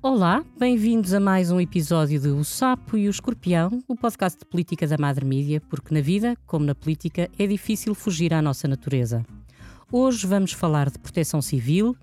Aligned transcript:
Olá, 0.00 0.44
bem-vindos 0.56 1.12
a 1.12 1.18
mais 1.18 1.50
um 1.50 1.60
episódio 1.60 2.20
de 2.20 2.28
O 2.28 2.44
Sapo 2.44 2.96
e 2.96 3.08
o 3.08 3.10
Escorpião, 3.10 3.82
o 3.88 3.96
podcast 3.96 4.38
de 4.38 4.44
política 4.44 4.86
da 4.86 4.96
Madre 4.96 5.24
Mídia, 5.24 5.60
porque 5.68 5.92
na 5.92 6.00
vida, 6.00 6.36
como 6.46 6.64
na 6.64 6.72
política, 6.72 7.28
é 7.36 7.46
difícil 7.48 7.96
fugir 7.96 8.32
à 8.32 8.40
nossa 8.40 8.68
natureza. 8.68 9.26
Hoje 9.90 10.24
vamos 10.24 10.52
falar 10.52 10.88
de 10.88 11.00
proteção 11.00 11.42
civil, 11.42 11.96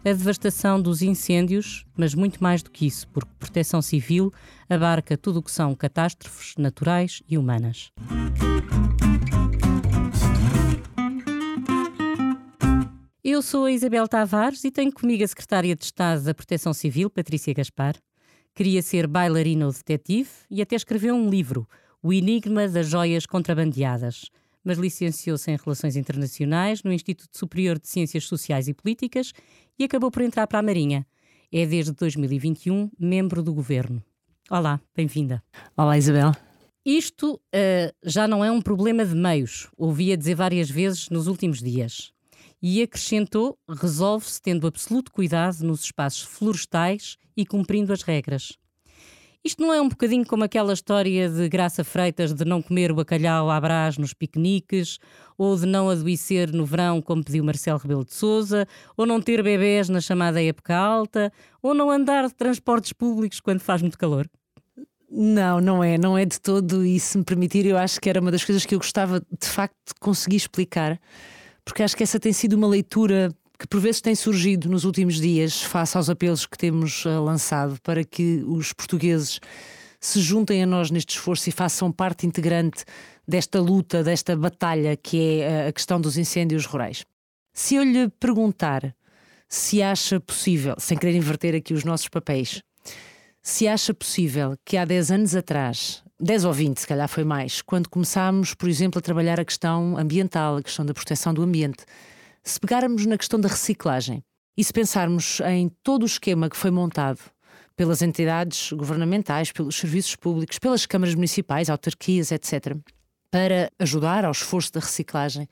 a 0.00 0.12
devastação 0.12 0.82
dos 0.82 1.02
incêndios, 1.02 1.86
mas 1.96 2.16
muito 2.16 2.42
mais 2.42 2.64
do 2.64 2.70
que 2.70 2.84
isso, 2.84 3.06
porque 3.08 3.30
proteção 3.38 3.80
civil 3.80 4.32
abarca 4.68 5.16
tudo 5.16 5.38
o 5.38 5.42
que 5.42 5.52
são 5.52 5.72
catástrofes 5.72 6.54
naturais 6.58 7.22
e 7.28 7.38
humanas. 7.38 7.92
Eu 13.28 13.42
sou 13.42 13.64
a 13.64 13.72
Isabel 13.72 14.06
Tavares 14.06 14.62
e 14.62 14.70
tenho 14.70 14.92
comigo 14.92 15.24
a 15.24 15.26
Secretária 15.26 15.74
de 15.74 15.84
Estado 15.84 16.22
da 16.22 16.32
Proteção 16.32 16.72
Civil, 16.72 17.10
Patrícia 17.10 17.52
Gaspar. 17.52 17.96
Queria 18.54 18.80
ser 18.80 19.08
bailarina 19.08 19.66
ou 19.66 19.72
detetive 19.72 20.30
e 20.48 20.62
até 20.62 20.76
escreveu 20.76 21.12
um 21.12 21.28
livro, 21.28 21.68
O 22.00 22.12
Enigma 22.12 22.68
das 22.68 22.86
Joias 22.86 23.26
Contrabandeadas, 23.26 24.30
mas 24.62 24.78
licenciou-se 24.78 25.50
em 25.50 25.56
Relações 25.56 25.96
Internacionais 25.96 26.84
no 26.84 26.92
Instituto 26.92 27.36
Superior 27.36 27.80
de 27.80 27.88
Ciências 27.88 28.22
Sociais 28.28 28.68
e 28.68 28.74
Políticas 28.74 29.32
e 29.76 29.82
acabou 29.82 30.12
por 30.12 30.22
entrar 30.22 30.46
para 30.46 30.60
a 30.60 30.62
Marinha. 30.62 31.04
É 31.50 31.66
desde 31.66 31.90
2021 31.90 32.92
membro 32.96 33.42
do 33.42 33.52
governo. 33.52 34.00
Olá, 34.48 34.80
bem-vinda. 34.94 35.42
Olá, 35.76 35.98
Isabel. 35.98 36.30
Isto 36.84 37.34
uh, 37.34 37.92
já 38.04 38.28
não 38.28 38.44
é 38.44 38.52
um 38.52 38.62
problema 38.62 39.04
de 39.04 39.16
meios, 39.16 39.68
ouvi 39.76 40.16
dizer 40.16 40.36
várias 40.36 40.70
vezes 40.70 41.10
nos 41.10 41.26
últimos 41.26 41.60
dias 41.60 42.14
e 42.62 42.82
acrescentou: 42.82 43.58
resolve-se 43.68 44.40
tendo 44.40 44.66
absoluto 44.66 45.12
cuidado 45.12 45.62
nos 45.62 45.82
espaços 45.82 46.22
florestais 46.22 47.16
e 47.36 47.44
cumprindo 47.44 47.92
as 47.92 48.02
regras. 48.02 48.56
Isto 49.46 49.62
não 49.62 49.72
é 49.72 49.80
um 49.80 49.88
bocadinho 49.88 50.26
como 50.26 50.42
aquela 50.42 50.72
história 50.72 51.28
de 51.28 51.48
Graça 51.48 51.84
Freitas 51.84 52.34
de 52.34 52.44
não 52.44 52.60
comer 52.60 52.90
o 52.90 52.96
bacalhau 52.96 53.48
à 53.48 53.60
brás 53.60 53.96
nos 53.96 54.12
piqueniques, 54.12 54.98
ou 55.38 55.56
de 55.56 55.64
não 55.66 55.88
adoecer 55.88 56.52
no 56.52 56.66
verão, 56.66 57.00
como 57.00 57.22
pediu 57.22 57.44
Marcelo 57.44 57.78
Rebelo 57.78 58.04
de 58.04 58.12
Souza, 58.12 58.66
ou 58.96 59.06
não 59.06 59.20
ter 59.22 59.44
bebés 59.44 59.88
na 59.88 60.00
chamada 60.00 60.42
época 60.42 60.74
alta, 60.74 61.32
ou 61.62 61.74
não 61.74 61.92
andar 61.92 62.26
de 62.26 62.34
transportes 62.34 62.92
públicos 62.92 63.38
quando 63.38 63.60
faz 63.60 63.80
muito 63.80 63.96
calor? 63.96 64.28
Não, 65.08 65.60
não 65.60 65.84
é, 65.84 65.96
não 65.96 66.18
é 66.18 66.24
de 66.24 66.40
todo. 66.40 66.84
E 66.84 66.98
se 66.98 67.16
me 67.16 67.22
permitir, 67.22 67.66
eu 67.66 67.78
acho 67.78 68.00
que 68.00 68.10
era 68.10 68.20
uma 68.20 68.32
das 68.32 68.44
coisas 68.44 68.66
que 68.66 68.74
eu 68.74 68.80
gostava 68.80 69.20
de 69.20 69.46
facto 69.46 69.76
de 69.86 69.94
conseguir 70.00 70.38
explicar 70.38 70.98
porque 71.66 71.82
acho 71.82 71.96
que 71.96 72.04
essa 72.04 72.20
tem 72.20 72.32
sido 72.32 72.54
uma 72.54 72.68
leitura 72.68 73.28
que 73.58 73.66
por 73.66 73.80
vezes 73.80 74.00
tem 74.00 74.14
surgido 74.14 74.68
nos 74.68 74.84
últimos 74.84 75.16
dias, 75.16 75.62
face 75.62 75.96
aos 75.96 76.08
apelos 76.08 76.46
que 76.46 76.56
temos 76.56 77.04
uh, 77.04 77.22
lançado 77.22 77.76
para 77.82 78.04
que 78.04 78.44
os 78.46 78.72
portugueses 78.72 79.40
se 79.98 80.20
juntem 80.20 80.62
a 80.62 80.66
nós 80.66 80.90
neste 80.90 81.16
esforço 81.16 81.48
e 81.48 81.52
façam 81.52 81.90
parte 81.90 82.26
integrante 82.26 82.84
desta 83.26 83.60
luta, 83.60 84.04
desta 84.04 84.36
batalha 84.36 84.96
que 84.96 85.40
é 85.40 85.64
uh, 85.64 85.68
a 85.68 85.72
questão 85.72 86.00
dos 86.00 86.16
incêndios 86.16 86.66
rurais. 86.66 87.04
Se 87.52 87.74
eu 87.74 87.82
lhe 87.82 88.08
perguntar 88.20 88.94
se 89.48 89.82
acha 89.82 90.20
possível, 90.20 90.76
sem 90.78 90.96
querer 90.96 91.16
inverter 91.16 91.54
aqui 91.54 91.74
os 91.74 91.84
nossos 91.84 92.08
papéis, 92.08 92.62
se 93.48 93.68
acha 93.68 93.94
possível 93.94 94.56
que 94.64 94.76
há 94.76 94.84
10 94.84 95.12
anos 95.12 95.36
atrás 95.36 96.02
10 96.18 96.46
ou 96.46 96.52
20, 96.52 96.80
se 96.80 96.86
calhar 96.86 97.06
foi 97.06 97.22
mais, 97.22 97.62
quando 97.62 97.88
começámos, 97.88 98.54
por 98.54 98.68
exemplo, 98.68 98.98
a 98.98 99.02
trabalhar 99.02 99.38
a 99.38 99.44
questão 99.44 99.96
ambiental, 99.96 100.56
a 100.56 100.62
questão 100.64 100.84
da 100.84 100.92
proteção 100.92 101.32
do 101.32 101.42
ambiente. 101.42 101.84
Se 102.42 102.58
pegarmos 102.58 103.06
na 103.06 103.16
questão 103.16 103.38
da 103.38 103.48
reciclagem 103.48 104.24
e 104.56 104.64
se 104.64 104.72
pensarmos 104.72 105.40
em 105.42 105.68
todo 105.84 106.02
o 106.02 106.06
esquema 106.06 106.50
que 106.50 106.56
foi 106.56 106.72
montado 106.72 107.20
pelas 107.76 108.02
entidades 108.02 108.72
governamentais, 108.72 109.52
pelos 109.52 109.76
serviços 109.76 110.16
públicos, 110.16 110.58
pelas 110.58 110.84
câmaras 110.84 111.14
municipais, 111.14 111.70
autarquias, 111.70 112.32
etc., 112.32 112.76
para 113.30 113.70
ajudar 113.78 114.24
ao 114.24 114.32
esforço 114.32 114.72
da 114.72 114.80
reciclagem, 114.80 115.46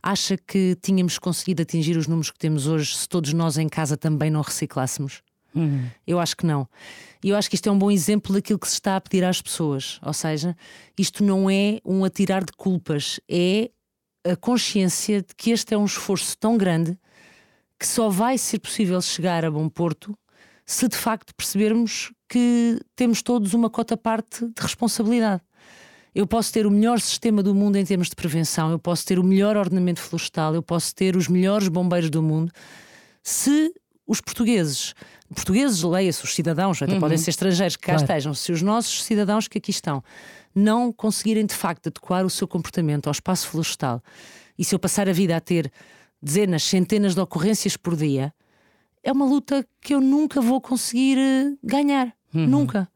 acha 0.00 0.36
que 0.36 0.76
tínhamos 0.80 1.18
conseguido 1.18 1.62
atingir 1.62 1.96
os 1.96 2.06
números 2.06 2.30
que 2.30 2.38
temos 2.38 2.68
hoje 2.68 2.96
se 2.96 3.08
todos 3.08 3.32
nós 3.32 3.58
em 3.58 3.68
casa 3.68 3.96
também 3.96 4.30
não 4.30 4.42
reciclássemos? 4.42 5.22
Uhum. 5.54 5.86
Eu 6.06 6.18
acho 6.18 6.36
que 6.36 6.46
não. 6.46 6.68
E 7.22 7.28
eu 7.28 7.36
acho 7.36 7.48
que 7.48 7.54
isto 7.54 7.68
é 7.68 7.72
um 7.72 7.78
bom 7.78 7.90
exemplo 7.90 8.34
daquilo 8.34 8.58
que 8.58 8.68
se 8.68 8.74
está 8.74 8.96
a 8.96 9.00
pedir 9.00 9.24
às 9.24 9.40
pessoas. 9.40 10.00
Ou 10.02 10.12
seja, 10.12 10.56
isto 10.98 11.22
não 11.22 11.48
é 11.48 11.78
um 11.84 12.04
atirar 12.04 12.44
de 12.44 12.52
culpas, 12.52 13.20
é 13.28 13.70
a 14.24 14.36
consciência 14.36 15.22
de 15.22 15.34
que 15.36 15.50
este 15.50 15.74
é 15.74 15.78
um 15.78 15.84
esforço 15.84 16.36
tão 16.38 16.56
grande 16.56 16.96
que 17.78 17.86
só 17.86 18.08
vai 18.08 18.38
ser 18.38 18.60
possível 18.60 19.00
chegar 19.02 19.44
a 19.44 19.50
bom 19.50 19.68
porto 19.68 20.16
se 20.64 20.86
de 20.86 20.96
facto 20.96 21.34
percebermos 21.34 22.12
que 22.28 22.80
temos 22.94 23.20
todos 23.20 23.52
uma 23.52 23.68
cota 23.68 23.96
parte 23.96 24.46
de 24.46 24.62
responsabilidade. 24.62 25.42
Eu 26.14 26.26
posso 26.26 26.52
ter 26.52 26.66
o 26.66 26.70
melhor 26.70 27.00
sistema 27.00 27.42
do 27.42 27.54
mundo 27.54 27.76
em 27.76 27.84
termos 27.84 28.08
de 28.08 28.14
prevenção, 28.14 28.70
eu 28.70 28.78
posso 28.78 29.04
ter 29.04 29.18
o 29.18 29.24
melhor 29.24 29.56
ordenamento 29.56 30.00
florestal, 30.00 30.54
eu 30.54 30.62
posso 30.62 30.94
ter 30.94 31.16
os 31.16 31.26
melhores 31.26 31.68
bombeiros 31.68 32.10
do 32.10 32.22
mundo. 32.22 32.52
Se 33.22 33.72
os 34.06 34.20
portugueses, 34.20 34.94
portugueses, 35.34 35.82
leia-se, 35.82 36.24
os 36.24 36.34
cidadãos, 36.34 36.82
até 36.82 36.94
uhum. 36.94 37.00
podem 37.00 37.18
ser 37.18 37.30
estrangeiros 37.30 37.76
que 37.76 37.82
cá 37.82 37.92
claro. 37.92 38.04
estejam, 38.04 38.34
se 38.34 38.52
os 38.52 38.62
nossos 38.62 39.04
cidadãos 39.04 39.48
que 39.48 39.58
aqui 39.58 39.70
estão 39.70 40.02
não 40.54 40.92
conseguirem 40.92 41.46
de 41.46 41.54
facto 41.54 41.86
adequar 41.86 42.24
o 42.26 42.30
seu 42.30 42.46
comportamento 42.46 43.06
ao 43.06 43.12
espaço 43.12 43.48
florestal 43.48 44.02
e 44.58 44.64
se 44.64 44.74
eu 44.74 44.78
passar 44.78 45.08
a 45.08 45.12
vida 45.12 45.36
a 45.36 45.40
ter 45.40 45.72
dezenas, 46.20 46.62
centenas 46.62 47.14
de 47.14 47.20
ocorrências 47.20 47.76
por 47.76 47.96
dia, 47.96 48.32
é 49.02 49.10
uma 49.10 49.24
luta 49.24 49.66
que 49.80 49.94
eu 49.94 50.00
nunca 50.00 50.40
vou 50.40 50.60
conseguir 50.60 51.18
eh, 51.18 51.56
ganhar. 51.62 52.14
Uhum. 52.32 52.46
Nunca. 52.46 52.88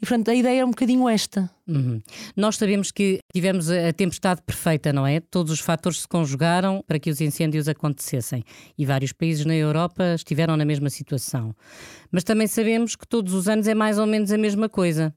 E 0.00 0.06
portanto 0.06 0.30
a 0.30 0.34
ideia 0.34 0.60
é 0.60 0.64
um 0.64 0.70
bocadinho 0.70 1.08
esta. 1.08 1.50
Uhum. 1.66 2.00
Nós 2.36 2.56
sabemos 2.56 2.90
que 2.90 3.18
tivemos 3.32 3.70
a 3.70 3.92
tempestade 3.92 4.40
perfeita, 4.42 4.92
não 4.92 5.06
é? 5.06 5.20
Todos 5.20 5.52
os 5.52 5.60
fatores 5.60 6.02
se 6.02 6.08
conjugaram 6.08 6.82
para 6.86 6.98
que 6.98 7.10
os 7.10 7.20
incêndios 7.20 7.68
acontecessem 7.68 8.44
e 8.76 8.86
vários 8.86 9.12
países 9.12 9.44
na 9.44 9.54
Europa 9.54 10.14
estiveram 10.14 10.56
na 10.56 10.64
mesma 10.64 10.88
situação. 10.88 11.54
Mas 12.10 12.22
também 12.22 12.46
sabemos 12.46 12.94
que 12.94 13.06
todos 13.06 13.34
os 13.34 13.48
anos 13.48 13.66
é 13.66 13.74
mais 13.74 13.98
ou 13.98 14.06
menos 14.06 14.30
a 14.30 14.38
mesma 14.38 14.68
coisa. 14.68 15.12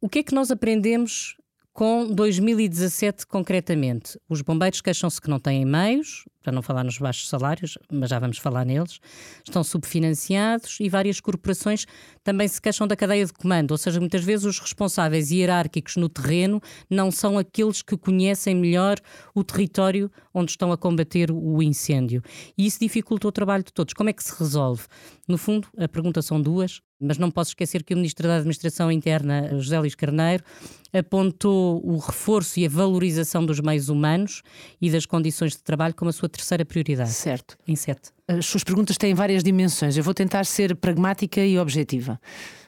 O 0.00 0.08
que 0.08 0.20
é 0.20 0.22
que 0.22 0.34
nós 0.34 0.50
aprendemos 0.50 1.36
com 1.80 2.06
2017 2.06 3.26
concretamente? 3.26 4.20
Os 4.28 4.42
bombeiros 4.42 4.82
queixam-se 4.82 5.18
que 5.18 5.30
não 5.30 5.40
têm 5.40 5.64
meios, 5.64 6.26
para 6.42 6.52
não 6.52 6.60
falar 6.60 6.84
nos 6.84 6.98
baixos 6.98 7.26
salários, 7.26 7.78
mas 7.90 8.10
já 8.10 8.18
vamos 8.18 8.36
falar 8.36 8.66
neles, 8.66 9.00
estão 9.42 9.64
subfinanciados 9.64 10.76
e 10.78 10.90
várias 10.90 11.20
corporações 11.20 11.86
também 12.22 12.46
se 12.48 12.60
queixam 12.60 12.86
da 12.86 12.94
cadeia 12.94 13.24
de 13.24 13.32
comando, 13.32 13.70
ou 13.70 13.78
seja, 13.78 13.98
muitas 13.98 14.22
vezes 14.22 14.44
os 14.44 14.58
responsáveis 14.58 15.30
hierárquicos 15.30 15.96
no 15.96 16.10
terreno 16.10 16.60
não 16.90 17.10
são 17.10 17.38
aqueles 17.38 17.80
que 17.80 17.96
conhecem 17.96 18.54
melhor 18.54 18.98
o 19.34 19.42
território 19.42 20.10
onde 20.34 20.50
estão 20.50 20.72
a 20.72 20.76
combater 20.76 21.30
o 21.30 21.62
incêndio. 21.62 22.22
E 22.58 22.66
isso 22.66 22.78
dificulta 22.78 23.26
o 23.26 23.32
trabalho 23.32 23.64
de 23.64 23.72
todos. 23.72 23.94
Como 23.94 24.10
é 24.10 24.12
que 24.12 24.22
se 24.22 24.38
resolve? 24.38 24.82
No 25.26 25.38
fundo, 25.38 25.66
a 25.78 25.88
pergunta 25.88 26.20
são 26.20 26.42
duas, 26.42 26.82
mas 27.00 27.16
não 27.16 27.30
posso 27.30 27.50
esquecer 27.50 27.82
que 27.82 27.94
o 27.94 27.96
Ministro 27.96 28.28
da 28.28 28.36
Administração 28.36 28.92
Interna, 28.92 29.58
José 29.58 29.78
Luís 29.80 29.94
Carneiro, 29.94 30.44
apontou 30.92 31.80
o 31.84 31.96
reforço 31.96 32.60
e 32.60 32.66
a 32.66 32.68
valorização 32.68 33.44
dos 33.46 33.60
meios 33.60 33.88
humanos 33.88 34.42
e 34.80 34.90
das 34.90 35.06
condições 35.06 35.52
de 35.52 35.62
trabalho 35.62 35.94
como 35.94 36.10
a 36.10 36.12
sua 36.12 36.28
terceira 36.28 36.64
prioridade. 36.64 37.10
Certo. 37.10 37.56
Em 37.66 37.74
sete. 37.74 38.10
As 38.28 38.46
suas 38.46 38.62
perguntas 38.62 38.96
têm 38.98 39.14
várias 39.14 39.42
dimensões. 39.42 39.96
Eu 39.96 40.04
vou 40.04 40.14
tentar 40.14 40.44
ser 40.44 40.76
pragmática 40.76 41.44
e 41.44 41.58
objetiva. 41.58 42.20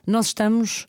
Nós 0.06 0.26
estamos 0.26 0.86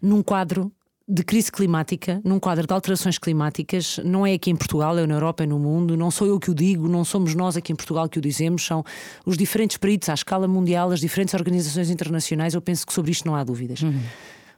num 0.00 0.22
quadro 0.22 0.72
de 1.08 1.22
crise 1.22 1.52
climática, 1.52 2.20
num 2.24 2.40
quadro 2.40 2.66
de 2.66 2.72
alterações 2.72 3.16
climáticas, 3.16 4.00
não 4.04 4.26
é 4.26 4.34
aqui 4.34 4.50
em 4.50 4.56
Portugal, 4.56 4.98
é 4.98 5.06
na 5.06 5.14
Europa, 5.14 5.44
é 5.44 5.46
no 5.46 5.58
mundo, 5.58 5.96
não 5.96 6.10
sou 6.10 6.26
eu 6.26 6.40
que 6.40 6.50
o 6.50 6.54
digo, 6.54 6.88
não 6.88 7.04
somos 7.04 7.32
nós 7.32 7.56
aqui 7.56 7.72
em 7.72 7.76
Portugal 7.76 8.08
que 8.08 8.18
o 8.18 8.20
dizemos, 8.20 8.66
são 8.66 8.84
os 9.24 9.36
diferentes 9.36 9.76
peritos 9.76 10.08
à 10.08 10.14
escala 10.14 10.48
mundial, 10.48 10.90
as 10.90 10.98
diferentes 10.98 11.32
organizações 11.34 11.90
internacionais, 11.90 12.54
eu 12.54 12.60
penso 12.60 12.84
que 12.84 12.92
sobre 12.92 13.12
isto 13.12 13.24
não 13.24 13.36
há 13.36 13.44
dúvidas. 13.44 13.82
Uhum. 13.82 14.02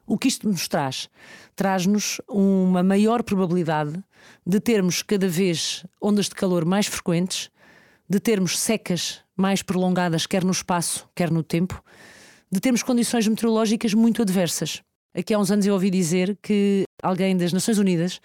O 0.07 0.17
que 0.17 0.27
isto 0.27 0.49
nos 0.49 0.67
traz? 0.67 1.11
Traz-nos 1.55 2.19
uma 2.27 2.83
maior 2.83 3.23
probabilidade 3.23 4.03
de 4.47 4.59
termos 4.59 5.03
cada 5.03 5.29
vez 5.29 5.85
ondas 6.01 6.31
de 6.31 6.35
calor 6.35 6.65
mais 6.65 6.87
frequentes, 6.87 7.51
de 8.09 8.19
termos 8.19 8.59
secas 8.59 9.21
mais 9.37 9.61
prolongadas, 9.63 10.25
quer 10.25 10.43
no 10.43 10.51
espaço, 10.51 11.07
quer 11.15 11.31
no 11.31 11.43
tempo, 11.43 11.85
de 12.51 12.59
termos 12.59 12.83
condições 12.83 13.29
meteorológicas 13.29 13.93
muito 13.93 14.23
adversas. 14.23 14.83
Aqui 15.19 15.35
há 15.35 15.39
uns 15.39 15.51
anos 15.51 15.67
eu 15.67 15.75
ouvi 15.75 15.91
dizer 15.91 16.39
que 16.41 16.85
alguém 17.03 17.37
das 17.37 17.53
Nações 17.53 17.77
Unidas 17.77 18.21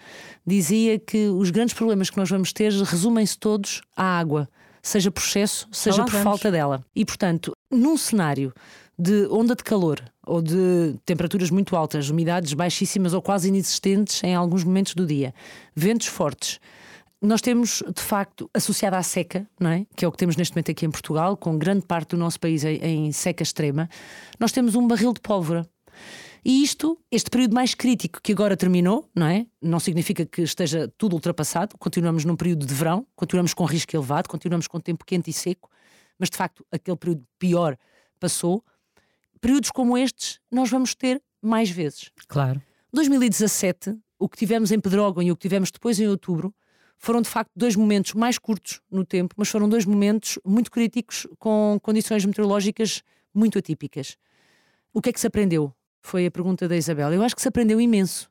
dizia 0.46 0.96
que 0.96 1.26
os 1.26 1.50
grandes 1.50 1.74
problemas 1.74 2.08
que 2.08 2.16
nós 2.16 2.30
vamos 2.30 2.52
ter 2.52 2.70
resumem-se 2.72 3.36
todos 3.36 3.82
à 3.96 4.16
água, 4.16 4.48
seja 4.80 5.10
por 5.10 5.20
excesso, 5.20 5.66
seja 5.72 6.04
por 6.04 6.12
vamos. 6.12 6.22
falta 6.22 6.52
dela. 6.52 6.84
E, 6.94 7.04
portanto, 7.04 7.52
num 7.68 7.96
cenário 7.96 8.54
de 8.96 9.26
onda 9.26 9.56
de 9.56 9.64
calor 9.64 10.04
ou 10.24 10.40
de 10.40 10.94
temperaturas 11.04 11.50
muito 11.50 11.74
altas, 11.74 12.10
umidades 12.10 12.54
baixíssimas 12.54 13.12
ou 13.12 13.20
quase 13.20 13.48
inexistentes 13.48 14.22
em 14.22 14.36
alguns 14.36 14.62
momentos 14.62 14.94
do 14.94 15.04
dia, 15.04 15.34
ventos 15.74 16.06
fortes, 16.06 16.60
nós 17.20 17.40
temos, 17.40 17.82
de 17.92 18.02
facto, 18.02 18.48
associada 18.54 18.96
à 18.96 19.02
seca, 19.02 19.44
não 19.58 19.70
é? 19.70 19.84
que 19.96 20.04
é 20.04 20.08
o 20.08 20.12
que 20.12 20.18
temos 20.18 20.36
neste 20.36 20.54
momento 20.54 20.70
aqui 20.70 20.86
em 20.86 20.90
Portugal, 20.92 21.36
com 21.36 21.58
grande 21.58 21.84
parte 21.84 22.10
do 22.10 22.16
nosso 22.16 22.38
país 22.38 22.62
em, 22.62 22.76
em 22.76 23.10
seca 23.10 23.42
extrema, 23.42 23.88
nós 24.38 24.52
temos 24.52 24.76
um 24.76 24.86
barril 24.86 25.12
de 25.12 25.20
pólvora. 25.20 25.66
E 26.44 26.62
isto, 26.62 26.98
este 27.10 27.30
período 27.30 27.54
mais 27.54 27.74
crítico 27.74 28.20
que 28.22 28.32
agora 28.32 28.54
terminou, 28.54 29.08
não 29.14 29.26
é? 29.26 29.46
Não 29.62 29.80
significa 29.80 30.26
que 30.26 30.42
esteja 30.42 30.92
tudo 30.98 31.14
ultrapassado, 31.14 31.78
continuamos 31.78 32.24
num 32.26 32.36
período 32.36 32.66
de 32.66 32.74
verão, 32.74 33.06
continuamos 33.16 33.54
com 33.54 33.64
risco 33.64 33.96
elevado, 33.96 34.28
continuamos 34.28 34.68
com 34.68 34.78
tempo 34.78 35.06
quente 35.06 35.30
e 35.30 35.32
seco, 35.32 35.70
mas 36.18 36.28
de 36.28 36.36
facto 36.36 36.64
aquele 36.70 36.98
período 36.98 37.26
pior 37.38 37.78
passou. 38.20 38.62
Períodos 39.40 39.70
como 39.70 39.96
estes 39.96 40.38
nós 40.50 40.68
vamos 40.68 40.94
ter 40.94 41.22
mais 41.40 41.70
vezes. 41.70 42.10
Claro. 42.28 42.62
2017, 42.92 43.96
o 44.18 44.28
que 44.28 44.36
tivemos 44.36 44.70
em 44.70 44.78
Pedrógão 44.78 45.22
e 45.22 45.32
o 45.32 45.36
que 45.36 45.42
tivemos 45.42 45.70
depois 45.70 45.98
em 45.98 46.08
outubro, 46.08 46.54
foram 46.98 47.22
de 47.22 47.28
facto 47.28 47.50
dois 47.56 47.74
momentos 47.74 48.12
mais 48.12 48.38
curtos 48.38 48.80
no 48.90 49.04
tempo, 49.04 49.34
mas 49.38 49.48
foram 49.48 49.68
dois 49.68 49.84
momentos 49.84 50.38
muito 50.44 50.70
críticos 50.70 51.26
com 51.38 51.78
condições 51.82 52.24
meteorológicas 52.24 53.02
muito 53.34 53.58
atípicas. 53.58 54.16
O 54.92 55.00
que 55.00 55.08
é 55.08 55.12
que 55.12 55.20
se 55.20 55.26
aprendeu? 55.26 55.74
Foi 56.04 56.26
a 56.26 56.30
pergunta 56.30 56.68
da 56.68 56.76
Isabel. 56.76 57.14
Eu 57.14 57.22
acho 57.22 57.34
que 57.34 57.40
se 57.40 57.48
aprendeu 57.48 57.80
imenso. 57.80 58.30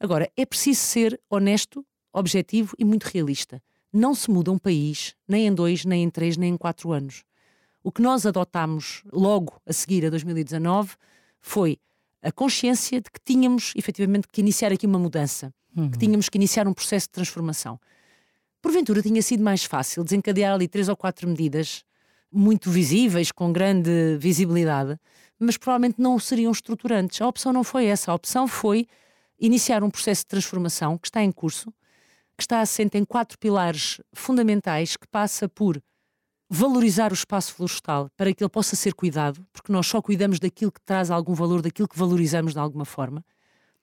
Agora, 0.00 0.32
é 0.34 0.46
preciso 0.46 0.80
ser 0.80 1.20
honesto, 1.28 1.84
objetivo 2.10 2.74
e 2.78 2.86
muito 2.86 3.04
realista. 3.04 3.62
Não 3.92 4.14
se 4.14 4.30
muda 4.30 4.50
um 4.50 4.56
país 4.56 5.14
nem 5.28 5.46
em 5.46 5.54
dois, 5.54 5.84
nem 5.84 6.04
em 6.04 6.08
três, 6.08 6.38
nem 6.38 6.54
em 6.54 6.56
quatro 6.56 6.90
anos. 6.90 7.22
O 7.84 7.92
que 7.92 8.00
nós 8.00 8.24
adotámos 8.24 9.02
logo 9.12 9.60
a 9.66 9.74
seguir 9.74 10.06
a 10.06 10.10
2019 10.10 10.94
foi 11.38 11.78
a 12.22 12.32
consciência 12.32 12.98
de 12.98 13.10
que 13.10 13.20
tínhamos 13.22 13.74
efetivamente 13.76 14.26
que 14.32 14.40
iniciar 14.40 14.72
aqui 14.72 14.86
uma 14.86 14.98
mudança, 14.98 15.52
uhum. 15.76 15.90
que 15.90 15.98
tínhamos 15.98 16.30
que 16.30 16.38
iniciar 16.38 16.66
um 16.66 16.72
processo 16.72 17.08
de 17.08 17.12
transformação. 17.12 17.78
Porventura 18.62 19.02
tinha 19.02 19.20
sido 19.20 19.44
mais 19.44 19.64
fácil 19.64 20.02
desencadear 20.02 20.54
ali 20.54 20.66
três 20.66 20.88
ou 20.88 20.96
quatro 20.96 21.28
medidas 21.28 21.84
muito 22.32 22.70
visíveis, 22.70 23.30
com 23.30 23.52
grande 23.52 24.16
visibilidade, 24.18 24.98
mas 25.44 25.56
provavelmente 25.56 26.00
não 26.00 26.18
seriam 26.18 26.52
estruturantes. 26.52 27.20
A 27.20 27.26
opção 27.26 27.52
não 27.52 27.64
foi 27.64 27.86
essa. 27.86 28.10
A 28.10 28.14
opção 28.14 28.46
foi 28.46 28.86
iniciar 29.38 29.82
um 29.82 29.90
processo 29.90 30.22
de 30.22 30.26
transformação 30.26 30.96
que 30.96 31.08
está 31.08 31.22
em 31.22 31.32
curso, 31.32 31.72
que 32.36 32.42
está 32.42 32.60
assente 32.60 32.96
em 32.96 33.04
quatro 33.04 33.38
pilares 33.38 34.00
fundamentais, 34.12 34.96
que 34.96 35.06
passa 35.06 35.48
por 35.48 35.82
valorizar 36.48 37.12
o 37.12 37.14
espaço 37.14 37.54
florestal 37.54 38.10
para 38.16 38.32
que 38.32 38.42
ele 38.42 38.50
possa 38.50 38.76
ser 38.76 38.94
cuidado, 38.94 39.44
porque 39.52 39.72
nós 39.72 39.86
só 39.86 40.00
cuidamos 40.02 40.38
daquilo 40.38 40.70
que 40.70 40.80
traz 40.80 41.10
algum 41.10 41.34
valor, 41.34 41.62
daquilo 41.62 41.88
que 41.88 41.98
valorizamos 41.98 42.52
de 42.52 42.58
alguma 42.58 42.84
forma, 42.84 43.24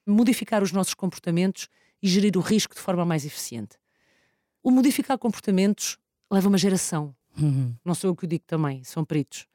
modificar 0.06 0.62
os 0.62 0.72
nossos 0.72 0.94
comportamentos 0.94 1.68
e 2.02 2.08
gerir 2.08 2.38
o 2.38 2.42
risco 2.42 2.76
de 2.76 2.82
forma 2.82 3.04
mais 3.06 3.26
eficiente. 3.26 3.78
O 4.62 4.72
modificar 4.72 5.18
comportamentos 5.18 5.98
leva 6.32 6.48
uma 6.48 6.58
geração, 6.58 7.16
Uhum. 7.42 7.74
Não 7.84 7.96
sou 7.96 8.10
eu 8.10 8.16
que 8.16 8.26
o 8.26 8.28
digo 8.28 8.44
também, 8.46 8.84
são 8.84 9.06
peritos. 9.06 9.46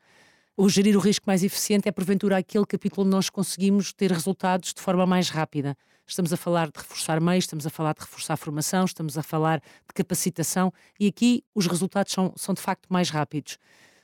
O 0.57 0.69
gerir 0.69 0.97
o 0.97 1.01
risco 1.01 1.25
mais 1.27 1.43
eficiente 1.43 1.89
é, 1.89 1.93
porventura, 1.93 2.37
aquele 2.37 2.65
capítulo 2.65 3.03
onde 3.03 3.11
nós 3.11 3.29
conseguimos 3.29 3.93
ter 3.93 4.13
resultados 4.13 4.73
de 4.73 4.81
forma 4.81 5.05
mais 5.05 5.29
rápida. 5.29 5.77
Estamos 6.07 6.33
a 6.33 6.37
falar 6.37 6.67
de 6.71 6.79
reforçar 6.79 7.21
meios, 7.21 7.45
estamos 7.45 7.67
a 7.67 7.71
falar 7.71 7.93
de 7.93 8.03
reforçar 8.03 8.35
a 8.35 8.37
formação, 8.37 8.85
estamos 8.85 9.19
a 9.19 9.23
falar 9.25 9.59
de 9.59 9.95
capacitação 9.95 10.73
e 11.01 11.09
aqui 11.09 11.43
os 11.57 11.67
resultados 11.67 12.13
são, 12.13 12.33
são 12.37 12.55
de 12.55 12.61
facto 12.61 12.87
mais 12.89 13.11
rápidos. 13.11 13.59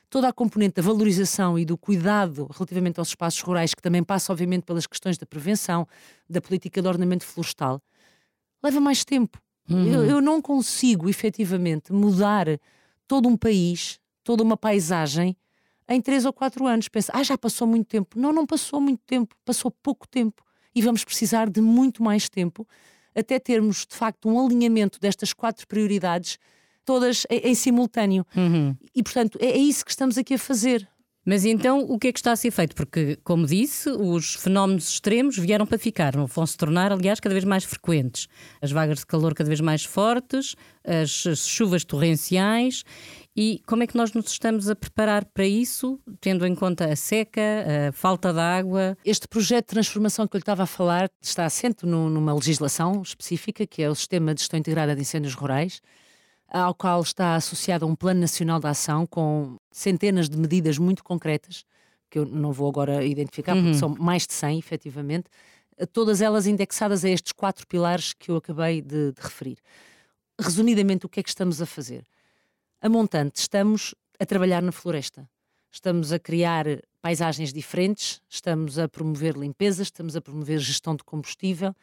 Toda 0.09 0.27
a 0.27 0.33
componente 0.33 0.75
da 0.75 0.81
valorização 0.81 1.57
e 1.57 1.63
do 1.63 1.77
cuidado 1.77 2.49
relativamente 2.53 2.99
aos 2.99 3.07
espaços 3.07 3.39
rurais, 3.39 3.73
que 3.73 3.81
também 3.81 4.03
passa, 4.03 4.33
obviamente, 4.33 4.63
pelas 4.63 4.85
questões 4.85 5.17
da 5.17 5.25
prevenção, 5.25 5.87
da 6.29 6.41
política 6.41 6.81
de 6.81 6.87
ordenamento 6.87 7.23
florestal, 7.23 7.81
leva 8.61 8.81
mais 8.81 9.05
tempo. 9.05 9.41
Uhum. 9.69 9.87
Eu, 9.87 10.03
eu 10.03 10.21
não 10.21 10.41
consigo, 10.41 11.07
efetivamente, 11.07 11.93
mudar 11.93 12.47
todo 13.07 13.29
um 13.29 13.37
país, 13.37 14.01
toda 14.21 14.43
uma 14.43 14.57
paisagem 14.57 15.37
em 15.93 16.01
três 16.01 16.25
ou 16.25 16.33
quatro 16.33 16.65
anos. 16.65 16.87
Pensa, 16.87 17.11
ah, 17.15 17.23
já 17.23 17.37
passou 17.37 17.67
muito 17.67 17.87
tempo. 17.87 18.19
Não, 18.19 18.31
não 18.31 18.45
passou 18.45 18.79
muito 18.79 19.01
tempo, 19.05 19.35
passou 19.45 19.71
pouco 19.71 20.07
tempo. 20.07 20.43
E 20.73 20.81
vamos 20.81 21.03
precisar 21.03 21.49
de 21.49 21.61
muito 21.61 22.01
mais 22.01 22.29
tempo 22.29 22.67
até 23.15 23.39
termos, 23.39 23.85
de 23.85 23.95
facto, 23.95 24.29
um 24.29 24.45
alinhamento 24.45 24.99
destas 24.99 25.33
quatro 25.33 25.67
prioridades, 25.67 26.37
todas 26.85 27.25
em, 27.29 27.49
em 27.49 27.55
simultâneo. 27.55 28.25
Uhum. 28.35 28.75
E, 28.95 29.03
portanto, 29.03 29.37
é, 29.41 29.47
é 29.47 29.57
isso 29.57 29.83
que 29.83 29.91
estamos 29.91 30.17
aqui 30.17 30.35
a 30.35 30.39
fazer. 30.39 30.87
Mas 31.23 31.45
então 31.45 31.81
o 31.81 31.99
que 31.99 32.07
é 32.07 32.11
que 32.11 32.19
está 32.19 32.31
a 32.31 32.35
ser 32.35 32.49
feito? 32.49 32.75
Porque, 32.75 33.17
como 33.23 33.45
disse, 33.45 33.89
os 33.89 34.35
fenómenos 34.35 34.89
extremos 34.89 35.37
vieram 35.37 35.67
para 35.67 35.77
ficar, 35.77 36.15
vão 36.15 36.45
se 36.45 36.57
tornar, 36.57 36.91
aliás, 36.91 37.19
cada 37.19 37.33
vez 37.33 37.45
mais 37.45 37.63
frequentes. 37.63 38.27
As 38.61 38.71
vagas 38.71 38.99
de 38.99 39.05
calor 39.05 39.35
cada 39.35 39.47
vez 39.47 39.61
mais 39.61 39.85
fortes, 39.85 40.55
as 40.83 41.37
chuvas 41.37 41.83
torrenciais. 41.83 42.83
E 43.35 43.61
como 43.67 43.83
é 43.83 43.87
que 43.87 43.95
nós 43.95 44.11
nos 44.13 44.31
estamos 44.31 44.67
a 44.67 44.75
preparar 44.75 45.23
para 45.25 45.45
isso, 45.45 45.99
tendo 46.19 46.45
em 46.45 46.55
conta 46.55 46.91
a 46.91 46.95
seca, 46.95 47.41
a 47.89 47.91
falta 47.91 48.33
de 48.33 48.39
água? 48.39 48.97
Este 49.05 49.27
projeto 49.27 49.67
de 49.67 49.73
transformação 49.75 50.27
que 50.27 50.35
eu 50.35 50.39
lhe 50.39 50.41
estava 50.41 50.63
a 50.63 50.67
falar 50.67 51.09
está 51.21 51.45
assento 51.45 51.85
numa 51.85 52.33
legislação 52.33 53.01
específica, 53.01 53.65
que 53.67 53.83
é 53.83 53.89
o 53.89 53.95
Sistema 53.95 54.33
de 54.33 54.41
Gestão 54.41 54.59
Integrada 54.59 54.95
de 54.95 55.01
Incêndios 55.01 55.35
Rurais 55.35 55.81
ao 56.51 56.75
qual 56.75 57.01
está 57.01 57.35
associado 57.35 57.87
um 57.87 57.95
Plano 57.95 58.19
Nacional 58.19 58.59
de 58.59 58.67
Ação 58.67 59.07
com 59.07 59.57
centenas 59.71 60.29
de 60.29 60.37
medidas 60.37 60.77
muito 60.77 61.03
concretas, 61.03 61.63
que 62.09 62.19
eu 62.19 62.25
não 62.25 62.51
vou 62.51 62.67
agora 62.67 63.05
identificar, 63.05 63.53
porque 63.55 63.69
uhum. 63.69 63.73
são 63.73 63.89
mais 63.97 64.27
de 64.27 64.33
100, 64.33 64.59
efetivamente, 64.59 65.29
todas 65.93 66.21
elas 66.21 66.45
indexadas 66.45 67.05
a 67.05 67.09
estes 67.09 67.31
quatro 67.31 67.65
pilares 67.65 68.13
que 68.13 68.29
eu 68.29 68.35
acabei 68.35 68.81
de, 68.81 69.13
de 69.13 69.21
referir. 69.21 69.57
Resumidamente, 70.39 71.05
o 71.05 71.09
que 71.09 71.21
é 71.21 71.23
que 71.23 71.29
estamos 71.29 71.61
a 71.61 71.65
fazer? 71.65 72.05
A 72.81 72.89
montante, 72.89 73.39
estamos 73.39 73.95
a 74.19 74.25
trabalhar 74.25 74.61
na 74.61 74.73
floresta. 74.73 75.27
Estamos 75.71 76.11
a 76.11 76.19
criar 76.19 76.65
paisagens 77.01 77.53
diferentes, 77.53 78.21
estamos 78.27 78.77
a 78.77 78.89
promover 78.89 79.37
limpeza, 79.37 79.81
estamos 79.81 80.17
a 80.17 80.21
promover 80.21 80.59
gestão 80.59 80.95
de 80.95 81.03
combustível, 81.03 81.73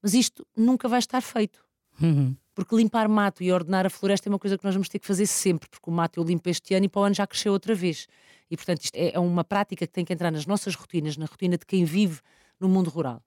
mas 0.00 0.14
isto 0.14 0.46
nunca 0.56 0.88
vai 0.88 1.00
estar 1.00 1.20
feito. 1.20 1.62
Uhum. 2.00 2.34
Porque 2.56 2.74
limpar 2.74 3.06
mato 3.06 3.42
e 3.42 3.52
ordenar 3.52 3.84
a 3.84 3.90
floresta 3.90 4.30
é 4.30 4.30
uma 4.30 4.38
coisa 4.38 4.56
que 4.56 4.64
nós 4.64 4.74
vamos 4.74 4.88
ter 4.88 4.98
que 4.98 5.06
fazer 5.06 5.26
sempre, 5.26 5.68
porque 5.68 5.90
o 5.90 5.92
mato 5.92 6.18
eu 6.18 6.24
limpo 6.24 6.48
este 6.48 6.74
ano 6.74 6.86
e 6.86 6.88
para 6.88 7.02
o 7.02 7.04
ano 7.04 7.14
já 7.14 7.26
cresceu 7.26 7.52
outra 7.52 7.74
vez. 7.74 8.08
E, 8.50 8.56
portanto, 8.56 8.82
isto 8.82 8.96
é, 8.96 9.12
é 9.12 9.18
uma 9.18 9.44
prática 9.44 9.86
que 9.86 9.92
tem 9.92 10.06
que 10.06 10.12
entrar 10.14 10.30
nas 10.32 10.46
nossas 10.46 10.74
rotinas, 10.74 11.18
na 11.18 11.26
rotina 11.26 11.58
de 11.58 11.66
quem 11.66 11.84
vive 11.84 12.18
no 12.58 12.66
mundo 12.66 12.88
rural. 12.88 13.22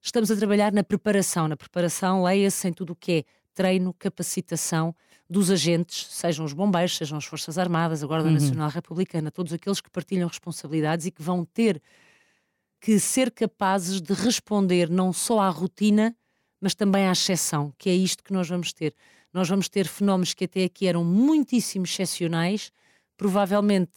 Estamos 0.00 0.30
a 0.30 0.36
trabalhar 0.36 0.72
na 0.72 0.82
preparação. 0.82 1.46
Na 1.46 1.58
preparação, 1.58 2.22
leia-se 2.22 2.66
em 2.66 2.72
tudo 2.72 2.94
o 2.94 2.96
que 2.96 3.12
é 3.12 3.24
treino, 3.52 3.92
capacitação 3.92 4.96
dos 5.28 5.50
agentes, 5.50 6.06
sejam 6.10 6.42
os 6.46 6.54
bombeiros, 6.54 6.96
sejam 6.96 7.18
as 7.18 7.26
Forças 7.26 7.58
Armadas, 7.58 8.02
a 8.02 8.06
Guarda 8.06 8.28
uhum. 8.28 8.34
Nacional 8.34 8.70
Republicana, 8.70 9.30
todos 9.30 9.52
aqueles 9.52 9.82
que 9.82 9.90
partilham 9.90 10.26
responsabilidades 10.26 11.04
e 11.04 11.10
que 11.10 11.22
vão 11.22 11.44
ter 11.44 11.82
que 12.80 12.98
ser 12.98 13.30
capazes 13.30 14.00
de 14.00 14.14
responder 14.14 14.88
não 14.88 15.12
só 15.12 15.40
à 15.40 15.50
rotina, 15.50 16.16
mas 16.64 16.74
também 16.74 17.06
à 17.06 17.12
exceção, 17.12 17.74
que 17.76 17.90
é 17.90 17.94
isto 17.94 18.24
que 18.24 18.32
nós 18.32 18.48
vamos 18.48 18.72
ter. 18.72 18.94
Nós 19.34 19.46
vamos 19.46 19.68
ter 19.68 19.86
fenómenos 19.86 20.32
que 20.32 20.46
até 20.46 20.64
aqui 20.64 20.86
eram 20.86 21.04
muitíssimo 21.04 21.84
excepcionais, 21.84 22.72
provavelmente 23.18 23.92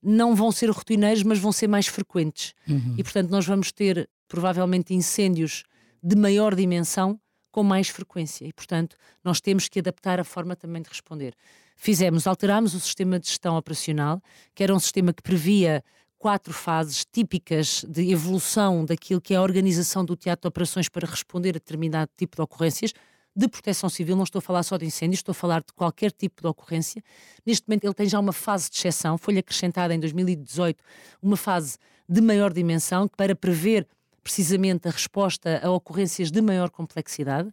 não 0.00 0.32
vão 0.32 0.52
ser 0.52 0.70
rotineiros, 0.70 1.24
mas 1.24 1.40
vão 1.40 1.50
ser 1.50 1.66
mais 1.66 1.88
frequentes. 1.88 2.54
Uhum. 2.68 2.94
E, 2.96 3.02
portanto, 3.02 3.30
nós 3.30 3.44
vamos 3.44 3.72
ter 3.72 4.08
provavelmente 4.28 4.94
incêndios 4.94 5.64
de 6.00 6.14
maior 6.14 6.54
dimensão 6.54 7.18
com 7.50 7.64
mais 7.64 7.88
frequência. 7.88 8.46
E, 8.46 8.52
portanto, 8.52 8.96
nós 9.24 9.40
temos 9.40 9.68
que 9.68 9.80
adaptar 9.80 10.20
a 10.20 10.24
forma 10.24 10.54
também 10.54 10.82
de 10.82 10.90
responder. 10.90 11.34
Fizemos, 11.74 12.28
alterámos 12.28 12.74
o 12.74 12.80
sistema 12.80 13.18
de 13.18 13.26
gestão 13.26 13.56
operacional, 13.56 14.22
que 14.54 14.62
era 14.62 14.72
um 14.72 14.78
sistema 14.78 15.12
que 15.12 15.20
previa 15.20 15.82
quatro 16.24 16.54
fases 16.54 17.04
típicas 17.04 17.84
de 17.86 18.10
evolução 18.10 18.82
daquilo 18.82 19.20
que 19.20 19.34
é 19.34 19.36
a 19.36 19.42
organização 19.42 20.02
do 20.02 20.16
teatro 20.16 20.40
de 20.40 20.48
operações 20.48 20.88
para 20.88 21.06
responder 21.06 21.50
a 21.50 21.52
determinado 21.52 22.10
tipo 22.16 22.34
de 22.36 22.40
ocorrências 22.40 22.94
de 23.36 23.46
proteção 23.46 23.90
civil, 23.90 24.16
não 24.16 24.24
estou 24.24 24.38
a 24.38 24.42
falar 24.42 24.62
só 24.62 24.78
de 24.78 24.86
incêndios, 24.86 25.18
estou 25.18 25.32
a 25.32 25.34
falar 25.34 25.60
de 25.60 25.74
qualquer 25.74 26.10
tipo 26.10 26.40
de 26.40 26.48
ocorrência. 26.48 27.04
Neste 27.44 27.68
momento 27.68 27.84
ele 27.84 27.92
tem 27.92 28.08
já 28.08 28.18
uma 28.18 28.32
fase 28.32 28.70
de 28.70 28.76
exceção, 28.78 29.18
foi-lhe 29.18 29.40
acrescentada 29.40 29.94
em 29.94 30.00
2018 30.00 30.82
uma 31.20 31.36
fase 31.36 31.76
de 32.08 32.22
maior 32.22 32.54
dimensão 32.54 33.06
para 33.06 33.36
prever 33.36 33.86
precisamente 34.22 34.88
a 34.88 34.92
resposta 34.92 35.60
a 35.62 35.70
ocorrências 35.72 36.30
de 36.30 36.40
maior 36.40 36.70
complexidade. 36.70 37.52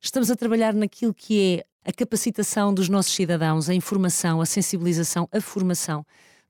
Estamos 0.00 0.28
a 0.28 0.34
trabalhar 0.34 0.74
naquilo 0.74 1.14
que 1.14 1.62
é 1.84 1.88
a 1.88 1.92
capacitação 1.92 2.74
dos 2.74 2.88
nossos 2.88 3.14
cidadãos, 3.14 3.68
a 3.68 3.74
informação, 3.74 4.40
a 4.40 4.46
sensibilização, 4.46 5.28
a 5.30 5.40
formação 5.40 6.04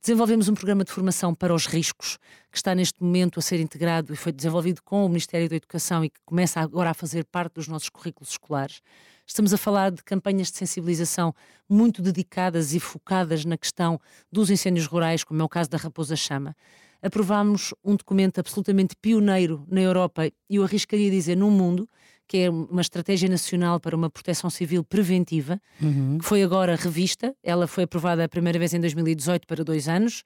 Desenvolvemos 0.05 0.49
um 0.49 0.55
programa 0.55 0.83
de 0.83 0.91
formação 0.91 1.33
para 1.33 1.55
os 1.55 1.65
riscos, 1.65 2.19
que 2.51 2.57
está 2.57 2.75
neste 2.75 3.01
momento 3.01 3.39
a 3.39 3.43
ser 3.43 3.61
integrado 3.61 4.13
e 4.13 4.17
foi 4.17 4.33
desenvolvido 4.33 4.83
com 4.83 5.07
o 5.07 5.09
Ministério 5.09 5.49
da 5.49 5.55
Educação 5.55 6.05
e 6.05 6.11
que 6.11 6.19
começa 6.25 6.59
agora 6.59 6.91
a 6.91 6.95
fazer 6.95 7.25
parte 7.25 7.55
dos 7.55 7.69
nossos 7.69 7.89
currículos 7.89 8.31
escolares. 8.31 8.81
Estamos 9.25 9.55
a 9.55 9.57
falar 9.57 9.93
de 9.93 10.03
campanhas 10.03 10.51
de 10.51 10.59
sensibilização 10.59 11.33
muito 11.69 12.03
dedicadas 12.03 12.75
e 12.75 12.81
focadas 12.81 13.45
na 13.45 13.57
questão 13.57 13.97
dos 14.31 14.51
incêndios 14.51 14.87
rurais, 14.87 15.23
como 15.23 15.41
é 15.41 15.45
o 15.45 15.49
caso 15.49 15.71
da 15.71 15.79
Raposa 15.79 16.17
Chama. 16.17 16.57
Aprovámos 17.01 17.73
um 17.85 17.95
documento 17.95 18.41
absolutamente 18.41 18.97
pioneiro 19.01 19.65
na 19.71 19.81
Europa 19.81 20.27
e 20.27 20.57
eu 20.57 20.65
arriscaria 20.65 21.13
dizer 21.13 21.37
no 21.37 21.49
mundo, 21.49 21.89
que 22.33 22.39
é 22.39 22.51
uma 22.51 22.81
estratégia 22.81 23.29
nacional 23.29 23.79
para 23.79 23.95
uma 23.95 24.09
proteção 24.09 24.49
civil 24.49 24.83
preventiva, 24.83 25.61
uhum. 25.79 26.17
que 26.17 26.25
foi 26.25 26.43
agora 26.43 26.75
revista. 26.77 27.37
Ela 27.43 27.67
foi 27.67 27.85
aprovada 27.85 28.25
a 28.25 28.29
primeira 28.29 28.59
vez 28.59 28.73
em 28.73 28.81
2018 28.81 29.47
para 29.47 29.63
dois 29.63 29.87
anos. 29.87 30.25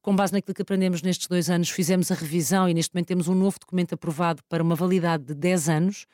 Com 0.00 0.14
base 0.14 0.32
naquilo 0.32 0.54
que 0.54 0.62
aprendemos 0.62 1.02
nestes 1.02 1.26
dois 1.26 1.50
anos, 1.50 1.68
fizemos 1.68 2.12
a 2.12 2.14
revisão 2.14 2.68
e 2.68 2.74
neste 2.74 2.94
momento 2.94 3.08
temos 3.08 3.26
um 3.26 3.34
novo 3.34 3.58
documento 3.58 3.92
aprovado 3.92 4.40
para 4.48 4.62
uma 4.62 4.76
validade 4.76 5.24
de 5.24 5.34
10 5.34 5.68
anos 5.68 6.06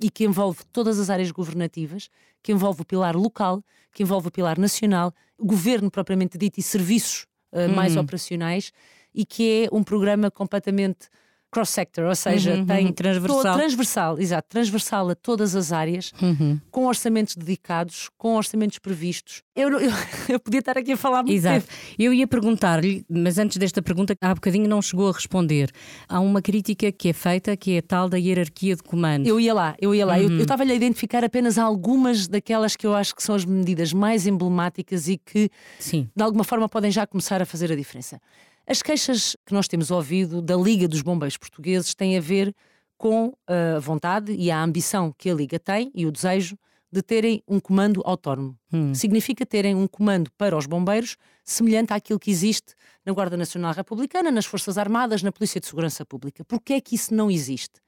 e 0.00 0.08
que 0.08 0.24
envolve 0.24 0.60
todas 0.72 0.98
as 0.98 1.10
áreas 1.10 1.30
governativas, 1.30 2.08
que 2.42 2.50
envolve 2.50 2.80
o 2.80 2.84
pilar 2.86 3.14
local, 3.14 3.62
que 3.92 4.02
envolve 4.02 4.28
o 4.28 4.30
pilar 4.30 4.58
nacional, 4.58 5.12
governo 5.38 5.90
propriamente 5.90 6.38
dito 6.38 6.58
e 6.58 6.62
serviços 6.62 7.26
uh, 7.52 7.68
mais 7.68 7.96
uhum. 7.96 8.00
operacionais, 8.00 8.72
e 9.14 9.26
que 9.26 9.66
é 9.66 9.76
um 9.76 9.84
programa 9.84 10.30
completamente 10.30 11.10
cross-sector, 11.56 12.04
ou 12.04 12.14
seja, 12.14 12.54
uhum, 12.54 12.66
tem 12.66 12.86
uhum, 12.86 12.92
transversal. 12.92 13.56
transversal, 13.56 14.20
exato, 14.20 14.46
transversal 14.50 15.08
a 15.08 15.14
todas 15.14 15.56
as 15.56 15.72
áreas, 15.72 16.12
uhum. 16.20 16.60
com 16.70 16.84
orçamentos 16.84 17.34
dedicados, 17.34 18.10
com 18.18 18.34
orçamentos 18.34 18.78
previstos. 18.78 19.42
Eu, 19.54 19.70
eu, 19.80 19.90
eu, 20.28 20.38
podia 20.38 20.60
estar 20.60 20.76
aqui 20.76 20.92
a 20.92 20.96
falar 20.98 21.22
muito 21.22 21.34
Exato. 21.34 21.66
Tempo. 21.66 21.72
Eu 21.98 22.12
ia 22.12 22.26
perguntar-lhe, 22.26 23.06
mas 23.08 23.38
antes 23.38 23.56
desta 23.56 23.80
pergunta, 23.80 24.14
há 24.20 24.34
bocadinho 24.34 24.68
não 24.68 24.82
chegou 24.82 25.08
a 25.08 25.12
responder. 25.12 25.70
Há 26.06 26.20
uma 26.20 26.42
crítica 26.42 26.92
que 26.92 27.08
é 27.08 27.12
feita, 27.14 27.56
que 27.56 27.76
é 27.76 27.78
a 27.78 27.82
tal 27.82 28.10
da 28.10 28.18
hierarquia 28.18 28.76
de 28.76 28.82
comando. 28.82 29.26
Eu 29.26 29.40
ia 29.40 29.54
lá, 29.54 29.74
eu 29.80 29.94
ia 29.94 30.04
lá. 30.04 30.18
Uhum. 30.18 30.36
Eu 30.36 30.42
estava-lhe 30.42 30.72
a 30.72 30.74
identificar 30.74 31.24
apenas 31.24 31.56
algumas 31.56 32.28
daquelas 32.28 32.76
que 32.76 32.86
eu 32.86 32.94
acho 32.94 33.14
que 33.14 33.22
são 33.22 33.34
as 33.34 33.46
medidas 33.46 33.94
mais 33.94 34.26
emblemáticas 34.26 35.08
e 35.08 35.16
que, 35.16 35.48
Sim. 35.78 36.06
de 36.14 36.22
alguma 36.22 36.44
forma, 36.44 36.68
podem 36.68 36.90
já 36.90 37.06
começar 37.06 37.40
a 37.40 37.46
fazer 37.46 37.72
a 37.72 37.76
diferença. 37.76 38.20
As 38.68 38.82
queixas 38.82 39.36
que 39.46 39.54
nós 39.54 39.68
temos 39.68 39.92
ouvido 39.92 40.42
da 40.42 40.56
Liga 40.56 40.88
dos 40.88 41.00
Bombeiros 41.00 41.36
Portugueses 41.36 41.94
têm 41.94 42.18
a 42.18 42.20
ver 42.20 42.52
com 42.98 43.32
a 43.46 43.78
vontade 43.78 44.32
e 44.32 44.50
a 44.50 44.60
ambição 44.60 45.14
que 45.16 45.30
a 45.30 45.34
Liga 45.34 45.56
tem 45.56 45.92
e 45.94 46.04
o 46.04 46.10
desejo 46.10 46.58
de 46.90 47.00
terem 47.00 47.44
um 47.46 47.60
comando 47.60 48.02
autónomo. 48.04 48.58
Hum. 48.72 48.92
Significa 48.92 49.46
terem 49.46 49.76
um 49.76 49.86
comando 49.86 50.32
para 50.36 50.56
os 50.56 50.66
bombeiros 50.66 51.16
semelhante 51.44 51.92
àquilo 51.92 52.18
que 52.18 52.28
existe 52.28 52.74
na 53.04 53.12
Guarda 53.12 53.36
Nacional 53.36 53.72
Republicana, 53.72 54.32
nas 54.32 54.46
Forças 54.46 54.76
Armadas, 54.76 55.22
na 55.22 55.30
Polícia 55.30 55.60
de 55.60 55.66
Segurança 55.66 56.04
Pública. 56.04 56.44
Porquê 56.44 56.74
é 56.74 56.80
que 56.80 56.96
isso 56.96 57.14
não 57.14 57.30
existe? 57.30 57.80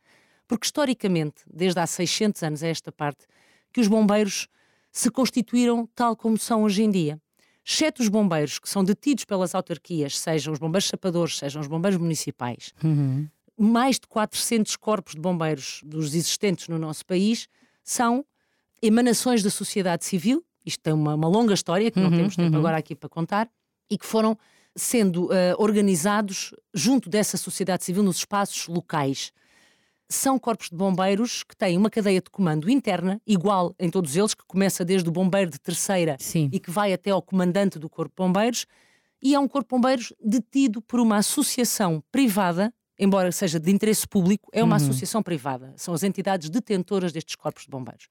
Porque 0.47 0.67
historicamente, 0.67 1.43
desde 1.53 1.81
há 1.81 1.87
600 1.89 2.41
anos 2.45 2.63
a 2.63 2.69
esta 2.69 2.93
parte, 2.93 3.27
que 3.73 3.81
os 3.81 3.89
bombeiros 3.89 4.47
se 4.93 5.11
constituíram 5.11 5.89
tal 5.93 6.15
como 6.15 6.39
são 6.39 6.63
hoje 6.63 6.85
em 6.85 6.91
dia 6.91 7.21
exceto 7.69 8.01
os 8.01 8.09
bombeiros 8.09 8.59
que 8.59 8.69
são 8.69 8.83
detidos 8.83 9.27
pelas 9.27 9.55
autarquias, 9.55 10.19
sejam 10.19 10.55
os 10.55 10.59
bombeiros 10.59 10.89
sapadores, 10.89 11.37
sejam 11.37 11.61
os 11.61 11.69
bombeiros 11.69 11.99
municipais, 11.99 12.73
uhum. 12.83 13.29
mais 13.59 13.97
de 13.97 14.07
400 14.07 14.75
corpos 14.77 15.15
de 15.15 15.21
bombeiros 15.21 15.83
dos 15.85 16.15
existentes 16.15 16.67
no 16.69 16.79
nosso 16.79 17.05
país 17.05 17.47
são 17.85 18.25
emanações 18.81 19.43
da 19.43 19.51
sociedade 19.51 20.07
civil. 20.07 20.43
Isto 20.65 20.81
tem 20.83 20.95
uma, 20.95 21.15
uma 21.15 21.29
longa 21.29 21.53
história 21.53 21.91
que 21.91 22.01
não 22.01 22.11
uhum, 22.11 22.17
temos 22.17 22.37
tempo 22.37 22.53
uhum. 22.53 22.59
agora 22.59 22.79
aqui 22.79 22.95
para 22.95 23.09
contar 23.09 23.51
e 23.91 23.99
que 23.99 24.07
foram 24.07 24.37
sendo 24.75 25.27
uh, 25.27 25.31
organizados 25.59 26.55
junto 26.73 27.11
dessa 27.11 27.37
sociedade 27.37 27.85
civil 27.85 28.03
nos 28.03 28.17
espaços 28.17 28.67
locais 28.67 29.31
são 30.09 30.39
corpos 30.39 30.71
de 30.71 30.77
bombeiros 30.77 31.43
que 31.43 31.55
têm 31.57 31.77
uma 31.77 31.91
cadeia 31.91 32.21
de 32.21 32.31
comando 32.31 32.71
interna, 32.71 33.21
igual 33.27 33.75
em 33.79 33.91
todos 33.91 34.17
eles, 34.17 34.35
que 34.35 34.45
começa 34.47 34.85
desde 34.85 35.09
o 35.09 35.13
bombeiro 35.13 35.51
de 35.51 35.59
terceira 35.59 36.17
Sim. 36.19 36.49
e 36.53 36.59
que 36.59 36.71
vai 36.71 36.93
até 36.93 37.11
ao 37.11 37.21
comandante 37.21 37.79
do 37.79 37.89
Corpo 37.89 38.11
de 38.11 38.27
Bombeiros, 38.27 38.67
e 39.23 39.35
é 39.35 39.39
um 39.39 39.47
Corpo 39.47 39.69
de 39.69 39.81
Bombeiros 39.81 40.13
detido 40.25 40.81
por 40.81 40.99
uma 41.01 41.17
associação 41.19 42.03
privada, 42.11 42.73
embora 42.99 43.31
seja 43.31 43.61
de 43.61 43.71
interesse 43.71 44.07
público, 44.09 44.49
é 44.53 44.63
uma 44.65 44.77
uhum. 44.77 44.83
associação 44.83 45.23
privada. 45.23 45.75
São 45.77 45.93
as 45.93 46.03
entidades 46.03 46.49
detentoras 46.49 47.13
destes 47.13 47.37
corpos 47.37 47.65
de 47.65 47.71
bombeiros. 47.71 48.09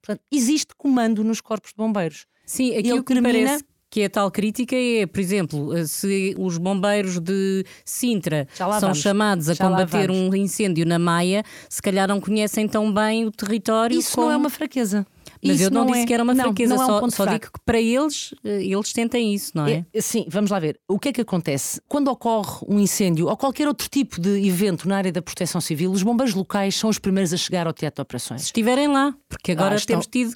Portanto, 0.00 0.22
existe 0.30 0.74
comando 0.76 1.22
nos 1.22 1.40
corpos 1.40 1.70
de 1.70 1.76
bombeiros. 1.76 2.26
Sim, 2.46 2.76
aquilo 2.76 3.02
que 3.02 3.14
termina... 3.14 3.46
parece 3.46 3.64
que 3.94 4.00
é 4.00 4.08
tal 4.08 4.28
crítica 4.28 4.74
é, 4.74 5.06
por 5.06 5.20
exemplo, 5.20 5.72
eh, 5.72 5.86
se 5.86 6.34
os 6.36 6.58
bombeiros 6.58 7.20
de 7.20 7.64
Sintra 7.84 8.48
são 8.52 8.68
vamos. 8.80 8.98
chamados 8.98 9.48
a 9.48 9.54
Já 9.54 9.64
combater 9.64 10.10
um 10.10 10.34
incêndio 10.34 10.84
na 10.84 10.98
Maia, 10.98 11.44
se 11.68 11.80
calhar 11.80 12.08
não 12.08 12.20
conhecem 12.20 12.66
tão 12.66 12.92
bem 12.92 13.24
o 13.24 13.30
território. 13.30 13.96
Isso 13.96 14.16
como... 14.16 14.26
não 14.26 14.32
é 14.32 14.36
uma 14.36 14.50
fraqueza. 14.50 15.06
Mas 15.40 15.60
isso 15.60 15.64
eu 15.64 15.70
não, 15.70 15.84
não 15.84 15.92
disse 15.92 16.02
é, 16.02 16.06
que 16.06 16.12
era 16.12 16.24
uma 16.24 16.34
não, 16.34 16.46
fraqueza, 16.46 16.74
não 16.74 16.82
é 16.82 16.86
um 16.86 17.10
só, 17.10 17.24
só 17.24 17.26
digo 17.26 17.52
que 17.52 17.60
para 17.64 17.80
eles, 17.80 18.34
eh, 18.42 18.64
eles 18.64 18.92
tentem 18.92 19.32
isso, 19.32 19.52
não 19.54 19.64
é? 19.64 19.86
é? 19.94 20.00
Sim, 20.00 20.26
vamos 20.28 20.50
lá 20.50 20.58
ver. 20.58 20.76
O 20.88 20.98
que 20.98 21.10
é 21.10 21.12
que 21.12 21.20
acontece? 21.20 21.80
Quando 21.86 22.08
ocorre 22.08 22.66
um 22.66 22.80
incêndio 22.80 23.28
ou 23.28 23.36
qualquer 23.36 23.68
outro 23.68 23.88
tipo 23.88 24.20
de 24.20 24.44
evento 24.44 24.88
na 24.88 24.96
área 24.96 25.12
da 25.12 25.22
proteção 25.22 25.60
civil, 25.60 25.92
os 25.92 26.02
bombeiros 26.02 26.34
locais 26.34 26.74
são 26.74 26.90
os 26.90 26.98
primeiros 26.98 27.32
a 27.32 27.36
chegar 27.36 27.68
ao 27.68 27.72
teatro 27.72 28.02
de 28.02 28.02
operações. 28.02 28.40
Se 28.40 28.46
estiverem 28.46 28.88
lá, 28.88 29.14
porque 29.28 29.52
agora 29.52 29.74
ah, 29.74 29.76
estão... 29.76 29.94
temos 29.94 30.08
tido 30.08 30.34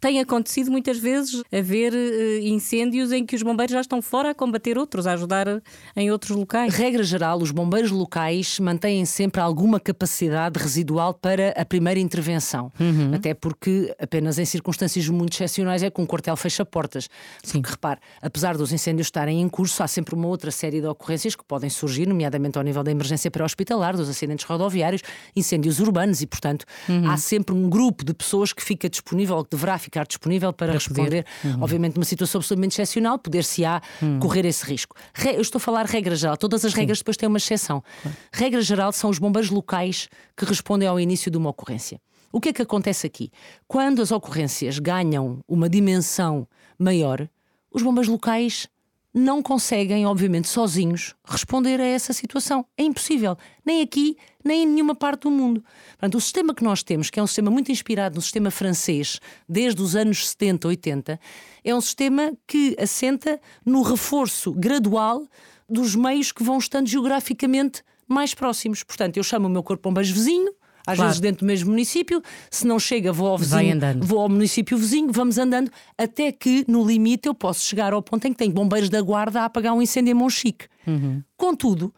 tem 0.00 0.18
acontecido 0.18 0.70
muitas 0.70 0.98
vezes 0.98 1.42
haver 1.52 1.92
uh, 1.92 2.46
incêndios 2.46 3.12
em 3.12 3.24
que 3.26 3.36
os 3.36 3.42
bombeiros 3.42 3.72
já 3.72 3.80
estão 3.80 4.00
fora 4.00 4.30
a 4.30 4.34
combater 4.34 4.78
outros, 4.78 5.06
a 5.06 5.12
ajudar 5.12 5.62
em 5.94 6.10
outros 6.10 6.36
locais. 6.36 6.74
Regra 6.74 7.02
geral, 7.02 7.38
os 7.38 7.50
bombeiros 7.50 7.90
locais 7.90 8.58
mantêm 8.58 9.04
sempre 9.04 9.40
alguma 9.40 9.78
capacidade 9.78 10.58
residual 10.58 11.12
para 11.12 11.50
a 11.50 11.64
primeira 11.64 12.00
intervenção. 12.00 12.72
Uhum. 12.80 13.14
Até 13.14 13.34
porque 13.34 13.94
apenas 13.98 14.38
em 14.38 14.44
circunstâncias 14.44 15.06
muito 15.08 15.34
excepcionais 15.34 15.82
é 15.82 15.90
que 15.90 16.00
um 16.00 16.06
quartel 16.06 16.36
fecha 16.36 16.64
portas. 16.64 17.08
Sim. 17.42 17.60
Porque 17.60 17.72
repare, 17.72 18.00
apesar 18.22 18.56
dos 18.56 18.72
incêndios 18.72 19.08
estarem 19.08 19.42
em 19.42 19.48
curso, 19.48 19.82
há 19.82 19.88
sempre 19.88 20.14
uma 20.14 20.28
outra 20.28 20.50
série 20.50 20.80
de 20.80 20.86
ocorrências 20.86 21.36
que 21.36 21.44
podem 21.44 21.68
surgir, 21.68 22.06
nomeadamente 22.06 22.56
ao 22.56 22.64
nível 22.64 22.82
da 22.82 22.90
emergência 22.90 23.30
pré-hospitalar, 23.30 23.96
dos 23.96 24.08
acidentes 24.08 24.46
rodoviários, 24.46 25.02
incêndios 25.36 25.78
urbanos 25.78 26.22
e, 26.22 26.26
portanto, 26.26 26.64
uhum. 26.88 27.10
há 27.10 27.16
sempre 27.18 27.54
um 27.54 27.68
grupo 27.68 28.04
de 28.04 28.14
pessoas 28.14 28.52
que 28.52 28.62
fica 28.62 28.88
disponível, 28.88 29.44
que 29.44 29.50
deverá 29.50 29.78
ficar 29.78 29.89
ficar 29.90 30.06
disponível 30.06 30.52
para, 30.52 30.72
responder. 30.72 31.26
Uhum. 31.44 31.62
Obviamente, 31.62 31.96
numa 31.96 32.04
situação 32.04 32.38
absolutamente 32.38 32.74
excepcional, 32.74 33.18
poder-se-á 33.18 33.82
uhum. 34.00 34.20
correr 34.20 34.46
esse 34.46 34.64
risco. 34.64 34.94
Re... 35.12 35.34
Eu 35.34 35.40
estou 35.40 35.58
a 35.58 35.60
falar 35.60 35.84
regra 35.84 36.14
geral, 36.14 36.36
todas 36.36 36.64
as 36.64 36.72
Sim. 36.72 36.78
regras 36.78 36.98
depois 36.98 37.16
têm 37.16 37.28
uma 37.28 37.38
exceção. 37.38 37.82
Uhum. 38.04 38.12
Regra 38.32 38.62
geral 38.62 38.92
são 38.92 39.10
os 39.10 39.18
bombeiros 39.18 39.50
locais 39.50 40.08
que 40.36 40.44
respondem 40.44 40.88
ao 40.88 40.98
início 41.00 41.30
de 41.30 41.36
uma 41.36 41.50
ocorrência. 41.50 42.00
O 42.32 42.40
que 42.40 42.50
é 42.50 42.52
que 42.52 42.62
acontece 42.62 43.06
aqui? 43.06 43.32
Quando 43.66 44.00
as 44.00 44.12
ocorrências 44.12 44.78
ganham 44.78 45.40
uma 45.48 45.68
dimensão 45.68 46.46
maior, 46.78 47.28
os 47.72 47.82
bombeiros 47.82 48.08
locais 48.08 48.68
não 49.12 49.42
conseguem, 49.42 50.06
obviamente, 50.06 50.48
sozinhos 50.48 51.14
responder 51.24 51.80
a 51.80 51.84
essa 51.84 52.12
situação. 52.12 52.64
É 52.76 52.82
impossível. 52.82 53.36
Nem 53.64 53.82
aqui, 53.82 54.16
nem 54.44 54.62
em 54.62 54.66
nenhuma 54.66 54.94
parte 54.94 55.22
do 55.22 55.30
mundo. 55.30 55.64
Portanto, 55.90 56.14
o 56.14 56.20
sistema 56.20 56.54
que 56.54 56.62
nós 56.62 56.82
temos, 56.82 57.10
que 57.10 57.18
é 57.18 57.22
um 57.22 57.26
sistema 57.26 57.50
muito 57.50 57.72
inspirado 57.72 58.14
no 58.14 58.22
sistema 58.22 58.50
francês, 58.50 59.20
desde 59.48 59.82
os 59.82 59.96
anos 59.96 60.28
70, 60.28 60.68
80, 60.68 61.20
é 61.64 61.74
um 61.74 61.80
sistema 61.80 62.32
que 62.46 62.76
assenta 62.78 63.40
no 63.64 63.82
reforço 63.82 64.52
gradual 64.52 65.26
dos 65.68 65.94
meios 65.96 66.32
que 66.32 66.42
vão 66.42 66.58
estando 66.58 66.88
geograficamente 66.88 67.82
mais 68.08 68.34
próximos. 68.34 68.82
Portanto, 68.82 69.16
eu 69.16 69.22
chamo 69.22 69.46
o 69.46 69.50
meu 69.50 69.62
corpo 69.62 69.88
bombeiros 69.88 70.10
vizinho, 70.10 70.52
às 70.90 70.96
claro. 70.96 71.08
vezes 71.08 71.20
dentro 71.20 71.40
do 71.40 71.46
mesmo 71.46 71.70
município, 71.70 72.22
se 72.50 72.66
não 72.66 72.78
chega, 72.78 73.12
vou 73.12 73.28
ao 73.28 73.38
vizinho, 73.38 73.78
vou 74.00 74.20
ao 74.20 74.28
município 74.28 74.76
vizinho, 74.76 75.12
vamos 75.12 75.38
andando, 75.38 75.70
até 75.96 76.30
que 76.32 76.64
no 76.68 76.86
limite 76.86 77.28
eu 77.28 77.34
posso 77.34 77.64
chegar 77.64 77.92
ao 77.92 78.02
ponto 78.02 78.26
em 78.26 78.32
que 78.32 78.38
tem 78.38 78.50
bombeiros 78.50 78.88
da 78.88 79.00
guarda 79.00 79.42
a 79.42 79.44
apagar 79.46 79.72
um 79.72 79.82
incêndio 79.82 80.12
em 80.12 80.14
Monchique. 80.14 80.66
Uhum. 80.86 81.22
Contudo, 81.36 81.94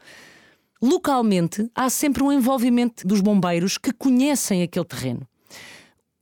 localmente 0.80 1.70
há 1.74 1.88
sempre 1.88 2.22
um 2.22 2.32
envolvimento 2.32 3.06
dos 3.06 3.20
bombeiros 3.20 3.78
que 3.78 3.92
conhecem 3.92 4.62
aquele 4.62 4.84
terreno. 4.84 5.26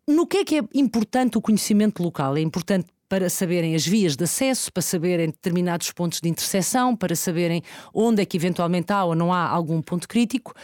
No 0.07 0.27
que 0.27 0.39
é 0.39 0.45
que 0.45 0.59
é 0.59 0.63
importante 0.75 1.39
o 1.39 1.41
conhecimento 1.41 2.03
local? 2.03 2.37
É 2.37 2.41
importante 2.41 2.87
para 3.09 3.29
saberem 3.29 3.75
as 3.75 3.85
vias 3.85 4.17
de 4.17 4.23
acesso, 4.23 4.73
para 4.73 4.83
saberem 4.83 5.27
determinados 5.27 5.91
pontos 5.91 6.21
de 6.21 6.29
interseção, 6.29 6.95
para 6.95 7.17
saberem 7.17 7.61
onde 7.93 8.23
é 8.23 8.25
que 8.25 8.37
eventualmente 8.37 8.93
há 8.93 9.05
ou 9.05 9.17
não 9.17 9.33
há 9.33 9.49
algum 9.49 9.83
ponto 9.83 10.09
crítico, 10.09 10.55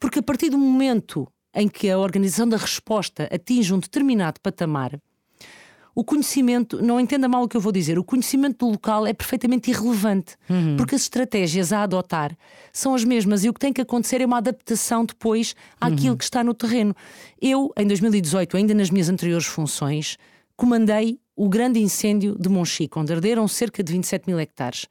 porque 0.00 0.18
a 0.18 0.22
partir 0.22 0.50
do 0.50 0.58
momento 0.58 1.28
em 1.54 1.68
que 1.68 1.88
a 1.88 1.98
organização 1.98 2.48
da 2.48 2.56
resposta 2.56 3.28
atinge 3.32 3.72
um 3.72 3.78
determinado 3.78 4.40
patamar, 4.40 4.98
o 5.94 6.02
conhecimento, 6.02 6.82
não 6.82 6.98
entenda 6.98 7.28
mal 7.28 7.44
o 7.44 7.48
que 7.48 7.56
eu 7.56 7.60
vou 7.60 7.70
dizer, 7.70 7.98
o 7.98 8.04
conhecimento 8.04 8.66
do 8.66 8.72
local 8.72 9.06
é 9.06 9.12
perfeitamente 9.12 9.70
irrelevante, 9.70 10.34
uhum. 10.50 10.76
porque 10.76 10.96
as 10.96 11.02
estratégias 11.02 11.72
a 11.72 11.84
adotar 11.84 12.36
são 12.72 12.94
as 12.94 13.04
mesmas 13.04 13.44
e 13.44 13.48
o 13.48 13.54
que 13.54 13.60
tem 13.60 13.72
que 13.72 13.80
acontecer 13.80 14.20
é 14.20 14.26
uma 14.26 14.38
adaptação 14.38 15.04
depois 15.04 15.54
àquilo 15.80 16.10
uhum. 16.10 16.16
que 16.16 16.24
está 16.24 16.42
no 16.42 16.52
terreno. 16.52 16.94
Eu, 17.40 17.72
em 17.76 17.86
2018, 17.86 18.56
ainda 18.56 18.74
nas 18.74 18.90
minhas 18.90 19.08
anteriores 19.08 19.46
funções, 19.46 20.18
comandei 20.56 21.20
o 21.36 21.48
grande 21.48 21.78
incêndio 21.78 22.36
de 22.38 22.48
Monchique, 22.48 22.98
onde 22.98 23.12
arderam 23.12 23.46
cerca 23.46 23.82
de 23.82 23.92
27 23.92 24.26
mil 24.26 24.40
hectares. 24.40 24.86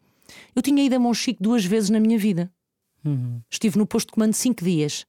Eu 0.56 0.62
tinha 0.62 0.84
ido 0.84 0.96
a 0.96 1.00
Monchique 1.00 1.44
duas 1.44 1.66
vezes 1.66 1.90
na 1.90 2.00
minha 2.00 2.18
vida. 2.18 2.50
Uhum. 3.04 3.42
Estive 3.50 3.78
no 3.78 3.86
posto 3.86 4.08
de 4.08 4.14
comando 4.14 4.34
cinco 4.34 4.64
dias 4.64 5.06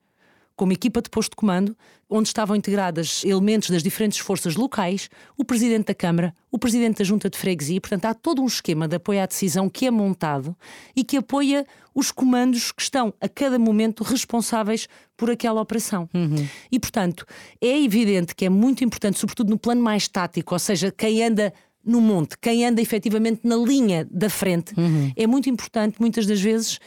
como 0.57 0.73
equipa 0.73 1.03
de 1.03 1.11
posto 1.11 1.31
de 1.31 1.37
comando, 1.37 1.77
onde 2.09 2.29
estavam 2.29 2.55
integradas 2.55 3.25
elementos 3.25 3.71
das 3.71 3.83
diferentes 3.83 4.19
forças 4.19 4.55
locais, 4.55 5.09
o 5.37 5.45
presidente 5.45 5.87
da 5.87 5.95
Câmara, 5.95 6.35
o 6.51 6.59
presidente 6.59 6.99
da 6.99 7.05
Junta 7.05 7.29
de 7.29 7.37
Freguesia. 7.37 7.81
Portanto, 7.81 8.05
há 8.05 8.15
todo 8.15 8.41
um 8.41 8.47
esquema 8.47 8.87
de 8.87 8.97
apoio 8.97 9.23
à 9.23 9.27
decisão 9.27 9.69
que 9.69 9.87
é 9.87 9.91
montado 9.91 10.57
e 10.95 11.03
que 11.03 11.17
apoia 11.17 11.67
os 11.95 12.11
comandos 12.13 12.73
que 12.73 12.83
estão 12.83 13.13
a 13.21 13.29
cada 13.29 13.59
momento 13.59 14.05
responsáveis 14.05 14.89
por 15.17 15.31
aquela 15.31 15.61
operação. 15.61 16.09
Uhum. 16.15 16.47
E, 16.71 16.79
portanto, 16.79 17.25
é 17.61 17.83
evidente 17.83 18.35
que 18.35 18.45
é 18.45 18.49
muito 18.49 18.85
importante, 18.85 19.19
sobretudo 19.19 19.51
no 19.51 19.59
plano 19.59 19.83
mais 19.83 20.09
tático, 20.09 20.55
ou 20.55 20.59
seja, 20.59 20.91
quem 20.91 21.25
anda 21.25 21.53
no 21.85 22.01
monte, 22.01 22.39
quem 22.39 22.67
anda 22.67 22.81
efetivamente 22.81 23.41
na 23.45 23.57
linha 23.57 24.09
da 24.11 24.31
frente, 24.31 24.73
uhum. 24.77 25.13
é 25.15 25.27
muito 25.27 25.51
importante, 25.51 25.97
muitas 26.01 26.27
das 26.27 26.41
vezes, 26.41 26.79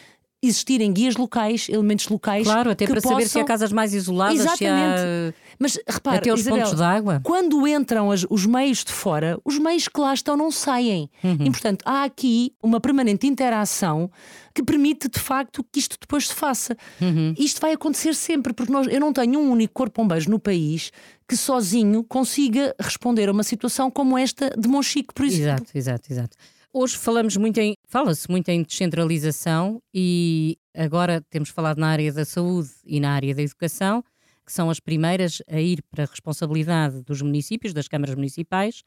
existirem 0.47 0.91
guias 0.91 1.15
locais, 1.15 1.67
elementos 1.69 2.07
locais. 2.07 2.45
Claro, 2.45 2.71
até 2.71 2.85
para 2.85 2.95
possam... 2.95 3.11
saber 3.11 3.27
se 3.27 3.39
há 3.39 3.43
casas 3.43 3.71
mais 3.71 3.93
isoladas, 3.93 4.39
Exatamente. 4.39 4.59
se 4.59 4.67
há... 4.67 5.33
Mas 5.59 5.79
repara, 5.87 6.17
até 6.17 6.31
os 6.31 6.41
Isabel, 6.41 6.59
pontos 6.59 6.77
d'água. 6.77 7.21
Quando 7.23 7.67
entram 7.67 8.11
as, 8.11 8.25
os 8.29 8.45
meios 8.45 8.83
de 8.83 8.91
fora, 8.91 9.39
os 9.43 9.57
meios 9.57 9.87
que 9.87 9.99
lá 9.99 10.13
estão 10.13 10.37
não 10.37 10.51
saem. 10.51 11.09
Uhum. 11.23 11.37
E 11.39 11.51
portanto, 11.51 11.83
há 11.85 12.03
aqui 12.03 12.53
uma 12.61 12.79
permanente 12.79 13.25
interação 13.25 14.09
que 14.53 14.63
permite 14.63 15.07
de 15.07 15.19
facto 15.19 15.63
que 15.71 15.79
isto 15.79 15.97
depois 15.99 16.27
se 16.27 16.33
faça. 16.33 16.75
Uhum. 17.01 17.33
Isto 17.37 17.61
vai 17.61 17.73
acontecer 17.73 18.13
sempre, 18.15 18.53
porque 18.53 18.71
nós, 18.71 18.87
eu 18.87 18.99
não 18.99 19.13
tenho 19.13 19.39
um 19.39 19.51
único 19.51 19.73
corpo 19.73 20.01
bombeiros 20.01 20.27
no 20.27 20.39
país 20.39 20.91
que 21.27 21.35
sozinho 21.35 22.03
consiga 22.03 22.73
responder 22.79 23.29
a 23.29 23.31
uma 23.31 23.43
situação 23.43 23.91
como 23.91 24.17
esta 24.17 24.49
de 24.57 24.67
Monchique, 24.67 25.13
por 25.13 25.25
exemplo. 25.25 25.65
Exato, 25.73 25.77
exato, 25.77 26.13
exato. 26.13 26.37
Hoje 26.79 26.95
falamos 26.95 27.35
muito 27.35 27.57
em, 27.57 27.73
fala-se 27.87 28.29
muito 28.29 28.49
em 28.49 28.61
descentralização 28.61 29.81
e 29.91 30.59
agora 30.75 31.25
temos 31.27 31.49
falado 31.49 31.79
na 31.79 31.87
área 31.87 32.13
da 32.13 32.23
saúde 32.23 32.69
e 32.85 32.99
na 32.99 33.13
área 33.13 33.33
da 33.33 33.41
educação, 33.41 34.03
que 34.45 34.53
são 34.53 34.69
as 34.69 34.79
primeiras 34.79 35.41
a 35.49 35.59
ir 35.59 35.81
para 35.89 36.03
a 36.03 36.05
responsabilidade 36.05 37.01
dos 37.01 37.19
municípios, 37.23 37.73
das 37.73 37.87
câmaras 37.87 38.13
municipais. 38.13 38.83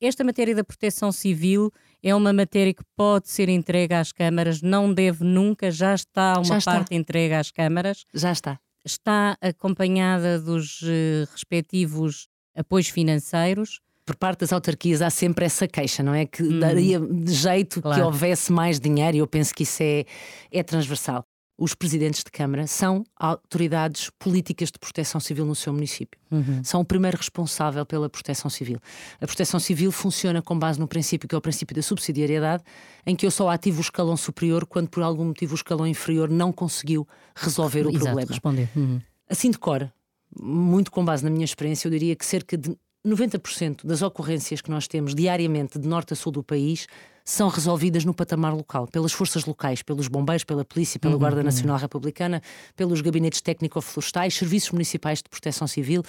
Esta 0.00 0.24
matéria 0.24 0.54
da 0.54 0.64
proteção 0.64 1.12
civil 1.12 1.70
é 2.02 2.14
uma 2.14 2.32
matéria 2.32 2.72
que 2.72 2.82
pode 2.96 3.28
ser 3.28 3.50
entregue 3.50 3.92
às 3.92 4.12
câmaras, 4.12 4.62
não 4.62 4.90
deve 4.90 5.22
nunca, 5.22 5.70
já 5.70 5.94
está 5.94 6.38
uma 6.38 6.44
já 6.44 6.56
está. 6.56 6.72
parte 6.72 6.94
entregue 6.94 7.34
às 7.34 7.50
câmaras. 7.50 8.06
Já 8.14 8.32
está. 8.32 8.58
Está 8.82 9.36
acompanhada 9.42 10.40
dos 10.40 10.80
uh, 10.80 11.28
respectivos 11.30 12.28
apoios 12.54 12.88
financeiros 12.88 13.82
por 14.06 14.14
parte 14.14 14.40
das 14.40 14.52
autarquias 14.52 15.02
há 15.02 15.10
sempre 15.10 15.44
essa 15.44 15.66
queixa, 15.66 16.02
não 16.02 16.14
é? 16.14 16.24
Que 16.24 16.42
hum. 16.42 16.60
daria 16.60 17.00
de 17.00 17.32
jeito 17.32 17.82
claro. 17.82 18.00
que 18.00 18.06
houvesse 18.06 18.52
mais 18.52 18.78
dinheiro, 18.78 19.16
e 19.16 19.20
eu 19.20 19.26
penso 19.26 19.52
que 19.52 19.64
isso 19.64 19.82
é, 19.82 20.04
é 20.52 20.62
transversal. 20.62 21.24
Os 21.58 21.74
presidentes 21.74 22.22
de 22.22 22.30
Câmara 22.30 22.66
são 22.66 23.02
autoridades 23.16 24.10
políticas 24.18 24.70
de 24.70 24.78
proteção 24.78 25.18
civil 25.18 25.46
no 25.46 25.54
seu 25.54 25.72
município. 25.72 26.20
Uhum. 26.30 26.62
São 26.62 26.82
o 26.82 26.84
primeiro 26.84 27.16
responsável 27.16 27.84
pela 27.86 28.10
proteção 28.10 28.50
civil. 28.50 28.78
A 29.18 29.26
proteção 29.26 29.58
civil 29.58 29.90
funciona 29.90 30.42
com 30.42 30.56
base 30.56 30.78
no 30.78 30.86
princípio 30.86 31.26
que 31.26 31.34
é 31.34 31.38
o 31.38 31.40
princípio 31.40 31.74
da 31.74 31.80
subsidiariedade, 31.80 32.62
em 33.06 33.16
que 33.16 33.24
eu 33.24 33.30
só 33.30 33.48
ativo 33.48 33.78
o 33.78 33.80
escalão 33.80 34.18
superior 34.18 34.66
quando 34.66 34.88
por 34.88 35.02
algum 35.02 35.24
motivo 35.24 35.52
o 35.52 35.56
escalão 35.56 35.86
inferior 35.86 36.28
não 36.28 36.52
conseguiu 36.52 37.08
resolver 37.34 37.86
o 37.86 37.88
Exato, 37.88 38.04
problema. 38.04 38.28
Responder. 38.28 38.68
Uhum. 38.76 39.00
Assim 39.28 39.50
de 39.50 39.58
cor, 39.58 39.90
muito 40.38 40.90
com 40.90 41.02
base 41.04 41.24
na 41.24 41.30
minha 41.30 41.44
experiência, 41.44 41.88
eu 41.88 41.90
diria 41.90 42.14
que 42.14 42.26
cerca 42.26 42.58
de 42.58 42.76
90% 43.06 43.86
das 43.86 44.02
ocorrências 44.02 44.60
que 44.60 44.70
nós 44.70 44.88
temos 44.88 45.14
diariamente 45.14 45.78
de 45.78 45.86
norte 45.86 46.12
a 46.12 46.16
sul 46.16 46.32
do 46.32 46.42
país 46.42 46.86
são 47.24 47.48
resolvidas 47.48 48.04
no 48.04 48.14
patamar 48.14 48.54
local, 48.54 48.86
pelas 48.86 49.12
forças 49.12 49.44
locais, 49.44 49.82
pelos 49.82 50.06
bombeiros, 50.06 50.44
pela 50.44 50.64
polícia, 50.64 50.98
pela 50.98 51.14
uhum, 51.14 51.18
Guarda 51.18 51.38
uhum. 51.38 51.44
Nacional 51.44 51.76
Republicana, 51.76 52.40
pelos 52.76 53.00
gabinetes 53.00 53.40
técnico-florestais, 53.40 54.34
serviços 54.34 54.70
municipais 54.70 55.18
de 55.18 55.28
proteção 55.28 55.66
civil. 55.66 56.02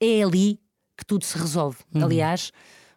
É 0.00 0.22
ali 0.22 0.60
que 0.96 1.04
tudo 1.04 1.24
se 1.24 1.36
resolve. 1.36 1.78
Uhum. 1.92 2.04
Aliás, 2.04 2.52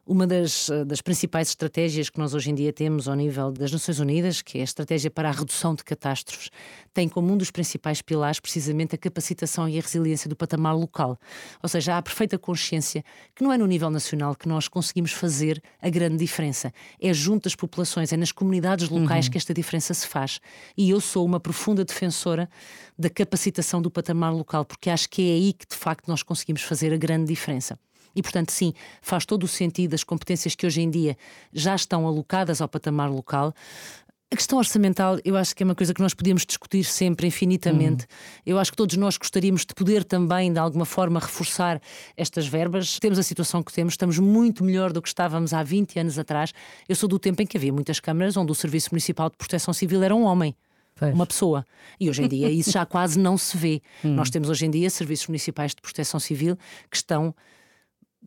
uma 0.08 0.26
das, 0.26 0.70
eh, 0.70 0.86
das 0.86 1.02
principais 1.02 1.50
estratégias 1.50 2.10
que 2.10 2.18
nós 2.18 2.34
hoje 2.34 2.50
em 2.50 2.56
dia 2.56 2.72
temos 2.72 3.08
ao 3.08 3.16
nível 3.16 3.52
das 3.52 3.72
Nações 3.72 4.00
Unidas, 4.00 4.42
que 4.42 4.58
é 4.58 4.62
a 4.62 4.64
estratégia 4.64 5.12
para 5.12 5.28
a 5.28 5.32
redução 5.32 5.76
de 5.76 5.84
catástrofes, 5.84 6.50
tem 6.94 7.10
como 7.10 7.32
um 7.32 7.38
dos 7.38 7.52
principais 7.52 8.02
pilares 8.02 8.40
precisamente 8.40 8.96
a 8.96 8.98
capacitação 8.98 9.68
e 9.68 9.78
a 9.78 9.82
resiliência 9.82 10.30
do 10.30 10.36
patamar 10.36 10.76
local. 10.76 11.20
Ou 11.62 11.68
seja, 11.68 11.96
há 11.96 11.98
a 11.98 12.02
perfeita 12.02 12.40
consciência 12.40 13.04
que 13.36 13.44
não 13.44 13.52
é 13.52 13.58
no 13.58 13.68
nível 13.68 13.90
nacional 13.90 14.34
que 14.34 14.48
nós 14.48 14.68
conseguimos 14.68 15.12
fazer 15.12 15.62
a 15.82 15.90
grande 15.90 16.18
diferença. 16.18 16.72
É 17.00 17.14
junto 17.14 17.48
às 17.48 17.56
populações, 17.56 18.14
é 18.14 18.18
nas 18.18 18.32
comunidades 18.32 18.90
locais 18.90 19.26
uhum. 19.26 19.32
que 19.32 19.38
esta 19.38 19.54
diferença 19.54 19.94
se 19.94 20.08
faz. 20.08 20.40
E 20.78 20.90
eu 20.90 21.02
sou 21.02 21.26
uma 21.26 21.40
profunda 21.40 21.84
defensora 21.84 22.50
da 22.98 23.10
capacitação 23.10 23.82
do 23.82 23.92
patamar 23.92 24.34
local, 24.34 24.64
porque 24.64 24.90
acho 24.90 25.10
que 25.10 25.30
é 25.30 25.34
aí 25.34 25.54
que 25.54 25.68
de 25.68 25.76
facto 25.76 26.08
nós 26.08 26.24
conseguimos 26.24 26.62
fazer 26.62 26.93
a 26.93 26.98
grande 26.98 27.26
diferença. 27.26 27.78
E, 28.17 28.21
portanto, 28.23 28.51
sim, 28.51 28.73
faz 28.99 29.27
todo 29.27 29.43
o 29.43 29.47
sentido 29.47 29.93
as 29.93 30.03
competências 30.03 30.56
que 30.56 30.65
hoje 30.65 30.82
em 30.82 30.89
dia 30.89 31.15
já 31.53 31.75
estão 31.75 32.08
alocadas 32.08 32.62
ao 32.62 32.67
patamar 32.67 33.12
local. 33.12 33.53
A 34.34 34.36
questão 34.36 34.58
orçamental, 34.58 35.19
eu 35.23 35.38
acho 35.38 35.56
que 35.56 35.62
é 35.62 35.65
uma 35.65 35.75
coisa 35.75 35.93
que 35.93 36.01
nós 36.01 36.15
podíamos 36.15 36.45
discutir 36.47 36.84
sempre 36.84 37.27
infinitamente. 37.27 38.06
Hum. 38.06 38.41
Eu 38.43 38.60
acho 38.60 38.71
que 38.71 38.77
todos 38.77 38.97
nós 38.97 39.17
gostaríamos 39.17 39.67
de 39.67 39.73
poder 39.75 40.03
também, 40.03 40.51
de 40.51 40.58
alguma 40.58 40.84
forma, 40.84 41.19
reforçar 41.19 41.80
estas 42.17 42.47
verbas. 42.47 42.97
Temos 42.99 43.19
a 43.19 43.23
situação 43.23 43.62
que 43.62 43.71
temos, 43.71 43.93
estamos 43.93 44.17
muito 44.17 44.63
melhor 44.63 44.91
do 44.91 44.99
que 44.99 45.08
estávamos 45.08 45.53
há 45.53 45.62
20 45.62 45.99
anos 45.99 46.17
atrás. 46.17 46.51
Eu 46.89 46.95
sou 46.95 47.08
do 47.08 47.19
tempo 47.19 47.39
em 47.43 47.45
que 47.45 47.56
havia 47.56 47.71
muitas 47.71 47.99
câmaras 47.99 48.36
onde 48.36 48.51
o 48.51 48.56
Serviço 48.56 48.89
Municipal 48.91 49.30
de 49.30 49.38
Proteção 49.38 49.73
Civil 49.73 50.01
era 50.01 50.15
um 50.15 50.23
homem. 50.23 50.56
Pois. 50.95 51.13
Uma 51.13 51.27
pessoa. 51.27 51.63
E 51.99 52.10
hoje 52.10 52.23
em 52.23 52.27
dia 52.27 52.49
isso 52.49 52.71
já 52.71 52.84
quase 52.88 53.19
não 53.19 53.38
se 53.38 53.56
vê. 53.56 53.82
Hum. 54.03 54.15
Nós 54.15 54.32
temos 54.32 54.49
hoje 54.49 54.65
em 54.65 54.71
dia 54.71 54.89
serviços 54.89 55.27
municipais 55.27 55.75
de 55.75 55.82
proteção 55.82 56.19
civil 56.19 56.58
que 56.89 56.97
estão 56.97 57.34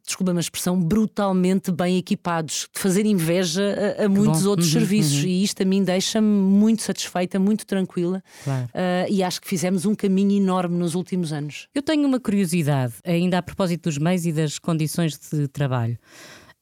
desculpa 0.05 0.33
uma 0.33 0.41
expressão, 0.41 0.81
brutalmente 0.81 1.71
bem 1.71 1.97
equipados, 1.99 2.69
de 2.75 2.81
fazer 2.81 3.07
inveja 3.07 3.97
a, 3.99 4.05
a 4.05 4.09
muitos 4.09 4.43
bom. 4.43 4.51
outros 4.51 4.69
uhum, 4.69 4.81
serviços. 4.81 5.23
Uhum. 5.23 5.29
E 5.29 5.45
isto 5.45 5.63
a 5.63 5.67
mim 5.67 5.83
deixa-me 5.83 6.27
muito 6.27 6.83
satisfeita, 6.83 7.39
muito 7.39 7.67
tranquila. 7.67 8.23
Claro. 8.45 8.65
Uh, 8.67 9.13
e 9.13 9.23
acho 9.23 9.41
que 9.41 9.49
fizemos 9.49 9.85
um 9.85 9.95
caminho 9.95 10.43
enorme 10.43 10.77
nos 10.77 10.95
últimos 10.95 11.33
anos. 11.33 11.69
Eu 11.75 11.83
tenho 11.83 12.07
uma 12.07 12.21
curiosidade, 12.21 12.95
ainda 13.05 13.39
a 13.39 13.43
propósito 13.43 13.85
dos 13.85 13.99
meios 13.99 14.27
e 14.27 14.33
das 14.33 14.59
condições 14.59 15.19
de 15.19 15.49
trabalho. 15.49 15.99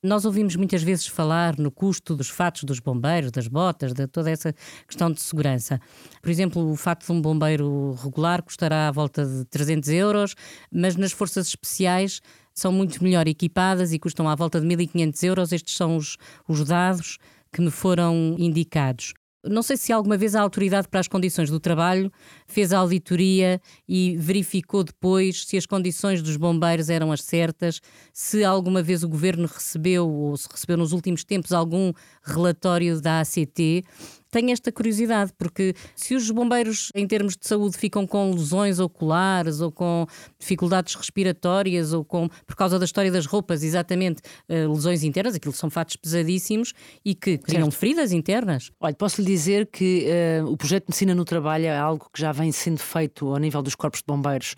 Nós 0.01 0.25
ouvimos 0.25 0.55
muitas 0.55 0.81
vezes 0.81 1.09
falar 1.09 1.59
no 1.59 1.73
custo 1.73 2.15
dos 2.15 2.29
fatos 2.29 2.63
dos 2.63 2.79
bombeiros, 2.79 3.33
das 3.33 3.49
botas, 3.49 3.93
de 3.93 4.07
toda 4.07 4.31
essa 4.31 4.55
questão 4.87 5.11
de 5.11 5.21
segurança. 5.21 5.81
Por 6.23 6.31
exemplo, 6.31 6.71
o 6.71 6.77
fato 6.77 7.05
de 7.05 7.11
um 7.11 7.21
bombeiro 7.21 7.97
regular 8.01 8.41
custará 8.41 8.87
à 8.87 8.93
volta 8.93 9.27
de 9.27 9.45
300 9.47 9.89
euros, 9.89 10.35
mas 10.71 10.95
nas 10.95 11.11
forças 11.11 11.49
especiais 11.49 12.21
são 12.59 12.73
muito 12.73 13.03
melhor 13.03 13.27
equipadas 13.27 13.93
e 13.93 13.99
custam 13.99 14.29
à 14.29 14.35
volta 14.35 14.61
de 14.61 14.67
1.500 14.67 15.23
euros. 15.25 15.53
Estes 15.53 15.77
são 15.77 15.97
os, 15.97 16.17
os 16.49 16.65
dados 16.65 17.19
que 17.53 17.61
me 17.61 17.71
foram 17.71 18.37
indicados. 18.39 19.15
Não 19.45 19.63
sei 19.63 19.77
se 19.77 19.93
alguma 19.93 20.17
vez 20.17 20.35
a 20.35 20.43
Autoridade 20.43 20.89
para 20.89 20.99
as 20.99 21.07
Condições 21.07 21.49
do 21.49 21.61
Trabalho 21.61 22.11
fez 22.47 22.73
a 22.73 22.79
auditoria 22.79 23.61
e 23.89 24.17
verificou 24.17 24.83
depois 24.83 25.47
se 25.47 25.57
as 25.57 25.65
condições 25.65 26.21
dos 26.21 26.37
bombeiros 26.37 26.91
eram 26.91 27.13
as 27.13 27.23
certas, 27.23 27.81
se 28.13 28.45
alguma 28.45 28.83
vez 28.83 29.05
o 29.05 29.09
governo 29.09 29.47
recebeu 29.47 30.09
ou 30.09 30.37
se 30.37 30.49
recebeu 30.51 30.77
nos 30.77 30.93
últimos 30.93 31.23
tempos 31.23 31.53
algum 31.53 31.93
relatório 32.25 33.01
da 33.01 33.21
ACT 33.21 33.85
tenho 34.31 34.51
esta 34.51 34.71
curiosidade, 34.71 35.33
porque 35.37 35.75
se 35.95 36.15
os 36.15 36.31
bombeiros, 36.31 36.91
em 36.95 37.07
termos 37.07 37.37
de 37.37 37.47
saúde, 37.47 37.77
ficam 37.77 38.07
com 38.07 38.31
lesões 38.33 38.79
oculares 38.79 39.61
ou 39.61 39.71
com 39.71 40.07
dificuldades 40.39 40.95
respiratórias 40.95 41.93
ou 41.93 42.05
com, 42.05 42.29
por 42.47 42.57
causa 42.57 42.79
da 42.79 42.85
história 42.85 43.11
das 43.11 43.27
roupas, 43.27 43.63
exatamente, 43.63 44.21
uh, 44.49 44.73
lesões 44.73 45.03
internas, 45.03 45.35
aquilo 45.35 45.55
são 45.55 45.71
fatos 45.71 45.97
pesadíssimos 45.97 46.73
e 47.05 47.15
que 47.15 47.39
criam 47.39 47.71
feridas 47.71 48.13
internas. 48.13 48.71
Olha, 48.81 48.95
posso 48.95 49.21
lhe 49.21 49.27
dizer 49.27 49.67
que 49.67 50.07
uh, 50.43 50.47
o 50.47 50.57
projeto 50.57 50.85
de 50.85 50.91
medicina 50.91 51.15
no 51.15 51.25
trabalho 51.25 51.67
é 51.67 51.79
algo 51.79 52.09
que 52.13 52.21
já 52.21 52.33
vem 52.33 52.53
sendo 52.53 52.79
feito 52.79 53.29
ao 53.29 53.39
nível 53.39 53.63
dos 53.63 53.75
corpos 53.75 54.01
de 54.01 54.07
bombeiros 54.07 54.55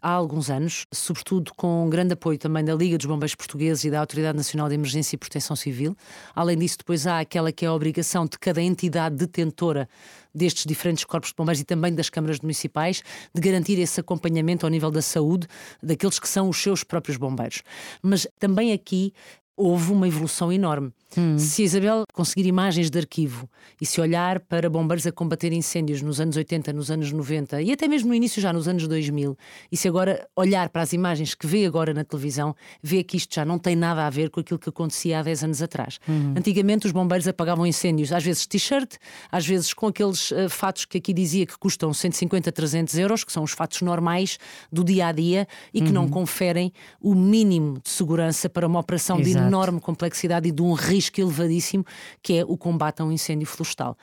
há 0.00 0.10
alguns 0.10 0.50
anos, 0.50 0.86
sobretudo 0.92 1.52
com 1.54 1.88
grande 1.90 2.14
apoio 2.14 2.38
também 2.38 2.64
da 2.64 2.74
Liga 2.74 2.96
dos 2.96 3.06
Bombeiros 3.06 3.34
Portugueses 3.34 3.84
e 3.84 3.90
da 3.90 4.00
Autoridade 4.00 4.36
Nacional 4.36 4.68
de 4.68 4.74
Emergência 4.74 5.16
e 5.16 5.18
Proteção 5.18 5.54
Civil. 5.56 5.96
Além 6.34 6.58
disso, 6.58 6.78
depois 6.78 7.06
há 7.06 7.20
aquela 7.20 7.52
que 7.52 7.64
é 7.64 7.68
a 7.68 7.74
obrigação 7.74 8.24
de 8.24 8.38
cada 8.38 8.62
entidade 8.62 9.16
detentora 9.16 9.88
destes 10.34 10.64
diferentes 10.64 11.04
corpos 11.04 11.30
de 11.30 11.36
bombeiros 11.36 11.60
e 11.60 11.64
também 11.64 11.94
das 11.94 12.08
câmaras 12.08 12.40
municipais 12.40 13.02
de 13.34 13.40
garantir 13.40 13.78
esse 13.78 14.00
acompanhamento 14.00 14.64
ao 14.64 14.70
nível 14.70 14.90
da 14.90 15.02
saúde 15.02 15.46
daqueles 15.82 16.18
que 16.18 16.28
são 16.28 16.48
os 16.48 16.56
seus 16.56 16.84
próprios 16.84 17.16
bombeiros. 17.16 17.62
Mas 18.02 18.26
também 18.38 18.72
aqui 18.72 19.12
houve 19.56 19.92
uma 19.92 20.08
evolução 20.08 20.52
enorme. 20.52 20.92
Hum. 21.16 21.38
Se 21.38 21.62
Isabel 21.62 22.04
conseguir 22.12 22.46
imagens 22.46 22.90
de 22.90 22.98
arquivo 22.98 23.48
e 23.80 23.86
se 23.86 24.00
olhar 24.00 24.40
para 24.40 24.70
bombeiros 24.70 25.06
a 25.06 25.12
combater 25.12 25.52
incêndios 25.52 26.02
nos 26.02 26.20
anos 26.20 26.36
80, 26.36 26.72
nos 26.72 26.90
anos 26.90 27.10
90 27.10 27.62
e 27.62 27.72
até 27.72 27.88
mesmo 27.88 28.08
no 28.08 28.14
início 28.14 28.40
já 28.40 28.52
nos 28.52 28.68
anos 28.68 28.86
2000, 28.86 29.36
e 29.72 29.76
se 29.76 29.88
agora 29.88 30.28
olhar 30.36 30.68
para 30.68 30.82
as 30.82 30.92
imagens 30.92 31.34
que 31.34 31.46
vê 31.46 31.66
agora 31.66 31.92
na 31.92 32.04
televisão, 32.04 32.54
vê 32.82 33.02
que 33.02 33.16
isto 33.16 33.34
já 33.34 33.44
não 33.44 33.58
tem 33.58 33.74
nada 33.74 34.06
a 34.06 34.10
ver 34.10 34.30
com 34.30 34.40
aquilo 34.40 34.58
que 34.58 34.68
acontecia 34.68 35.18
há 35.18 35.22
10 35.22 35.44
anos 35.44 35.62
atrás. 35.62 35.98
Hum. 36.08 36.34
Antigamente 36.36 36.86
os 36.86 36.92
bombeiros 36.92 37.26
apagavam 37.26 37.66
incêndios, 37.66 38.12
às 38.12 38.22
vezes 38.22 38.46
t-shirt, 38.46 38.96
às 39.30 39.46
vezes 39.46 39.74
com 39.74 39.86
aqueles 39.88 40.30
uh, 40.30 40.48
fatos 40.48 40.84
que 40.84 40.98
aqui 40.98 41.12
dizia 41.12 41.46
que 41.46 41.58
custam 41.58 41.92
150, 41.92 42.52
300 42.52 42.98
euros, 42.98 43.24
que 43.24 43.32
são 43.32 43.42
os 43.42 43.52
fatos 43.52 43.82
normais 43.82 44.38
do 44.70 44.84
dia 44.84 45.06
a 45.06 45.12
dia 45.12 45.48
e 45.74 45.80
que 45.80 45.88
uhum. 45.88 45.92
não 45.92 46.08
conferem 46.08 46.72
o 47.00 47.14
mínimo 47.14 47.80
de 47.82 47.90
segurança 47.90 48.48
para 48.48 48.66
uma 48.66 48.78
operação 48.78 49.18
Exato. 49.18 49.38
de 49.38 49.46
enorme 49.46 49.80
complexidade 49.80 50.48
e 50.48 50.52
de 50.52 50.62
um 50.62 50.72
risco 50.72 50.99
elevadíssimo, 51.20 51.84
que 52.22 52.38
é 52.38 52.44
o 52.44 52.56
combate 52.56 53.00
a 53.00 53.04
um 53.04 53.12
incêndio 53.12 53.46
florestal. 53.46 53.96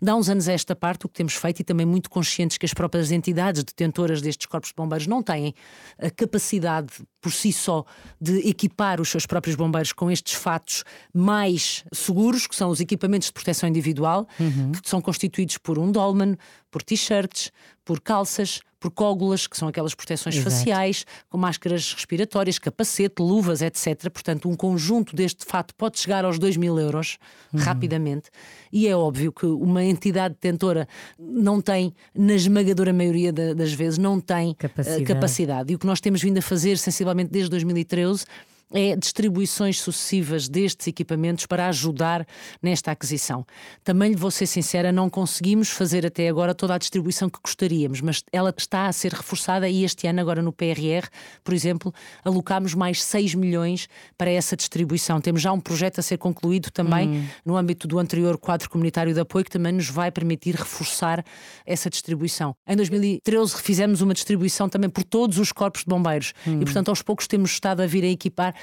Dá 0.00 0.14
uns 0.14 0.28
anos 0.28 0.48
a 0.48 0.52
esta 0.52 0.76
parte, 0.76 1.06
o 1.06 1.08
que 1.08 1.14
temos 1.14 1.34
feito, 1.34 1.60
e 1.60 1.64
também 1.64 1.86
muito 1.86 2.10
conscientes 2.10 2.58
que 2.58 2.66
as 2.66 2.74
próprias 2.74 3.10
entidades 3.10 3.64
detentoras 3.64 4.20
destes 4.20 4.46
corpos 4.46 4.70
de 4.70 4.74
bombeiros 4.76 5.06
não 5.06 5.22
têm 5.22 5.54
a 5.98 6.10
capacidade 6.10 6.88
por 7.20 7.32
si 7.32 7.52
só 7.52 7.84
de 8.20 8.46
equipar 8.48 9.00
os 9.00 9.08
seus 9.08 9.24
próprios 9.24 9.56
bombeiros 9.56 9.92
com 9.92 10.10
estes 10.10 10.34
fatos 10.34 10.84
mais 11.12 11.84
seguros, 11.92 12.46
que 12.46 12.54
são 12.54 12.68
os 12.70 12.80
equipamentos 12.80 13.28
de 13.28 13.32
proteção 13.32 13.68
individual, 13.68 14.28
uhum. 14.38 14.72
que 14.72 14.88
são 14.88 15.00
constituídos 15.00 15.56
por 15.56 15.78
um 15.78 15.90
dolman, 15.90 16.36
por 16.70 16.82
t-shirts, 16.82 17.50
por 17.84 18.00
calças, 18.00 18.60
por 18.84 18.90
cógulas, 18.90 19.46
que 19.46 19.56
são 19.56 19.66
aquelas 19.66 19.94
proteções 19.94 20.36
Exato. 20.36 20.50
faciais, 20.50 21.06
com 21.30 21.38
máscaras 21.38 21.94
respiratórias, 21.94 22.58
capacete, 22.58 23.14
luvas, 23.22 23.62
etc. 23.62 24.10
Portanto, 24.10 24.46
um 24.46 24.54
conjunto 24.54 25.16
deste 25.16 25.46
fato 25.46 25.74
pode 25.74 25.98
chegar 25.98 26.22
aos 26.22 26.38
2 26.38 26.58
mil 26.58 26.78
euros 26.78 27.16
uhum. 27.50 27.60
rapidamente. 27.60 28.28
E 28.70 28.86
é 28.86 28.94
óbvio 28.94 29.32
que 29.32 29.46
uma 29.46 29.82
entidade 29.82 30.34
detentora 30.34 30.86
não 31.18 31.62
tem, 31.62 31.94
na 32.14 32.34
esmagadora 32.34 32.92
maioria 32.92 33.32
das 33.32 33.72
vezes, 33.72 33.96
não 33.96 34.20
tem 34.20 34.50
eh, 34.50 34.54
capacidade. 34.54 35.04
capacidade. 35.04 35.72
E 35.72 35.76
o 35.76 35.78
que 35.78 35.86
nós 35.86 35.98
temos 35.98 36.20
vindo 36.20 36.36
a 36.36 36.42
fazer, 36.42 36.76
sensivelmente 36.76 37.30
desde 37.30 37.48
2013, 37.48 38.26
é 38.72 38.96
distribuições 38.96 39.80
sucessivas 39.80 40.48
destes 40.48 40.86
equipamentos 40.86 41.46
para 41.46 41.68
ajudar 41.68 42.26
nesta 42.62 42.90
aquisição. 42.90 43.46
Também 43.82 44.10
lhe 44.10 44.16
vou 44.16 44.30
ser 44.30 44.46
sincera, 44.46 44.90
não 44.90 45.08
conseguimos 45.10 45.68
fazer 45.68 46.06
até 46.06 46.28
agora 46.28 46.54
toda 46.54 46.74
a 46.74 46.78
distribuição 46.78 47.28
que 47.28 47.38
gostaríamos, 47.42 48.00
mas 48.00 48.22
ela 48.32 48.54
está 48.56 48.86
a 48.86 48.92
ser 48.92 49.12
reforçada 49.12 49.68
e 49.68 49.84
este 49.84 50.06
ano, 50.06 50.20
agora 50.20 50.42
no 50.42 50.52
PRR, 50.52 51.08
por 51.42 51.54
exemplo, 51.54 51.92
alocámos 52.24 52.74
mais 52.74 53.02
6 53.02 53.34
milhões 53.34 53.88
para 54.16 54.30
essa 54.30 54.56
distribuição. 54.56 55.20
Temos 55.20 55.42
já 55.42 55.52
um 55.52 55.60
projeto 55.60 55.98
a 55.98 56.02
ser 56.02 56.18
concluído 56.18 56.70
também 56.70 57.08
hum. 57.08 57.26
no 57.44 57.56
âmbito 57.56 57.86
do 57.86 57.98
anterior 57.98 58.38
quadro 58.38 58.68
comunitário 58.70 59.12
de 59.12 59.20
apoio 59.20 59.44
que 59.44 59.50
também 59.50 59.72
nos 59.72 59.88
vai 59.88 60.10
permitir 60.10 60.54
reforçar 60.54 61.24
essa 61.66 61.90
distribuição. 61.90 62.54
Em 62.66 62.76
2013 62.76 63.56
fizemos 63.62 64.00
uma 64.00 64.14
distribuição 64.14 64.68
também 64.68 64.90
por 64.90 65.04
todos 65.04 65.38
os 65.38 65.52
corpos 65.52 65.82
de 65.82 65.86
bombeiros 65.86 66.32
hum. 66.46 66.60
e, 66.60 66.64
portanto, 66.64 66.88
aos 66.88 67.02
poucos 67.02 67.26
temos 67.26 67.50
estado 67.50 67.80
a 67.82 67.86
vir 67.86 68.04
a 68.04 68.08
equipar 68.08 68.53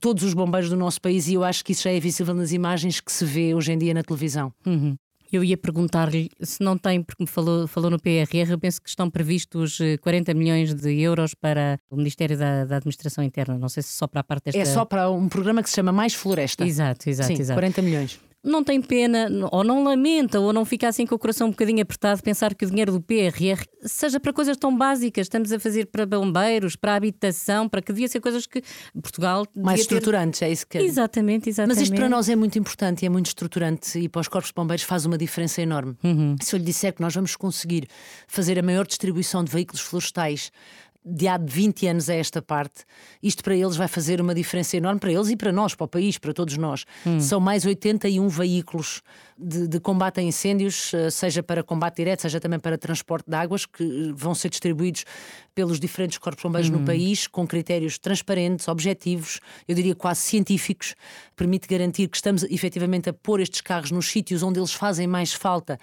todos 0.00 0.22
os 0.24 0.34
bombeiros 0.34 0.70
do 0.70 0.76
nosso 0.76 1.00
país 1.00 1.28
e 1.28 1.34
eu 1.34 1.44
acho 1.44 1.64
que 1.64 1.72
isso 1.72 1.84
já 1.84 1.90
é 1.90 2.00
visível 2.00 2.34
nas 2.34 2.52
imagens 2.52 3.00
que 3.00 3.12
se 3.12 3.24
vê 3.24 3.54
hoje 3.54 3.72
em 3.72 3.78
dia 3.78 3.94
na 3.94 4.02
televisão. 4.02 4.52
Uhum. 4.66 4.96
Eu 5.32 5.42
ia 5.42 5.56
perguntar-lhe 5.56 6.30
se 6.42 6.62
não 6.62 6.76
tem, 6.76 7.02
porque 7.02 7.22
me 7.22 7.26
falou, 7.26 7.66
falou 7.66 7.90
no 7.90 7.98
PRR, 7.98 8.50
eu 8.50 8.58
penso 8.58 8.82
que 8.82 8.88
estão 8.90 9.08
previstos 9.08 9.78
40 10.02 10.30
eh, 10.30 10.34
milhões 10.34 10.74
de 10.74 11.00
euros 11.00 11.32
para 11.32 11.78
o 11.90 11.96
Ministério 11.96 12.36
da, 12.36 12.66
da, 12.66 12.76
Administração 12.76 13.24
Interna. 13.24 13.56
Não 13.56 13.70
sei 13.70 13.82
se 13.82 13.94
só 13.94 14.06
para 14.06 14.20
a 14.20 14.24
parte 14.24 14.44
desta. 14.44 14.60
É 14.60 14.64
só 14.66 14.84
para 14.84 15.10
um 15.10 15.30
programa 15.30 15.62
que 15.62 15.70
se 15.70 15.76
chama 15.76 15.90
Mais 15.90 16.12
Floresta. 16.12 16.66
Exato, 16.66 17.08
exato, 17.08 17.28
Sim, 17.28 17.40
exato. 17.40 17.56
40 17.56 17.80
milhões 17.80 18.20
não 18.44 18.64
tem 18.64 18.80
pena, 18.80 19.28
ou 19.52 19.62
não 19.62 19.84
lamenta, 19.84 20.40
ou 20.40 20.52
não 20.52 20.64
fica 20.64 20.88
assim 20.88 21.06
com 21.06 21.14
o 21.14 21.18
coração 21.18 21.46
um 21.46 21.50
bocadinho 21.50 21.80
apertado, 21.80 22.22
pensar 22.22 22.54
que 22.54 22.64
o 22.64 22.68
dinheiro 22.68 22.92
do 22.92 23.00
PRR 23.00 23.64
seja 23.82 24.18
para 24.18 24.32
coisas 24.32 24.56
tão 24.56 24.76
básicas. 24.76 25.26
Estamos 25.26 25.52
a 25.52 25.60
fazer 25.60 25.86
para 25.86 26.04
bombeiros, 26.04 26.74
para 26.74 26.96
habitação, 26.96 27.68
para 27.68 27.80
que 27.80 27.92
devia 27.92 28.08
ser 28.08 28.20
coisas 28.20 28.46
que 28.46 28.62
Portugal. 29.00 29.46
Mais 29.54 29.80
estruturantes, 29.80 30.40
ter... 30.40 30.46
é 30.46 30.52
isso 30.52 30.66
que. 30.66 30.78
Exatamente, 30.78 31.48
exatamente. 31.48 31.76
Mas 31.76 31.82
isto 31.82 31.94
para 31.94 32.08
nós 32.08 32.28
é 32.28 32.34
muito 32.34 32.58
importante 32.58 33.02
e 33.02 33.06
é 33.06 33.08
muito 33.08 33.26
estruturante 33.26 33.98
e 33.98 34.08
para 34.08 34.20
os 34.20 34.28
corpos 34.28 34.48
de 34.50 34.54
bombeiros 34.54 34.84
faz 34.84 35.06
uma 35.06 35.16
diferença 35.16 35.62
enorme. 35.62 35.96
Uhum. 36.02 36.36
Se 36.40 36.54
eu 36.54 36.58
lhe 36.58 36.64
disser 36.64 36.92
que 36.92 37.00
nós 37.00 37.14
vamos 37.14 37.36
conseguir 37.36 37.86
fazer 38.26 38.58
a 38.58 38.62
maior 38.62 38.86
distribuição 38.86 39.44
de 39.44 39.52
veículos 39.52 39.80
florestais 39.80 40.50
de 41.04 41.26
há 41.26 41.36
20 41.36 41.86
anos 41.88 42.08
a 42.08 42.14
esta 42.14 42.40
parte, 42.40 42.84
isto 43.22 43.42
para 43.42 43.56
eles 43.56 43.76
vai 43.76 43.88
fazer 43.88 44.20
uma 44.20 44.34
diferença 44.34 44.76
enorme 44.76 45.00
para 45.00 45.12
eles 45.12 45.28
e 45.30 45.36
para 45.36 45.50
nós, 45.50 45.74
para 45.74 45.84
o 45.84 45.88
país, 45.88 46.16
para 46.16 46.32
todos 46.32 46.56
nós. 46.56 46.84
Hum. 47.04 47.20
São 47.20 47.40
mais 47.40 47.64
81 47.66 48.28
veículos 48.28 49.02
de, 49.36 49.66
de, 49.66 49.80
combate 49.80 50.20
a 50.20 50.22
incêndios, 50.22 50.94
eh, 50.94 51.10
seja 51.10 51.42
para 51.42 51.62
combate 51.64 51.96
direto, 51.96 52.22
seja 52.22 52.38
também 52.38 52.60
para 52.60 52.78
transporte 52.78 53.28
de 53.28 53.34
águas, 53.34 53.66
que 53.66 53.82
eh, 53.82 54.12
vão 54.14 54.34
ser 54.34 54.48
distribuídos 54.48 55.04
pelos 55.54 55.80
diferentes 55.80 56.18
corpos 56.18 56.42
bombeiros 56.44 56.70
hum. 56.70 56.78
no 56.78 56.84
país, 56.84 57.26
com 57.26 57.46
critérios 57.46 57.98
transparentes, 57.98 58.68
objetivos, 58.68 59.40
eu 59.66 59.74
diria 59.74 59.96
quase 59.96 60.20
científicos, 60.20 60.94
permite 61.34 61.66
garantir 61.66 62.06
que 62.08 62.16
estamos 62.16 62.44
efetivamente 62.44 63.10
a 63.10 63.12
pôr 63.12 63.40
estes 63.40 63.60
carros 63.60 63.90
nos 63.90 64.08
sítios 64.08 64.42
onde 64.42 64.60
eles 64.60 64.72
fazem 64.72 65.08
mais 65.08 65.32
falta 65.32 65.78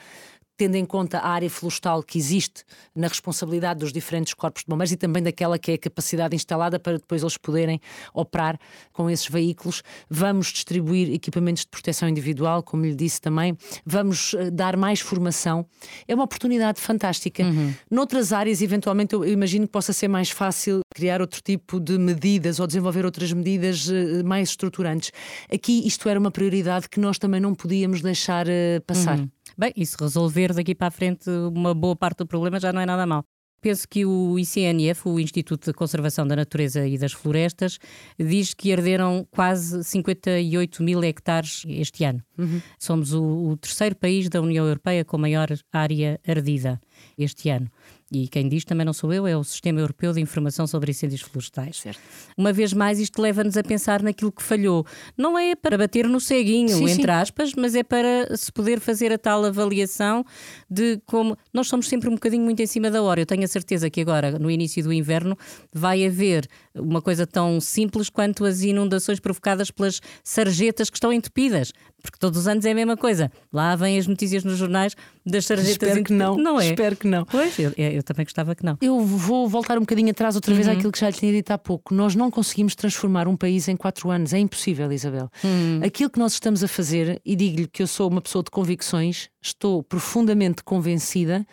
tendo 0.60 0.76
em 0.76 0.84
conta 0.84 1.20
a 1.20 1.30
área 1.30 1.50
florestal 1.50 2.04
que 2.04 2.18
existe 2.18 2.66
na 2.94 3.08
responsabilidade 3.08 3.80
dos 3.80 3.94
diferentes 3.94 4.34
corpos 4.34 4.64
de 4.64 4.68
bombeiros 4.68 4.92
e 4.92 4.98
também 4.98 5.24
daquela 5.24 5.58
que 5.58 5.72
é 5.72 5.76
a 5.76 5.78
capacidade 5.78 6.36
instalada 6.36 6.78
para 6.78 6.98
depois 6.98 7.22
eles 7.22 7.38
poderem 7.38 7.80
operar 8.14 8.60
com 8.92 9.10
esses 9.10 9.26
veículos. 9.26 9.82
Vamos 10.10 10.48
distribuir 10.48 11.14
equipamentos 11.14 11.64
de 11.64 11.70
proteção 11.70 12.10
individual, 12.10 12.62
como 12.62 12.84
lhe 12.84 12.94
disse 12.94 13.22
também, 13.22 13.58
vamos 13.86 14.34
eh, 14.34 14.52
dar 14.52 14.76
mais 14.76 15.00
formação. 15.00 15.66
É 16.06 16.14
uma 16.14 16.26
oportunidade 16.26 16.82
fantástica. 16.82 17.42
Uhum. 17.42 17.74
Noutras 17.90 18.34
áreas, 18.34 18.62
eventualmente, 18.62 19.14
eu 19.14 19.26
imagino 19.26 19.66
que 19.66 19.72
possa 19.72 19.94
ser 19.94 20.10
mais 20.10 20.30
fácil 20.30 20.82
criar 20.94 21.22
outro 21.22 21.42
tipo 21.42 21.80
de 21.80 21.98
medidas 21.98 22.60
ou 22.60 22.68
desenvolver 22.68 23.06
outras 23.06 23.32
medidas 23.32 23.90
eh, 23.90 24.24
mais 24.24 24.50
estruturantes. 24.50 25.14
Aqui 25.50 25.88
isto 25.88 26.10
era 26.10 26.20
uma 26.20 26.32
prioridade 26.32 26.90
que 26.90 27.00
nós 27.00 27.18
também 27.18 27.40
não 27.40 27.56
podíamos 27.56 28.02
deixar 28.02 28.46
eh, 28.50 28.82
passar. 28.86 29.20
Uhum. 29.20 29.30
Bem, 29.60 29.74
e 29.76 29.86
se 29.86 29.98
resolver 30.00 30.54
daqui 30.54 30.74
para 30.74 30.88
a 30.88 30.92
frente 30.92 31.30
uma 31.30 31.74
boa 31.74 31.94
parte 31.94 32.20
do 32.20 32.26
problema 32.26 32.62
já 32.62 32.72
não 32.72 32.80
é 32.80 32.86
nada 32.86 33.06
mal. 33.06 33.26
Penso 33.60 33.86
que 33.90 34.06
o 34.06 34.40
ICNF, 34.40 35.10
o 35.10 35.20
Instituto 35.20 35.66
de 35.66 35.74
Conservação 35.74 36.26
da 36.26 36.34
Natureza 36.34 36.88
e 36.88 36.98
das 36.98 37.12
Florestas, 37.12 37.78
diz 38.18 38.54
que 38.54 38.72
arderam 38.72 39.28
quase 39.30 39.84
58 39.84 40.82
mil 40.82 41.04
hectares 41.04 41.64
este 41.68 42.06
ano. 42.06 42.24
Uhum. 42.38 42.62
Somos 42.80 43.14
o, 43.14 43.50
o 43.50 43.58
terceiro 43.58 43.98
país 43.98 44.30
da 44.30 44.40
União 44.40 44.66
Europeia 44.66 45.04
com 45.04 45.18
maior 45.18 45.50
área 45.74 46.22
ardida 46.26 46.80
este 47.18 47.50
ano. 47.50 47.70
E 48.12 48.28
quem 48.28 48.50
diz 48.50 48.66
também 48.66 48.86
não 48.86 48.94
sou 48.94 49.14
eu, 49.14 49.28
é 49.28 49.38
o 49.38 49.44
Sistema 49.44 49.80
Europeu 49.80 50.12
de 50.12 50.20
Informação 50.20 50.66
sobre 50.66 50.92
Incêndios 50.92 51.22
Florestais. 51.22 51.78
Certo. 51.78 52.00
Uma 52.36 52.52
vez 52.52 52.74
mais, 52.74 53.00
isto 53.00 53.22
leva-nos 53.22 53.56
a 53.56 53.64
pensar 53.64 54.02
naquilo 54.02 54.32
que 54.32 54.42
falhou. 54.42 54.84
Não 55.16 55.38
é 55.38 55.56
para 55.56 55.78
bater 55.78 56.08
no 56.08 56.20
ceguinho, 56.20 56.70
sim, 56.70 56.90
entre 56.90 57.04
sim. 57.04 57.10
aspas, 57.10 57.54
mas 57.56 57.76
é 57.76 57.84
para 57.84 58.36
se 58.36 58.52
poder 58.52 58.80
fazer 58.80 59.14
a 59.14 59.18
tal 59.18 59.46
avaliação 59.46 60.26
de 60.70 61.00
como. 61.06 61.38
Nós 61.54 61.68
somos 61.68 61.88
sempre 61.88 62.10
um 62.10 62.14
bocadinho 62.14 62.44
muito 62.44 62.60
em 62.62 62.66
cima 62.66 62.90
da 62.90 63.02
hora. 63.04 63.22
Eu 63.22 63.28
tenho 63.28 63.44
a 63.44 63.48
certeza 63.48 63.90
que 63.90 64.02
agora, 64.02 64.40
no 64.40 64.50
início 64.50 64.84
do 64.84 64.92
inverno, 64.92 65.38
vai 65.72 66.04
haver 66.04 66.48
uma 66.74 67.02
coisa 67.04 67.28
tão 67.28 67.62
simples 67.62 68.10
quanto 68.10 68.44
as 68.44 68.62
inundações 68.62 69.20
provocadas 69.20 69.70
pelas 69.70 70.02
sarjetas 70.24 70.90
que 70.90 70.98
estão 70.98 71.14
entupidas. 71.14 71.72
Porque 72.02 72.18
todos 72.20 72.40
os 72.40 72.48
anos 72.48 72.66
é 72.66 72.72
a 72.72 72.76
mesma 72.76 72.96
coisa. 72.96 73.32
Lá 73.52 73.76
vêm 73.76 73.98
as 73.98 74.08
notícias 74.08 74.44
nos 74.44 74.58
jornais 74.58 74.96
das 75.26 75.46
sarjetas 75.46 75.72
Espero 75.72 76.04
que 76.04 76.14
não. 76.14 76.38
Não 76.38 76.60
é? 76.60 76.70
Espero 76.70 76.96
que 76.96 77.08
não. 77.08 77.26
Pois, 77.26 77.58
eu, 77.60 77.74
eu 77.76 78.04
também 78.04 78.26
gostava 78.26 78.56
que 78.56 78.66
não. 78.66 78.78
Eu 78.82 79.00
vou 79.02 79.48
voltar 79.48 79.78
um 79.78 79.82
bocadinho 79.82 80.10
atrás 80.12 80.36
outra 80.36 80.54
vez 80.54 80.68
uhum. 80.68 80.74
àquilo 80.74 80.92
que 80.92 81.00
já 81.00 81.10
lhe 81.10 81.16
tinha 81.16 81.32
dito 81.32 81.52
há 81.52 81.58
pouco. 81.58 81.94
Nós 81.94 82.16
não 82.16 82.32
conseguimos 82.32 82.76
transformar 82.76 83.28
um 83.28 83.36
país 83.36 83.68
em 83.68 83.76
quatro 83.76 84.10
anos. 84.10 84.34
É 84.34 84.40
impossível, 84.40 84.92
Isabel. 84.92 85.30
Uhum. 85.44 85.82
Aquilo 85.84 86.10
que 86.10 86.20
nós 86.20 86.34
estamos 86.34 86.64
a 86.64 86.68
fazer, 86.68 87.22
e 87.26 87.36
digo-lhe 87.36 87.68
que 87.68 87.84
eu 87.84 87.88
sou 87.88 88.10
uma 88.10 88.22
pessoa 88.22 88.44
de 88.44 88.52
convicções, 88.52 89.30
estou 89.42 89.84
profundamente 89.84 90.64
convencida 90.64 91.46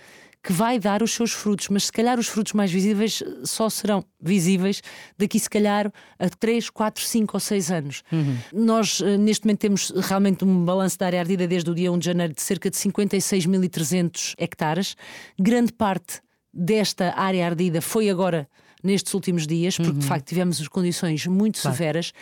que 0.46 0.52
vai 0.52 0.78
dar 0.78 1.02
os 1.02 1.12
seus 1.12 1.32
frutos, 1.32 1.68
mas 1.70 1.86
se 1.86 1.92
calhar 1.92 2.20
os 2.20 2.28
frutos 2.28 2.52
mais 2.52 2.70
visíveis 2.70 3.20
só 3.42 3.68
serão 3.68 4.04
visíveis 4.20 4.80
daqui, 5.18 5.40
se 5.40 5.50
calhar, 5.50 5.92
a 6.20 6.28
3, 6.28 6.70
4, 6.70 7.02
5 7.02 7.36
ou 7.36 7.40
6 7.40 7.70
anos. 7.72 8.02
Uhum. 8.12 8.36
Nós, 8.52 9.00
eh, 9.00 9.16
neste 9.16 9.44
momento, 9.44 9.58
temos 9.58 9.90
realmente 9.90 10.44
um 10.44 10.64
balanço 10.64 10.96
da 11.00 11.06
área 11.06 11.18
ardida 11.18 11.48
desde 11.48 11.68
o 11.68 11.74
dia 11.74 11.90
1 11.90 11.98
de 11.98 12.06
janeiro 12.06 12.32
de 12.32 12.40
cerca 12.40 12.70
de 12.70 12.76
56.300 12.76 14.34
hectares. 14.38 14.94
Grande 15.36 15.72
parte 15.72 16.20
desta 16.54 17.18
área 17.18 17.44
ardida 17.44 17.80
foi 17.80 18.08
agora 18.08 18.48
nestes 18.84 19.12
últimos 19.14 19.48
dias, 19.48 19.76
porque 19.76 19.90
uhum. 19.90 19.98
de 19.98 20.06
facto 20.06 20.28
tivemos 20.28 20.68
condições 20.68 21.26
muito 21.26 21.60
claro. 21.60 21.76
severas. 21.76 22.12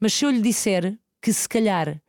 Mas 0.00 0.14
se 0.14 0.24
eu 0.24 0.30
lhe 0.30 0.40
disser 0.40 0.96
que, 1.20 1.34
se 1.34 1.46
calhar, 1.46 2.00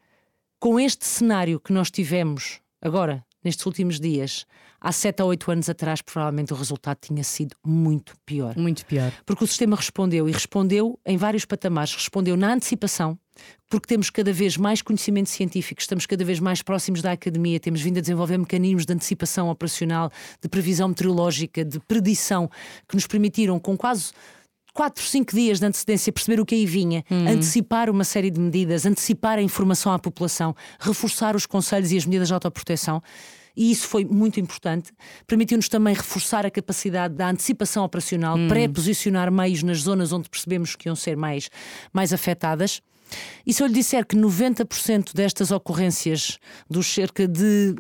com 0.58 0.80
este 0.80 1.06
cenário 1.06 1.60
que 1.60 1.74
nós 1.74 1.92
tivemos 1.92 2.62
agora, 2.82 3.26
nestes 3.44 3.66
últimos 3.66 4.00
dias, 4.00 4.46
há 4.80 4.92
7 4.92 5.22
a 5.22 5.26
8 5.26 5.52
anos 5.52 5.70
atrás, 5.70 6.02
provavelmente 6.02 6.54
o 6.54 6.56
resultado 6.56 6.98
tinha 7.02 7.24
sido 7.24 7.56
muito 7.66 8.14
pior. 8.26 8.56
Muito 8.58 8.86
pior. 8.86 9.12
Porque 9.26 9.44
o 9.44 9.48
sistema 9.48 9.76
respondeu 9.76 10.28
e 10.28 10.32
respondeu 10.32 11.00
em 11.06 11.18
vários 11.18 11.46
patamares. 11.46 11.94
Respondeu 11.94 12.38
na 12.38 12.54
antecipação, 12.54 13.18
porque 13.70 13.88
temos 13.88 14.10
cada 14.10 14.32
vez 14.32 14.58
mais 14.58 14.82
conhecimento 14.82 15.30
científico, 15.30 15.82
estamos 15.82 16.06
cada 16.06 16.24
vez 16.24 16.40
mais 16.40 16.62
próximos 16.62 17.02
da 17.02 17.12
academia, 17.12 17.60
temos 17.60 17.82
vindo 17.82 17.98
a 17.98 18.02
desenvolver 18.02 18.38
mecanismos 18.38 18.86
de 18.86 18.94
antecipação 18.94 19.50
operacional, 19.50 20.12
de 20.42 20.50
previsão 20.50 20.88
meteorológica, 20.90 21.64
de 21.64 21.80
predição, 21.82 22.50
que 22.88 22.96
nos 22.96 23.06
permitiram, 23.08 23.60
com 23.60 23.78
quase 23.78 24.12
4, 24.74 25.04
5 25.04 25.36
dias 25.36 25.60
de 25.60 25.66
antecedência, 25.66 26.12
perceber 26.14 26.40
o 26.40 26.46
que 26.46 26.56
aí 26.56 26.66
vinha, 26.66 27.04
hum. 27.12 27.28
antecipar 27.28 27.90
uma 27.90 28.04
série 28.04 28.30
de 28.30 28.40
medidas, 28.40 28.86
antecipar 28.86 29.38
a 29.38 29.42
informação 29.42 29.92
à 29.92 30.00
população, 30.00 30.56
reforçar 30.80 31.36
os 31.36 31.46
conselhos 31.46 31.92
e 31.92 31.98
as 31.98 32.06
medidas 32.06 32.30
de 32.30 32.34
autoproteção. 32.34 33.02
E 33.60 33.72
isso 33.72 33.90
foi 33.90 34.06
muito 34.06 34.40
importante. 34.40 34.94
Permitiu-nos 35.28 35.68
também 35.68 35.94
reforçar 35.94 36.46
a 36.46 36.50
capacidade 36.50 37.14
da 37.16 37.30
antecipação 37.30 37.84
operacional, 37.84 38.38
hum. 38.38 38.48
pré-posicionar 38.48 39.30
meios 39.30 39.62
nas 39.64 39.80
zonas 39.80 40.14
onde 40.14 40.30
percebemos 40.30 40.78
que 40.78 40.88
iam 40.88 40.96
ser 40.96 41.18
mais, 41.18 41.50
mais 41.92 42.14
afetadas. 42.14 42.82
E 43.46 43.54
se 43.54 43.62
eu 43.62 43.68
lhe 43.68 43.74
disser 43.74 44.06
que 44.06 44.16
90% 44.16 45.14
destas 45.14 45.52
ocorrências, 45.52 46.40
dos 46.70 46.88
cerca 46.88 47.28
de 47.28 47.76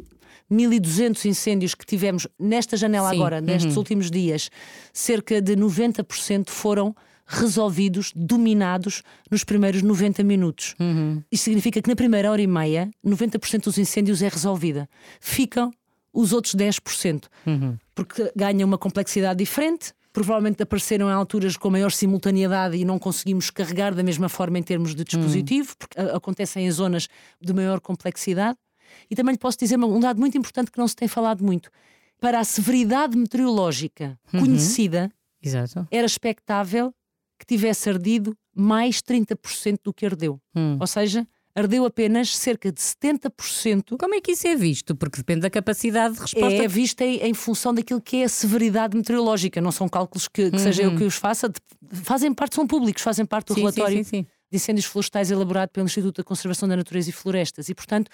1.200 0.51 1.23
incêndios 1.23 1.73
que 1.73 1.85
tivemos 1.85 2.27
nesta 2.37 2.75
janela 2.75 3.11
Sim. 3.11 3.15
agora, 3.15 3.39
nestes 3.39 3.71
uhum. 3.71 3.79
últimos 3.79 4.11
dias, 4.11 4.49
cerca 4.91 5.41
de 5.41 5.55
90% 5.55 6.49
foram 6.49 6.93
resolvidos, 7.31 8.11
dominados 8.15 9.03
nos 9.29 9.43
primeiros 9.43 9.83
90 9.83 10.23
minutos. 10.23 10.75
Uhum. 10.79 11.21
Isso 11.31 11.43
significa 11.43 11.79
que 11.79 11.87
na 11.87 11.95
primeira 11.95 12.31
hora 12.31 12.41
e 12.41 12.47
meia, 12.47 12.89
90% 13.05 13.65
dos 13.65 13.77
incêndios 13.77 14.23
é 14.23 14.27
resolvida. 14.27 14.89
Ficam 15.21 15.71
os 16.11 16.33
outros 16.33 16.55
10%, 16.55 17.25
uhum. 17.45 17.77
porque 17.93 18.31
ganham 18.35 18.67
uma 18.67 18.79
complexidade 18.79 19.37
diferente, 19.37 19.93
provavelmente 20.11 20.63
apareceram 20.63 21.07
em 21.07 21.13
alturas 21.13 21.55
com 21.55 21.69
maior 21.69 21.91
simultaneidade 21.91 22.75
e 22.75 22.83
não 22.83 22.97
conseguimos 22.97 23.51
carregar 23.51 23.93
da 23.93 24.01
mesma 24.01 24.27
forma 24.27 24.57
em 24.57 24.63
termos 24.63 24.95
de 24.95 25.03
dispositivo, 25.03 25.77
porque 25.77 25.99
acontecem 25.99 26.65
em 26.65 26.71
zonas 26.71 27.07
de 27.39 27.53
maior 27.53 27.79
complexidade. 27.79 28.57
E 29.07 29.15
também 29.15 29.33
lhe 29.33 29.39
posso 29.39 29.59
dizer 29.59 29.77
um 29.77 29.99
dado 29.99 30.19
muito 30.19 30.35
importante 30.35 30.71
que 30.71 30.79
não 30.79 30.87
se 30.87 30.95
tem 30.95 31.07
falado 31.07 31.43
muito. 31.43 31.69
Para 32.19 32.39
a 32.39 32.43
severidade 32.43 33.15
meteorológica 33.15 34.17
uhum. 34.33 34.39
conhecida, 34.39 35.11
Exato. 35.43 35.87
era 35.91 36.07
expectável 36.07 36.91
que 37.39 37.45
tivesse 37.45 37.89
ardido 37.89 38.37
mais 38.53 39.01
30% 39.01 39.79
do 39.83 39.93
que 39.93 40.05
ardeu. 40.05 40.39
Hum. 40.55 40.77
Ou 40.79 40.85
seja, 40.85 41.25
ardeu 41.55 41.85
apenas 41.85 42.35
cerca 42.35 42.71
de 42.71 42.79
70%. 42.79 43.97
Como 43.97 44.15
é 44.15 44.21
que 44.21 44.31
isso 44.31 44.47
é 44.47 44.55
visto? 44.55 44.95
Porque 44.95 45.17
depende 45.17 45.41
da 45.41 45.49
capacidade 45.49 46.15
de 46.15 46.21
resposta. 46.21 46.63
É 46.63 46.67
vista 46.67 47.03
em, 47.03 47.17
em 47.17 47.33
função 47.33 47.73
daquilo 47.73 48.01
que 48.01 48.17
é 48.17 48.23
a 48.25 48.29
severidade 48.29 48.95
meteorológica. 48.95 49.61
Não 49.61 49.71
são 49.71 49.87
cálculos 49.87 50.27
que, 50.27 50.49
que 50.49 50.57
uhum. 50.57 50.63
seja 50.63 50.83
eu 50.83 50.95
que 50.95 51.03
os 51.03 51.15
faça. 51.15 51.51
Fazem 52.03 52.33
parte, 52.33 52.55
são 52.55 52.67
públicos, 52.67 53.01
fazem 53.01 53.25
parte 53.25 53.47
do 53.47 53.53
sim, 53.53 53.61
relatório 53.61 53.97
sim, 53.97 54.03
sim, 54.03 54.21
de 54.51 54.55
incêndios 54.55 54.85
florestais 54.85 55.31
elaborado 55.31 55.69
pelo 55.69 55.85
Instituto 55.85 56.17
da 56.17 56.23
Conservação 56.23 56.67
da 56.67 56.75
Natureza 56.75 57.09
e 57.09 57.13
Florestas. 57.13 57.69
E, 57.69 57.75
portanto, 57.75 58.09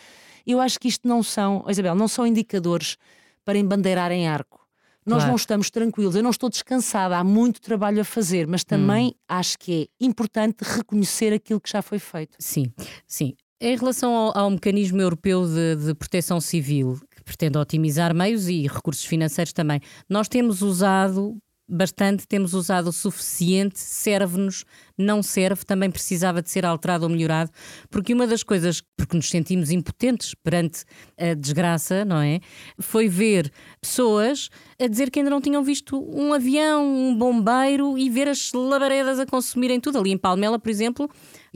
eu 0.46 0.60
acho 0.60 0.80
que 0.80 0.88
isto 0.88 1.08
não 1.08 1.24
são, 1.24 1.66
Isabel, 1.68 1.96
não 1.96 2.08
são 2.08 2.26
indicadores 2.26 2.98
para 3.44 3.58
embandeirar 3.58 4.12
em 4.12 4.28
arco. 4.28 4.65
Nós 5.06 5.18
claro. 5.18 5.30
não 5.30 5.36
estamos 5.36 5.70
tranquilos, 5.70 6.16
eu 6.16 6.24
não 6.24 6.32
estou 6.32 6.50
descansada, 6.50 7.18
há 7.18 7.24
muito 7.24 7.62
trabalho 7.62 8.02
a 8.02 8.04
fazer, 8.04 8.48
mas 8.48 8.64
também 8.64 9.10
hum. 9.10 9.14
acho 9.30 9.58
que 9.60 9.84
é 9.84 10.06
importante 10.06 10.64
reconhecer 10.64 11.32
aquilo 11.32 11.62
que 11.62 11.70
já 11.70 11.82
foi 11.82 12.00
feito. 12.00 12.36
Sim, 12.40 12.72
sim. 13.08 13.34
Em 13.62 13.78
relação 13.78 14.14
ao, 14.14 14.38
ao 14.38 14.50
mecanismo 14.50 15.00
europeu 15.00 15.46
de, 15.48 15.76
de 15.76 15.94
proteção 15.94 16.42
civil, 16.42 17.00
que 17.16 17.24
pretende 17.24 17.58
otimizar 17.58 18.14
meios 18.14 18.50
e 18.50 18.68
recursos 18.68 19.06
financeiros 19.06 19.54
também, 19.54 19.80
nós 20.10 20.28
temos 20.28 20.62
usado 20.62 21.38
bastante, 21.68 22.28
temos 22.28 22.54
usado 22.54 22.88
o 22.88 22.94
suficiente, 22.94 23.80
serve-nos, 23.80 24.66
não 24.98 25.24
serve, 25.24 25.66
também 25.66 25.90
precisava 25.90 26.42
de 26.42 26.50
ser 26.50 26.66
alterado 26.66 27.06
ou 27.06 27.10
melhorado, 27.10 27.52
porque 27.90 28.14
uma 28.14 28.28
das 28.28 28.44
coisas, 28.44 28.82
porque 28.96 29.16
nos 29.16 29.30
sentimos 29.30 29.72
impotentes 29.72 30.34
perante 30.36 30.84
a 31.18 31.34
desgraça, 31.34 32.06
não 32.06 32.22
é? 32.22 32.40
Foi 32.80 33.08
ver 33.10 33.52
pessoas 33.82 34.50
a 34.80 34.88
dizer 34.88 35.10
que 35.10 35.20
ainda 35.20 35.32
não 35.32 35.42
tinham 35.42 35.64
visto 35.64 35.98
um 36.14 36.34
avião, 36.34 36.86
um 36.86 37.18
bombeiro 37.18 37.98
e 37.98 38.10
ver 38.10 38.28
as 38.28 38.52
labaredas 38.54 39.20
a 39.20 39.26
consumirem 39.26 39.80
tudo. 39.80 40.00
Ali 40.00 40.12
em 40.12 40.18
Palmela, 40.18 40.60
por 40.60 40.70
exemplo, 40.70 41.10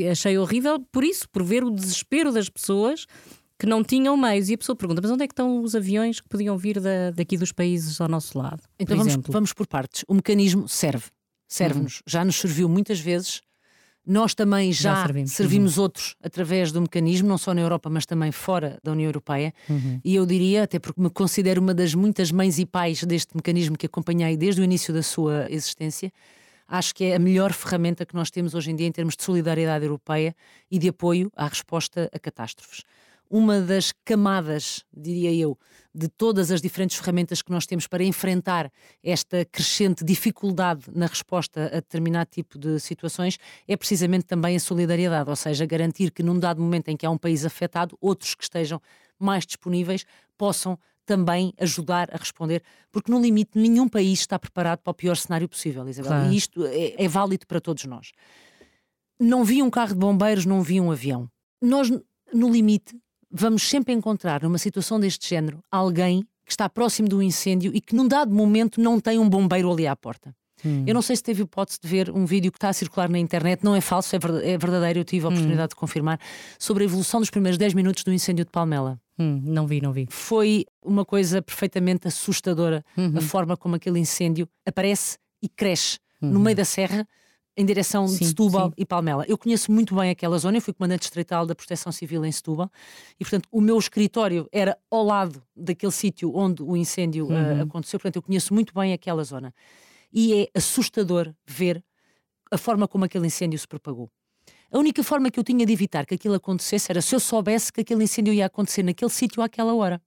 achei 0.09 0.37
horrível 0.37 0.79
por 0.91 1.03
isso, 1.03 1.29
por 1.29 1.43
ver 1.43 1.63
o 1.63 1.69
desespero 1.69 2.31
das 2.31 2.49
pessoas 2.49 3.05
que 3.59 3.65
não 3.65 3.83
tinham 3.83 4.15
meios. 4.15 4.49
E 4.49 4.53
a 4.53 4.57
pessoa 4.57 4.75
pergunta: 4.75 5.01
mas 5.01 5.11
onde 5.11 5.23
é 5.23 5.27
que 5.27 5.33
estão 5.33 5.61
os 5.61 5.75
aviões 5.75 6.21
que 6.21 6.29
podiam 6.29 6.57
vir 6.57 6.79
da, 6.79 7.11
daqui 7.11 7.37
dos 7.37 7.51
países 7.51 7.99
ao 7.99 8.07
nosso 8.07 8.37
lado? 8.37 8.63
Então 8.79 8.97
por 8.97 9.05
vamos, 9.05 9.27
vamos, 9.27 9.53
por 9.53 9.67
partes. 9.67 10.05
O 10.07 10.13
mecanismo 10.13 10.67
serve, 10.67 11.05
serve-nos, 11.47 11.97
uhum. 11.97 12.03
já 12.07 12.23
nos 12.23 12.37
serviu 12.37 12.69
muitas 12.69 12.99
vezes. 12.99 13.41
Nós 14.07 14.33
também 14.33 14.71
já, 14.71 14.95
já 14.95 15.01
servimos, 15.03 15.31
servimos 15.33 15.77
uhum. 15.77 15.83
outros 15.83 16.15
através 16.23 16.71
do 16.71 16.81
mecanismo, 16.81 17.27
não 17.27 17.37
só 17.37 17.53
na 17.53 17.61
Europa, 17.61 17.91
mas 17.91 18.07
também 18.07 18.31
fora 18.31 18.79
da 18.81 18.93
União 18.93 19.07
Europeia. 19.07 19.53
Uhum. 19.69 19.99
E 20.03 20.15
eu 20.15 20.25
diria, 20.25 20.63
até 20.63 20.79
porque 20.79 20.99
me 20.99 21.11
considero 21.11 21.61
uma 21.61 21.75
das 21.75 21.93
muitas 21.93 22.31
mães 22.31 22.57
e 22.57 22.65
pais 22.65 23.03
deste 23.03 23.35
mecanismo 23.35 23.77
que 23.77 23.85
acompanhei 23.85 24.35
desde 24.35 24.61
o 24.61 24.63
início 24.63 24.91
da 24.91 25.03
sua 25.03 25.45
existência, 25.51 26.11
acho 26.67 26.95
que 26.95 27.03
é 27.03 27.15
a 27.15 27.19
melhor 27.19 27.53
ferramenta 27.53 28.03
que 28.03 28.15
nós 28.15 28.31
temos 28.31 28.55
hoje 28.55 28.71
em 28.71 28.75
dia 28.75 28.87
em 28.87 28.91
termos 28.91 29.15
de 29.15 29.23
solidariedade 29.23 29.85
europeia 29.85 30.35
e 30.71 30.79
de 30.79 30.87
apoio 30.87 31.31
à 31.35 31.45
resposta 31.45 32.09
a 32.11 32.17
catástrofes 32.17 32.83
uma 33.29 33.61
das 33.61 33.93
camadas, 34.03 34.83
diria 34.95 35.33
eu, 35.33 35.57
de 35.93 36.07
todas 36.07 36.51
as 36.51 36.61
diferentes 36.61 36.97
ferramentas 36.97 37.41
que 37.41 37.51
nós 37.51 37.65
temos 37.65 37.87
para 37.87 38.03
enfrentar 38.03 38.71
esta 39.03 39.45
crescente 39.45 40.03
dificuldade 40.03 40.85
na 40.93 41.05
resposta 41.05 41.67
a 41.67 41.75
determinado 41.75 42.29
tipo 42.31 42.57
de 42.57 42.79
situações 42.79 43.37
é 43.67 43.75
precisamente 43.75 44.25
também 44.25 44.55
a 44.55 44.59
solidariedade, 44.59 45.29
ou 45.29 45.35
seja, 45.35 45.65
garantir 45.65 46.11
que 46.11 46.23
num 46.23 46.39
dado 46.39 46.61
momento 46.61 46.89
em 46.89 46.97
que 46.97 47.05
há 47.05 47.09
um 47.09 47.17
país 47.17 47.45
afetado, 47.45 47.97
outros 48.01 48.33
que 48.33 48.43
estejam 48.43 48.81
mais 49.19 49.45
disponíveis 49.45 50.05
possam 50.37 50.79
também 51.05 51.53
ajudar 51.57 52.07
a 52.13 52.17
responder, 52.17 52.63
porque 52.91 53.11
no 53.11 53.19
limite 53.19 53.57
nenhum 53.57 53.89
país 53.89 54.19
está 54.19 54.37
preparado 54.37 54.79
para 54.79 54.91
o 54.91 54.93
pior 54.93 55.17
cenário 55.17 55.49
possível, 55.49 55.87
Isabel, 55.89 56.11
claro. 56.11 56.31
e 56.31 56.37
isto 56.37 56.65
é, 56.65 57.03
é 57.03 57.07
válido 57.07 57.47
para 57.47 57.59
todos 57.59 57.83
nós. 57.85 58.11
Não 59.19 59.43
vi 59.43 59.63
um 59.63 59.71
carro 59.71 59.93
de 59.93 59.99
bombeiros, 59.99 60.45
não 60.45 60.61
vi 60.61 60.79
um 60.79 60.91
avião. 60.91 61.27
Nós, 61.59 61.89
no 62.31 62.49
limite, 62.49 62.95
vamos 63.31 63.63
sempre 63.63 63.93
encontrar 63.93 64.43
numa 64.43 64.57
situação 64.57 64.99
deste 64.99 65.29
género 65.29 65.63
alguém 65.71 66.23
que 66.45 66.51
está 66.51 66.67
próximo 66.67 67.07
do 67.07 67.21
incêndio 67.21 67.71
e 67.73 67.79
que 67.79 67.95
num 67.95 68.07
dado 68.07 68.33
momento 68.33 68.81
não 68.81 68.99
tem 68.99 69.19
um 69.19 69.29
bombeiro 69.29 69.71
ali 69.71 69.85
à 69.85 69.95
porta. 69.95 70.33
Hum. 70.65 70.83
Eu 70.85 70.93
não 70.93 71.01
sei 71.01 71.15
se 71.15 71.23
teve 71.23 71.43
hipótese 71.43 71.79
de 71.81 71.87
ver 71.87 72.09
um 72.09 72.25
vídeo 72.25 72.51
que 72.51 72.57
está 72.57 72.69
a 72.69 72.73
circular 72.73 73.09
na 73.09 73.19
internet, 73.19 73.63
não 73.63 73.75
é 73.75 73.81
falso, 73.81 74.15
é, 74.15 74.19
é 74.43 74.57
verdadeiro, 74.57 74.99
eu 74.99 75.05
tive 75.05 75.25
a 75.25 75.29
hum. 75.29 75.31
oportunidade 75.31 75.71
hum. 75.71 75.75
de 75.75 75.75
confirmar, 75.75 76.19
sobre 76.57 76.83
a 76.83 76.85
evolução 76.85 77.19
dos 77.19 77.29
primeiros 77.29 77.57
10 77.57 77.73
minutos 77.73 78.03
do 78.03 78.11
incêndio 78.11 78.45
de 78.45 78.51
Palmela. 78.51 78.99
Hum, 79.17 79.41
não 79.43 79.67
vi, 79.67 79.81
não 79.81 79.91
vi. 79.91 80.07
Foi 80.09 80.65
uma 80.83 81.03
coisa 81.03 81.41
perfeitamente 81.41 82.07
assustadora 82.07 82.83
uhum. 82.97 83.17
a 83.17 83.21
forma 83.21 83.57
como 83.57 83.75
aquele 83.75 83.99
incêndio 83.99 84.47
aparece 84.65 85.17
e 85.41 85.49
cresce 85.49 85.99
uhum. 86.21 86.31
no 86.31 86.39
meio 86.39 86.55
da 86.55 86.63
serra 86.63 87.05
em 87.59 87.65
direção 87.65 88.07
sim, 88.07 88.19
de 88.19 88.27
Setúbal 88.27 88.69
sim. 88.69 88.73
e 88.77 88.85
Palmela. 88.85 89.25
Eu 89.27 89.37
conheço 89.37 89.69
muito 89.69 89.93
bem 89.93 90.09
aquela 90.09 90.37
zona, 90.37 90.57
eu 90.57 90.61
fui 90.61 90.73
comandante 90.73 91.03
estreital 91.03 91.45
da 91.45 91.53
Proteção 91.53 91.91
Civil 91.91 92.23
em 92.23 92.31
Setúbal 92.31 92.71
e, 93.19 93.25
portanto, 93.25 93.49
o 93.51 93.59
meu 93.59 93.77
escritório 93.77 94.47
era 94.49 94.77
ao 94.89 95.03
lado 95.03 95.43
daquele 95.53 95.91
sítio 95.91 96.33
onde 96.33 96.63
o 96.63 96.77
incêndio 96.77 97.25
uh, 97.25 97.31
uhum. 97.31 97.59
uh, 97.59 97.63
aconteceu, 97.63 97.99
portanto, 97.99 98.15
eu 98.15 98.21
conheço 98.21 98.53
muito 98.53 98.73
bem 98.73 98.93
aquela 98.93 99.21
zona. 99.25 99.53
E 100.11 100.33
é 100.41 100.47
assustador 100.57 101.33
ver 101.45 101.83
a 102.49 102.57
forma 102.57 102.87
como 102.87 103.03
aquele 103.03 103.27
incêndio 103.27 103.59
se 103.59 103.67
propagou. 103.67 104.09
A 104.71 104.77
única 104.77 105.03
forma 105.03 105.29
que 105.29 105.37
eu 105.37 105.43
tinha 105.43 105.65
de 105.65 105.73
evitar 105.73 106.05
que 106.05 106.15
aquilo 106.15 106.35
acontecesse 106.35 106.89
era 106.89 107.01
se 107.01 107.13
eu 107.13 107.19
soubesse 107.19 107.73
que 107.73 107.81
aquele 107.81 108.05
incêndio 108.05 108.33
ia 108.33 108.45
acontecer 108.45 108.83
naquele 108.83 109.11
sítio 109.11 109.43
àquela 109.43 109.73
hora. 109.73 110.01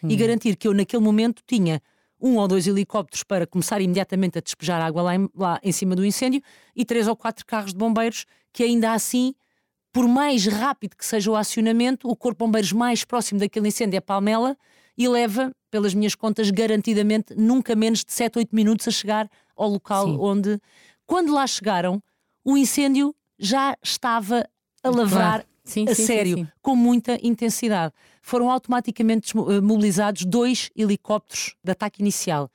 Uhum. 0.00 0.10
E 0.10 0.14
garantir 0.14 0.54
que 0.54 0.68
eu, 0.68 0.72
naquele 0.72 1.02
momento, 1.02 1.42
tinha 1.44 1.82
um 2.22 2.36
ou 2.36 2.46
dois 2.46 2.66
helicópteros 2.66 3.24
para 3.24 3.46
começar 3.46 3.80
imediatamente 3.80 4.38
a 4.38 4.40
despejar 4.40 4.80
água 4.80 5.02
lá 5.02 5.16
em, 5.16 5.28
lá 5.34 5.58
em 5.62 5.72
cima 5.72 5.96
do 5.96 6.04
incêndio 6.04 6.40
e 6.74 6.84
três 6.84 7.08
ou 7.08 7.16
quatro 7.16 7.44
carros 7.44 7.72
de 7.72 7.78
bombeiros 7.78 8.24
que 8.52 8.62
ainda 8.62 8.92
assim 8.92 9.34
por 9.92 10.08
mais 10.08 10.46
rápido 10.46 10.96
que 10.96 11.04
seja 11.04 11.30
o 11.30 11.36
acionamento, 11.36 12.08
o 12.08 12.16
corpo 12.16 12.38
de 12.38 12.46
bombeiros 12.46 12.72
mais 12.72 13.04
próximo 13.04 13.38
daquele 13.38 13.68
incêndio 13.68 13.98
é 13.98 14.00
Palmela 14.00 14.56
e 14.96 15.06
leva, 15.06 15.52
pelas 15.70 15.92
minhas 15.92 16.14
contas, 16.14 16.50
garantidamente 16.50 17.34
nunca 17.34 17.74
menos 17.74 18.04
de 18.04 18.12
7, 18.12 18.38
8 18.38 18.54
minutos 18.54 18.88
a 18.88 18.90
chegar 18.90 19.28
ao 19.54 19.68
local 19.68 20.06
Sim. 20.06 20.16
onde, 20.18 20.60
quando 21.06 21.32
lá 21.32 21.46
chegaram, 21.46 22.02
o 22.44 22.56
incêndio 22.56 23.14
já 23.38 23.76
estava 23.82 24.48
a 24.82 24.90
lavrar 24.90 25.40
claro. 25.40 25.44
sim, 25.64 25.84
a 25.88 25.94
sim, 25.94 26.06
sério, 26.06 26.36
sim, 26.38 26.48
com 26.60 26.74
muita 26.74 27.18
intensidade 27.22 27.92
foram 28.22 28.50
automaticamente 28.50 29.36
eh, 29.36 29.60
mobilizados 29.60 30.24
dois 30.24 30.70
helicópteros 30.76 31.56
de 31.62 31.72
ataque 31.72 32.00
inicial. 32.00 32.50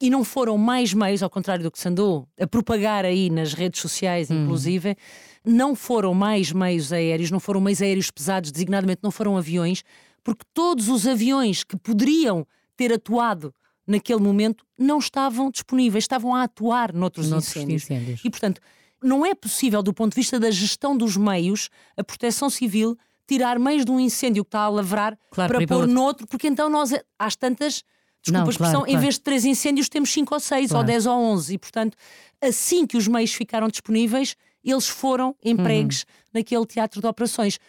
E 0.00 0.08
não 0.08 0.22
foram 0.24 0.56
mais 0.56 0.94
meios, 0.94 1.22
ao 1.22 1.28
contrário 1.28 1.64
do 1.64 1.70
que 1.70 1.78
se 1.78 1.88
andou 1.88 2.28
a 2.38 2.46
propagar 2.46 3.04
aí 3.04 3.28
nas 3.28 3.52
redes 3.52 3.80
sociais, 3.80 4.30
hum. 4.30 4.44
inclusive, 4.44 4.96
não 5.44 5.74
foram 5.74 6.14
mais 6.14 6.52
meios 6.52 6.92
aéreos, 6.92 7.30
não 7.30 7.40
foram 7.40 7.60
meios 7.60 7.82
aéreos 7.82 8.10
pesados, 8.10 8.52
designadamente 8.52 9.00
não 9.02 9.10
foram 9.10 9.36
aviões, 9.36 9.82
porque 10.22 10.44
todos 10.54 10.88
os 10.88 11.06
aviões 11.06 11.64
que 11.64 11.76
poderiam 11.76 12.46
ter 12.76 12.92
atuado 12.92 13.54
naquele 13.86 14.20
momento 14.20 14.64
não 14.78 14.98
estavam 14.98 15.50
disponíveis, 15.50 16.04
estavam 16.04 16.34
a 16.34 16.44
atuar 16.44 16.92
noutros, 16.92 17.28
noutros 17.28 17.50
incêndios. 17.50 17.84
incêndios. 17.84 18.20
E, 18.24 18.30
portanto, 18.30 18.60
não 19.02 19.24
é 19.24 19.34
possível, 19.34 19.82
do 19.82 19.92
ponto 19.92 20.12
de 20.12 20.16
vista 20.16 20.38
da 20.38 20.50
gestão 20.50 20.96
dos 20.96 21.16
meios, 21.16 21.68
a 21.96 22.04
proteção 22.04 22.48
civil 22.48 22.96
tirar 23.30 23.60
meios 23.60 23.84
de 23.84 23.92
um 23.92 24.00
incêndio 24.00 24.44
que 24.44 24.48
está 24.48 24.62
a 24.62 24.68
lavrar 24.68 25.16
claro, 25.30 25.54
para 25.54 25.66
pôr 25.66 25.86
noutro, 25.86 26.26
porque 26.26 26.48
então 26.48 26.68
nós, 26.68 26.92
às 27.16 27.36
tantas, 27.36 27.84
desculpa 28.20 28.48
a 28.48 28.50
expressão, 28.50 28.80
claro, 28.82 28.90
em 28.90 28.98
vez 28.98 29.14
de 29.14 29.20
três 29.20 29.44
incêndios 29.44 29.88
temos 29.88 30.10
cinco 30.10 30.34
ou 30.34 30.40
seis, 30.40 30.72
ou 30.72 30.82
dez 30.82 31.06
ou 31.06 31.16
onze, 31.16 31.54
e 31.54 31.58
portanto, 31.58 31.96
assim 32.42 32.84
que 32.84 32.96
os 32.96 33.06
meios 33.06 33.32
ficaram 33.32 33.68
disponíveis, 33.68 34.34
eles 34.64 34.88
foram 34.88 35.36
empregues 35.44 36.02
uhum. 36.02 36.30
naquele 36.34 36.66
teatro 36.66 37.00
de 37.00 37.06
operações. 37.06 37.60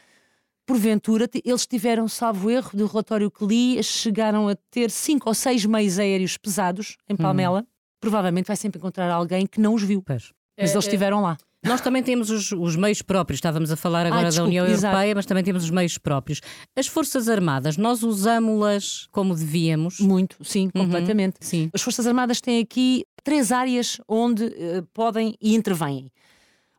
Porventura, 0.65 1.30
eles 1.45 1.67
tiveram, 1.67 2.08
salvo 2.08 2.50
erro, 2.50 2.71
do 2.74 2.88
relatório 2.88 3.30
que 3.30 3.45
li, 3.45 3.84
chegaram 3.84 4.47
a 4.47 4.56
ter 4.71 4.89
cinco 4.89 5.30
ou 5.30 5.36
seis 5.36 5.63
meios 5.63 6.00
aéreos 6.00 6.38
pesados 6.38 6.97
em 7.08 7.15
Palmela. 7.15 7.60
Uhum. 7.60 7.67
Provavelmente 8.00 8.47
vai 8.47 8.56
sempre 8.56 8.80
encontrar 8.80 9.12
alguém 9.12 9.45
que 9.45 9.60
não 9.60 9.76
os 9.76 9.84
viu. 9.84 10.02
Pois. 10.02 10.32
Mas 10.58 10.71
é, 10.71 10.74
eles 10.74 10.86
estiveram 10.86 11.19
é... 11.19 11.21
lá. 11.21 11.38
Nós 11.63 11.80
também 11.80 12.02
temos 12.02 12.32
os, 12.32 12.52
os, 12.52 12.76
meios 12.76 13.02
próprios, 13.04 13.38
estávamos 13.38 13.71
a 13.71 13.76
falar 13.76 14.08
agora 14.08 14.21
ah, 14.21 14.30
desculpa, 14.30 14.43
da 14.43 14.47
União 14.47 14.65
exato. 14.65 14.95
Europeia, 14.95 15.15
mas 15.15 15.26
também 15.28 15.43
temos 15.43 15.63
os 15.63 15.69
meios 15.69 15.97
próprios. 15.97 16.41
As 16.76 16.88
Forças 16.88 17.30
Armadas, 17.30 17.78
nós 17.78 18.02
usamos-las 18.02 19.08
como 19.12 19.36
devíamos? 19.36 20.00
Muito, 20.00 20.38
sim, 20.43 20.71
uhum, 20.74 20.86
completamente. 20.86 21.36
Sim. 21.39 21.69
As 21.71 21.82
Forças 21.82 22.08
Armadas 22.08 22.41
têm 22.41 22.60
aqui 22.60 23.06
três 23.24 23.52
áreas 23.52 24.02
onde 24.08 24.45
uh, 24.45 24.88
podem 24.91 25.36
e 25.39 25.54
intervêm. 25.54 26.12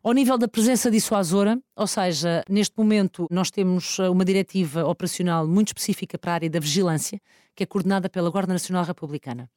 Ao 0.03 0.13
nível 0.13 0.37
da 0.37 0.49
presença 0.49 0.91
dissuasora, 0.91 1.61
ou 1.77 1.87
seja, 1.87 2.43
neste 2.49 2.77
momento 2.77 3.29
nós 3.31 3.53
temos 3.53 4.01
eh, 4.01 4.09
uma 4.09 4.25
diretiva 4.25 4.85
operacional 4.85 5.47
muito 5.47 5.69
específica 5.69 6.19
para 6.19 6.33
a 6.33 6.35
área 6.35 6.51
da 6.51 6.59
vigilância, 6.59 7.21
que 7.55 7.63
é 7.63 7.67
coordenada 7.67 8.11
pela 8.11 8.29
Guarda 8.29 8.53
Nacional 8.53 8.85
Republicana. 8.85 9.49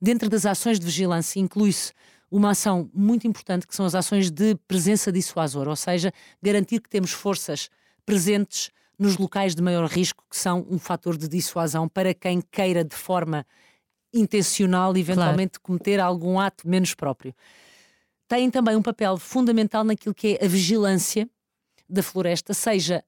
Dentro 0.00 0.30
das 0.30 0.46
ações 0.46 0.80
de 0.80 0.86
vigilância 0.86 1.38
inclui-se 1.38 1.92
uma 2.30 2.50
ação 2.50 2.88
muito 2.94 3.26
importante 3.26 3.66
que 3.66 3.74
são 3.74 3.84
as 3.84 3.94
ações 3.94 4.30
de 4.30 4.54
presença 4.68 5.10
dissuasora, 5.10 5.68
ou 5.68 5.76
seja, 5.76 6.12
garantir 6.40 6.80
que 6.80 6.88
temos 6.88 7.10
forças 7.10 7.68
presentes 8.06 8.70
nos 8.98 9.16
locais 9.16 9.54
de 9.54 9.62
maior 9.62 9.88
risco, 9.88 10.24
que 10.30 10.36
são 10.36 10.66
um 10.70 10.78
fator 10.78 11.16
de 11.16 11.26
dissuasão 11.26 11.88
para 11.88 12.14
quem 12.14 12.40
queira 12.40 12.84
de 12.84 12.94
forma 12.94 13.46
intencional 14.12 14.96
eventualmente 14.96 15.58
claro. 15.58 15.62
cometer 15.62 16.00
algum 16.00 16.38
ato 16.38 16.68
menos 16.68 16.94
próprio. 16.94 17.34
Têm 18.28 18.50
também 18.50 18.76
um 18.76 18.82
papel 18.82 19.16
fundamental 19.16 19.82
naquilo 19.82 20.14
que 20.14 20.38
é 20.40 20.44
a 20.44 20.48
vigilância 20.48 21.28
da 21.88 22.02
floresta, 22.02 22.54
seja 22.54 23.02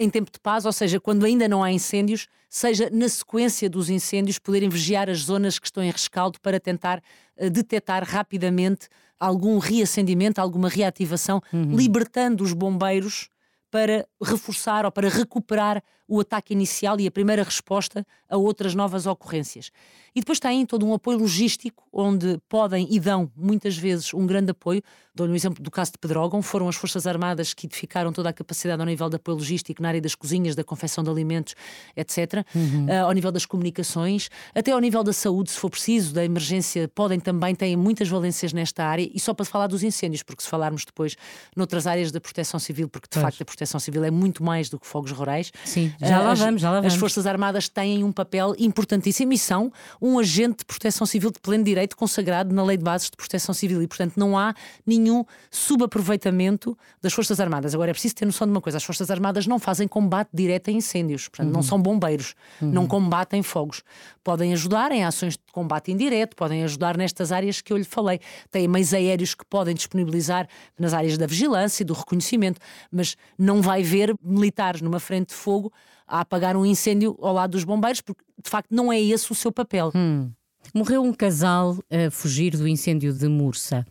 em 0.00 0.08
tempo 0.08 0.32
de 0.32 0.40
paz, 0.40 0.64
ou 0.64 0.72
seja, 0.72 0.98
quando 0.98 1.26
ainda 1.26 1.46
não 1.46 1.62
há 1.62 1.70
incêndios, 1.70 2.26
seja 2.48 2.88
na 2.90 3.06
sequência 3.06 3.68
dos 3.68 3.90
incêndios, 3.90 4.38
poderem 4.38 4.70
vigiar 4.70 5.10
as 5.10 5.18
zonas 5.18 5.58
que 5.58 5.66
estão 5.66 5.84
em 5.84 5.90
rescaldo 5.90 6.40
para 6.40 6.58
tentar 6.58 7.02
uh, 7.36 7.50
detectar 7.50 8.02
rapidamente 8.02 8.88
algum 9.18 9.58
reacendimento, 9.58 10.38
alguma 10.38 10.70
reativação, 10.70 11.42
uhum. 11.52 11.76
libertando 11.76 12.42
os 12.42 12.54
bombeiros 12.54 13.28
para 13.70 14.08
reforçar 14.20 14.86
ou 14.86 14.90
para 14.90 15.10
recuperar 15.10 15.82
o 16.10 16.18
ataque 16.18 16.52
inicial 16.52 16.98
e 16.98 17.06
a 17.06 17.10
primeira 17.10 17.44
resposta 17.44 18.04
a 18.28 18.36
outras 18.36 18.74
novas 18.74 19.06
ocorrências. 19.06 19.70
E 20.14 20.20
depois 20.20 20.40
têm 20.40 20.66
todo 20.66 20.84
um 20.84 20.92
apoio 20.92 21.18
logístico, 21.18 21.84
onde 21.92 22.40
podem 22.48 22.88
e 22.90 22.98
dão 22.98 23.30
muitas 23.36 23.76
vezes 23.76 24.12
um 24.12 24.26
grande 24.26 24.50
apoio. 24.50 24.82
Dou-lhe 25.14 25.32
um 25.32 25.36
exemplo 25.36 25.62
do 25.62 25.70
caso 25.70 25.92
de 25.92 25.98
Pedrógão, 25.98 26.42
foram 26.42 26.68
as 26.68 26.74
Forças 26.74 27.06
Armadas 27.06 27.54
que 27.54 27.66
edificaram 27.66 28.12
toda 28.12 28.28
a 28.28 28.32
capacidade 28.32 28.80
ao 28.80 28.86
nível 28.86 29.08
de 29.08 29.16
apoio 29.16 29.36
logístico 29.36 29.80
na 29.80 29.88
área 29.88 30.00
das 30.00 30.14
cozinhas, 30.14 30.56
da 30.56 30.64
confecção 30.64 31.04
de 31.04 31.10
alimentos, 31.10 31.54
etc. 31.96 32.44
Uhum. 32.54 32.86
Uh, 32.86 33.04
ao 33.04 33.12
nível 33.12 33.30
das 33.30 33.46
comunicações, 33.46 34.28
até 34.54 34.72
ao 34.72 34.80
nível 34.80 35.04
da 35.04 35.12
saúde, 35.12 35.50
se 35.50 35.58
for 35.58 35.70
preciso, 35.70 36.12
da 36.12 36.24
emergência, 36.24 36.88
podem 36.88 37.20
também, 37.20 37.54
têm 37.54 37.76
muitas 37.76 38.08
valências 38.08 38.52
nesta 38.52 38.84
área. 38.84 39.08
E 39.12 39.20
só 39.20 39.32
para 39.32 39.44
falar 39.44 39.68
dos 39.68 39.84
incêndios, 39.84 40.22
porque 40.24 40.42
se 40.42 40.48
falarmos 40.48 40.84
depois 40.84 41.16
noutras 41.56 41.86
áreas 41.86 42.10
da 42.10 42.20
proteção 42.20 42.58
civil, 42.58 42.88
porque 42.88 43.06
de 43.08 43.14
pois. 43.14 43.22
facto 43.22 43.42
a 43.42 43.44
proteção 43.44 43.78
civil 43.78 44.02
é 44.04 44.10
muito 44.10 44.42
mais 44.42 44.68
do 44.68 44.78
que 44.78 44.86
fogos 44.86 45.12
rurais. 45.12 45.52
Sim, 45.64 45.92
já 46.08 46.20
lá 46.20 46.34
vamos, 46.34 46.62
já 46.62 46.70
lá 46.70 46.80
vamos. 46.80 46.94
As 46.94 46.98
Forças 46.98 47.26
Armadas 47.26 47.68
têm 47.68 48.02
um 48.02 48.12
papel 48.12 48.54
importantíssimo 48.58 49.32
e 49.32 49.38
são 49.38 49.72
um 50.00 50.18
agente 50.18 50.58
de 50.58 50.64
proteção 50.64 51.06
civil 51.06 51.30
de 51.30 51.38
pleno 51.40 51.62
direito 51.62 51.96
consagrado 51.96 52.54
na 52.54 52.62
Lei 52.62 52.76
de 52.76 52.84
Bases 52.84 53.10
de 53.10 53.16
Proteção 53.16 53.54
Civil 53.54 53.82
e, 53.82 53.86
portanto, 53.86 54.14
não 54.16 54.38
há 54.38 54.54
nenhum 54.86 55.24
subaproveitamento 55.50 56.76
das 57.02 57.12
Forças 57.12 57.38
Armadas. 57.38 57.74
Agora 57.74 57.90
é 57.90 57.92
preciso 57.92 58.14
ter 58.14 58.24
noção 58.24 58.46
de 58.46 58.52
uma 58.52 58.60
coisa: 58.60 58.78
as 58.78 58.84
Forças 58.84 59.10
Armadas 59.10 59.46
não 59.46 59.58
fazem 59.58 59.86
combate 59.86 60.30
direto 60.32 60.70
a 60.70 60.72
incêndios, 60.72 61.28
portanto, 61.28 61.48
uhum. 61.48 61.54
não 61.54 61.62
são 61.62 61.80
bombeiros, 61.80 62.34
uhum. 62.60 62.70
não 62.70 62.86
combatem 62.86 63.42
fogos. 63.42 63.82
Podem 64.24 64.52
ajudar 64.52 64.92
em 64.92 65.04
ações 65.04 65.34
de 65.34 65.52
combate 65.52 65.92
indireto, 65.92 66.34
podem 66.34 66.62
ajudar 66.64 66.96
nestas 66.96 67.32
áreas 67.32 67.60
que 67.60 67.72
eu 67.72 67.76
lhe 67.76 67.84
falei. 67.84 68.20
Têm 68.50 68.66
meios 68.68 68.94
aéreos 68.94 69.34
que 69.34 69.44
podem 69.44 69.74
disponibilizar 69.74 70.48
nas 70.78 70.94
áreas 70.94 71.18
da 71.18 71.26
vigilância 71.26 71.82
e 71.82 71.86
do 71.86 71.92
reconhecimento, 71.92 72.60
mas 72.90 73.16
não 73.38 73.60
vai 73.60 73.82
ver 73.82 74.14
militares 74.22 74.80
numa 74.80 75.00
frente 75.00 75.28
de 75.28 75.34
fogo 75.34 75.72
a 76.06 76.20
apagar 76.20 76.56
um 76.56 76.66
incêndio 76.66 77.16
ao 77.20 77.34
lado 77.34 77.52
dos 77.52 77.64
bombeiros, 77.64 78.00
porque 78.00 78.24
de 78.42 78.50
facto 78.50 78.70
não 78.70 78.92
é 78.92 79.00
esse 79.00 79.30
o 79.30 79.34
seu 79.34 79.52
papel. 79.52 79.92
Hum. 79.94 80.30
Morreu 80.74 81.02
um 81.02 81.12
casal 81.12 81.78
a 81.90 82.10
fugir 82.10 82.56
do 82.56 82.68
incêndio 82.68 83.12
de 83.12 83.28
Mursa. 83.28 83.86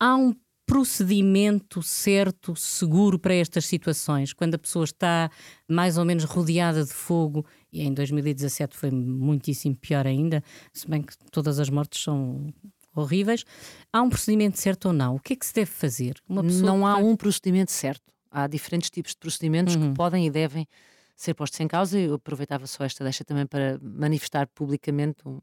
Há 0.00 0.16
um 0.16 0.34
procedimento 0.68 1.82
certo, 1.82 2.54
seguro 2.54 3.18
para 3.18 3.34
estas 3.34 3.64
situações, 3.64 4.34
quando 4.34 4.54
a 4.54 4.58
pessoa 4.58 4.84
está 4.84 5.30
mais 5.66 5.96
ou 5.96 6.04
menos 6.04 6.24
rodeada 6.24 6.84
de 6.84 6.92
fogo, 6.92 7.44
e 7.72 7.80
em 7.80 7.92
2017 7.92 8.76
foi 8.76 8.90
muitíssimo 8.90 9.74
pior 9.74 10.06
ainda, 10.06 10.44
se 10.72 10.86
bem 10.86 11.00
que 11.00 11.14
todas 11.32 11.58
as 11.58 11.70
mortes 11.70 12.02
são 12.02 12.52
horríveis. 12.94 13.44
Há 13.90 14.02
um 14.02 14.10
procedimento 14.10 14.58
certo 14.58 14.88
ou 14.88 14.92
não? 14.92 15.16
O 15.16 15.20
que 15.20 15.32
é 15.32 15.36
que 15.36 15.46
se 15.46 15.54
deve 15.54 15.70
fazer? 15.70 16.16
não 16.28 16.86
há 16.86 16.96
um 16.96 17.16
procedimento 17.16 17.72
certo. 17.72 18.04
Há 18.30 18.46
diferentes 18.46 18.90
tipos 18.90 19.12
de 19.12 19.18
procedimentos 19.18 19.74
uhum. 19.74 19.88
que 19.88 19.96
podem 19.96 20.26
e 20.26 20.30
devem 20.30 20.66
ser 21.18 21.34
postos 21.34 21.58
em 21.60 21.66
causa. 21.66 21.98
Eu 21.98 22.14
aproveitava 22.14 22.66
só 22.66 22.84
esta 22.84 23.02
deixa 23.02 23.24
também 23.24 23.46
para 23.46 23.78
manifestar 23.82 24.46
publicamente 24.54 25.26
um, 25.26 25.40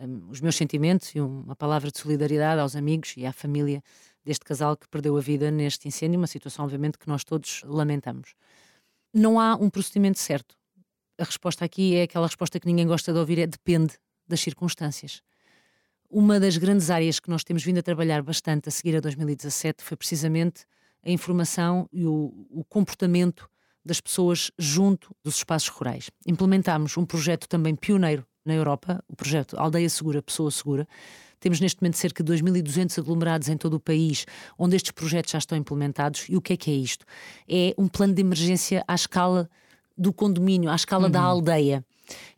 um, 0.00 0.30
os 0.30 0.40
meus 0.40 0.56
sentimentos 0.56 1.14
e 1.14 1.20
uma 1.20 1.54
palavra 1.54 1.90
de 1.90 1.98
solidariedade 1.98 2.60
aos 2.60 2.74
amigos 2.74 3.14
e 3.16 3.26
à 3.26 3.32
família 3.32 3.82
deste 4.24 4.44
casal 4.44 4.76
que 4.76 4.88
perdeu 4.88 5.16
a 5.16 5.20
vida 5.20 5.50
neste 5.50 5.86
incêndio, 5.86 6.18
uma 6.18 6.26
situação, 6.26 6.64
obviamente, 6.64 6.98
que 6.98 7.08
nós 7.08 7.24
todos 7.24 7.62
lamentamos. 7.64 8.34
Não 9.12 9.38
há 9.38 9.54
um 9.54 9.68
procedimento 9.68 10.18
certo. 10.18 10.56
A 11.18 11.24
resposta 11.24 11.64
aqui 11.64 11.94
é 11.94 12.04
aquela 12.04 12.26
resposta 12.26 12.58
que 12.58 12.66
ninguém 12.66 12.86
gosta 12.86 13.12
de 13.12 13.18
ouvir: 13.18 13.38
é 13.38 13.46
depende 13.46 13.94
das 14.26 14.40
circunstâncias. 14.40 15.20
Uma 16.08 16.40
das 16.40 16.56
grandes 16.56 16.88
áreas 16.88 17.20
que 17.20 17.28
nós 17.28 17.44
temos 17.44 17.62
vindo 17.62 17.78
a 17.78 17.82
trabalhar 17.82 18.22
bastante 18.22 18.68
a 18.68 18.72
seguir 18.72 18.96
a 18.96 19.00
2017 19.00 19.82
foi 19.82 19.96
precisamente 19.96 20.64
a 21.04 21.10
informação 21.10 21.88
e 21.92 22.06
o, 22.06 22.46
o 22.50 22.64
comportamento 22.64 23.50
das 23.84 24.00
pessoas 24.00 24.50
junto 24.58 25.14
dos 25.24 25.36
espaços 25.36 25.68
rurais. 25.68 26.10
Implementámos 26.26 26.96
um 26.96 27.04
projeto 27.04 27.48
também 27.48 27.74
pioneiro 27.74 28.24
na 28.44 28.54
Europa, 28.54 29.02
o 29.08 29.16
projeto 29.16 29.56
Aldeia 29.58 29.88
Segura, 29.88 30.22
Pessoa 30.22 30.50
Segura. 30.50 30.86
Temos 31.40 31.60
neste 31.60 31.82
momento 31.82 31.96
cerca 31.96 32.22
de 32.22 32.32
2.200 32.32 32.98
aglomerados 32.98 33.48
em 33.48 33.56
todo 33.56 33.74
o 33.74 33.80
país 33.80 34.24
onde 34.56 34.76
estes 34.76 34.92
projetos 34.92 35.32
já 35.32 35.38
estão 35.38 35.58
implementados. 35.58 36.26
E 36.28 36.36
o 36.36 36.40
que 36.40 36.52
é 36.52 36.56
que 36.56 36.70
é 36.70 36.74
isto? 36.74 37.04
É 37.48 37.74
um 37.76 37.88
plano 37.88 38.14
de 38.14 38.20
emergência 38.20 38.84
à 38.86 38.94
escala 38.94 39.50
do 39.98 40.12
condomínio, 40.12 40.70
à 40.70 40.76
escala 40.76 41.06
uhum. 41.06 41.10
da 41.10 41.20
aldeia. 41.20 41.84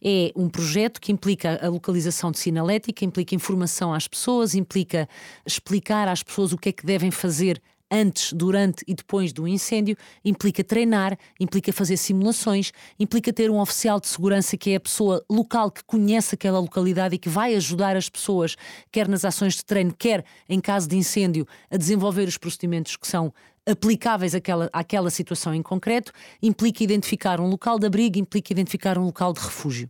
É 0.03 0.33
um 0.37 0.49
projeto 0.49 1.01
que 1.01 1.13
implica 1.13 1.59
a 1.63 1.69
localização 1.69 2.31
de 2.31 2.39
sinalética, 2.39 3.05
implica 3.05 3.35
informação 3.35 3.93
às 3.93 4.07
pessoas, 4.07 4.55
implica 4.55 5.09
explicar 5.47 6.09
às 6.09 6.23
pessoas 6.23 6.53
o 6.53 6.59
que 6.59 6.69
é 6.69 6.73
que 6.73 6.87
devem 6.87 7.11
fazer 7.11 7.61
antes, 7.95 8.33
durante 8.33 8.85
e 8.89 8.95
depois 8.95 9.33
do 9.33 9.47
incêndio, 9.47 9.97
implica 10.25 10.65
treinar, 10.65 11.17
implica 11.39 11.73
fazer 11.73 11.97
simulações, 11.97 12.73
implica 12.99 13.33
ter 13.33 13.51
um 13.51 13.61
oficial 13.61 14.01
de 14.01 14.09
segurança 14.09 14.57
que 14.57 14.71
é 14.71 14.77
a 14.77 14.81
pessoa 14.81 15.25
local 15.31 15.71
que 15.71 15.85
conhece 15.85 16.35
aquela 16.35 16.59
localidade 16.59 17.15
e 17.15 17.19
que 17.19 17.29
vai 17.29 17.55
ajudar 17.55 17.97
as 17.97 18.09
pessoas, 18.09 18.57
quer 18.91 19.07
nas 19.07 19.25
ações 19.25 19.55
de 19.55 19.65
treino, 19.65 19.95
quer 19.97 20.25
em 20.49 20.61
caso 20.61 20.89
de 20.89 20.97
incêndio, 20.97 21.47
a 21.71 21.77
desenvolver 21.77 22.27
os 22.27 22.37
procedimentos 22.37 22.97
que 22.97 23.07
são 23.07 23.33
aplicáveis 23.65 24.35
àquela, 24.35 24.69
àquela 24.73 25.09
situação 25.09 25.55
em 25.55 25.63
concreto, 25.63 26.13
implica 26.43 26.83
identificar 26.83 27.41
um 27.41 27.49
local 27.49 27.79
de 27.79 27.87
abrigo, 27.87 28.19
implica 28.19 28.53
identificar 28.53 28.99
um 28.99 29.05
local 29.05 29.33
de 29.33 29.41
refúgio. 29.41 29.89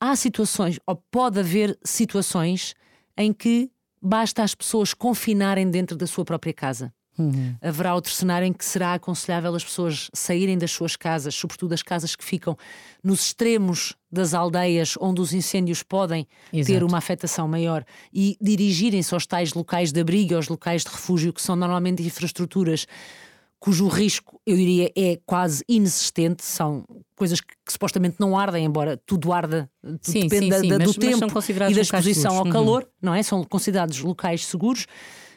Há 0.00 0.16
situações, 0.16 0.80
ou 0.86 0.96
pode 0.96 1.38
haver 1.38 1.78
situações, 1.84 2.74
em 3.16 3.32
que 3.32 3.70
basta 4.00 4.42
as 4.42 4.54
pessoas 4.54 4.94
confinarem 4.94 5.70
dentro 5.70 5.96
da 5.96 6.06
sua 6.06 6.24
própria 6.24 6.52
casa. 6.52 6.92
Uhum. 7.18 7.54
Haverá 7.60 7.94
outro 7.94 8.12
cenário 8.12 8.46
em 8.46 8.52
que 8.52 8.64
será 8.64 8.94
aconselhável 8.94 9.54
as 9.54 9.64
pessoas 9.64 10.10
saírem 10.14 10.56
das 10.56 10.70
suas 10.70 10.96
casas, 10.96 11.34
sobretudo 11.34 11.74
as 11.74 11.82
casas 11.82 12.16
que 12.16 12.24
ficam 12.24 12.56
nos 13.04 13.26
extremos 13.26 13.94
das 14.10 14.32
aldeias 14.32 14.94
onde 14.98 15.20
os 15.20 15.32
incêndios 15.32 15.82
podem 15.82 16.26
Exato. 16.52 16.72
ter 16.72 16.84
uma 16.84 16.98
afetação 16.98 17.46
maior 17.46 17.84
e 18.12 18.38
dirigirem-se 18.40 19.12
aos 19.12 19.26
tais 19.26 19.52
locais 19.52 19.92
de 19.92 20.00
abrigo, 20.00 20.34
aos 20.34 20.48
locais 20.48 20.82
de 20.82 20.90
refúgio, 20.90 21.32
que 21.32 21.42
são 21.42 21.54
normalmente 21.54 22.02
infraestruturas 22.02 22.86
cujo 23.60 23.86
risco, 23.88 24.40
eu 24.46 24.56
diria, 24.56 24.90
é 24.96 25.20
quase 25.26 25.62
inexistente, 25.68 26.42
são 26.42 26.82
coisas 27.14 27.42
que, 27.42 27.54
que 27.64 27.70
supostamente 27.70 28.16
não 28.18 28.36
ardem, 28.36 28.64
embora 28.64 28.96
tudo 29.04 29.34
arda, 29.34 29.70
tudo 29.82 29.98
sim, 30.00 30.26
depende 30.26 30.56
sim, 30.56 30.62
sim, 30.62 30.68
da, 30.70 30.78
mas, 30.78 30.88
do 30.88 30.98
tempo 30.98 31.40
e 31.68 31.74
da 31.74 31.80
exposição 31.82 32.38
ao 32.38 32.46
uhum. 32.46 32.50
calor, 32.50 32.88
não 33.02 33.14
é? 33.14 33.22
São 33.22 33.44
considerados 33.44 34.00
locais 34.00 34.46
seguros. 34.46 34.86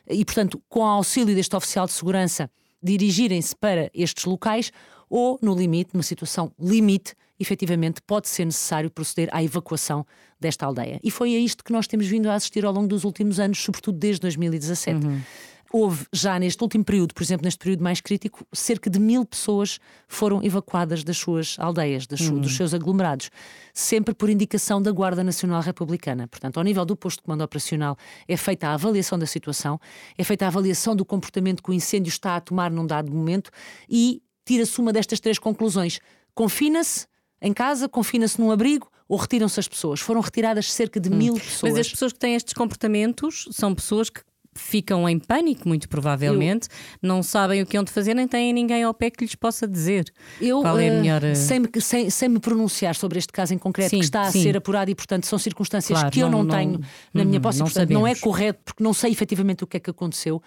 e, 0.10 0.24
portanto, 0.24 0.62
com 0.70 0.86
auxílio 0.86 1.36
deste 1.36 1.54
oficial 1.54 1.86
de 1.86 1.92
segurança, 1.92 2.50
dirigirem-se 2.82 3.54
para 3.54 3.92
estes 3.94 4.24
locais 4.24 4.72
ou, 5.10 5.38
no 5.42 5.54
limite, 5.54 5.92
numa 5.94 6.04
situação 6.04 6.50
limite, 6.58 7.14
efetivamente 7.38 8.02
pode 8.08 8.30
ser 8.30 8.46
necessário 8.46 8.90
proceder 8.90 9.28
à 9.34 9.44
evacuação 9.44 10.06
desta 10.40 10.66
aldeia. 10.66 10.98
E 11.04 11.12
foi 11.12 11.36
a 11.36 11.40
isto 11.40 11.62
que 11.62 11.74
nós 11.74 11.88
temos 11.88 12.08
vindo 12.08 12.30
a 12.30 12.36
assistir 12.36 12.64
ao 12.64 12.72
longo 12.72 12.88
dos 12.88 13.04
últimos 13.04 13.38
anos, 13.38 13.62
sobretudo 13.62 13.98
desde 13.98 14.22
2017. 14.22 15.06
Uhum 15.06 15.22
houve 15.74 16.06
já 16.14 16.38
neste 16.38 16.62
último 16.62 16.86
período, 16.86 17.16
por 17.16 17.24
exemplo, 17.24 17.44
neste 17.44 17.58
período 17.58 17.84
mais 17.84 18.00
crítico, 18.00 18.46
cerca 18.54 18.92
de 18.92 19.00
mil 19.00 19.26
pessoas 19.26 19.80
foram 20.08 20.44
evacuadas 20.44 21.04
das 21.04 21.18
suas 21.18 21.56
aldeias, 21.58 22.06
das 22.06 22.20
uhum. 22.22 22.40
dos 22.40 22.56
seus 22.56 22.76
aglomerados, 22.76 23.32
sempre 23.74 24.14
por 24.14 24.30
indicação 24.30 24.80
da 24.80 24.92
Guarda 24.92 25.24
Nacional 25.24 25.64
Republicana. 25.64 26.28
Portanto, 26.28 26.58
ao 26.58 26.64
nível 26.64 26.86
do 26.86 26.96
posto 26.96 27.18
de 27.18 27.24
comando 27.24 27.44
operacional, 27.44 27.98
é 28.28 28.38
feita 28.38 28.68
a 28.68 28.76
avaliação 28.76 29.18
da 29.18 29.26
situação, 29.26 29.80
é 30.16 30.24
feita 30.24 30.46
a 30.46 30.48
avaliação 30.50 30.96
do 30.96 31.04
comportamento 31.04 31.64
que 31.64 31.72
o 31.72 31.74
incêndio 31.74 32.10
está 32.10 32.36
a 32.36 32.40
tomar 32.40 32.70
num 32.70 32.86
dado 32.86 33.12
momento 33.12 33.50
e 33.90 34.22
tira-se 34.46 34.80
uma 34.80 34.94
destas 34.94 35.20
três 35.20 35.40
conclusões. 35.40 36.00
Confina-se 36.36 37.08
em 37.42 37.52
casa, 37.52 37.90
confina-se 37.90 38.40
num 38.40 38.52
abrigo 38.52 38.92
ou 39.08 39.18
retiram-se 39.18 39.60
as 39.60 39.68
pessoas. 39.68 40.00
Foram 40.00 40.22
retiradas 40.22 40.72
cerca 40.72 41.00
de 41.00 41.10
hum. 41.10 41.16
mil 41.16 41.34
pessoas. 41.34 41.72
Mas 41.72 41.80
as 41.80 41.90
pessoas 41.90 42.14
que 42.14 42.20
têm 42.20 42.36
estes 42.36 42.54
comportamentos 42.54 43.48
são 43.52 43.74
pessoas 43.74 44.12
que 44.12 44.22
ficam 44.56 45.08
em 45.08 45.20
pânico, 45.20 45.68
muito 45.68 45.88
provavelmente, 45.90 46.68
eu... 46.70 47.08
não 47.08 47.24
sabem 47.24 47.62
o 47.62 47.66
que 47.66 47.78
hão 47.78 47.84
de 47.84 47.92
fazer, 47.92 48.14
nem 48.14 48.28
têm 48.28 48.54
ninguém 48.54 48.84
ao 48.84 48.94
pé 48.94 49.10
que 49.10 49.24
lhes 49.24 49.36
possa 49.36 49.68
dizer 49.68 50.12
eu, 50.42 50.62
qual 50.62 50.80
é 50.80 50.90
a 50.90 50.94
eh, 50.94 51.02
melhor. 51.02 51.24
Uh... 51.24 51.36
Sem, 51.36 51.62
sem, 51.80 52.10
sem 52.10 52.30
me 52.30 52.40
pronunciar 52.40 52.96
sobre 52.96 53.20
este 53.20 53.32
caso 53.32 53.54
em 53.54 53.58
concreto, 53.58 53.92
sim, 53.92 54.00
que 54.00 54.06
está 54.06 54.30
sim. 54.32 54.40
a 54.40 54.44
ser 54.44 54.58
apurado 54.58 54.90
e, 54.92 54.96
portanto, 54.96 55.26
são 55.26 55.40
circunstâncias 55.40 56.00
claro, 56.00 56.14
que 56.14 56.20
eu 56.20 56.30
não, 56.30 56.44
não 56.44 56.56
tenho 56.56 56.74
não, 56.74 56.80
na 57.14 57.26
minha 57.26 57.38
uhum, 57.38 57.42
posse, 57.42 57.60
não 57.60 57.66
portanto, 57.66 57.84
sabemos. 57.84 58.02
não 58.02 58.08
é 58.08 58.16
correto, 58.16 58.60
porque 58.66 58.84
não 58.84 58.94
sei 58.94 59.12
efetivamente 59.12 59.64
o 59.64 59.68
que 59.68 59.78
é 59.78 59.80
que 59.80 59.90
aconteceu. 59.90 60.42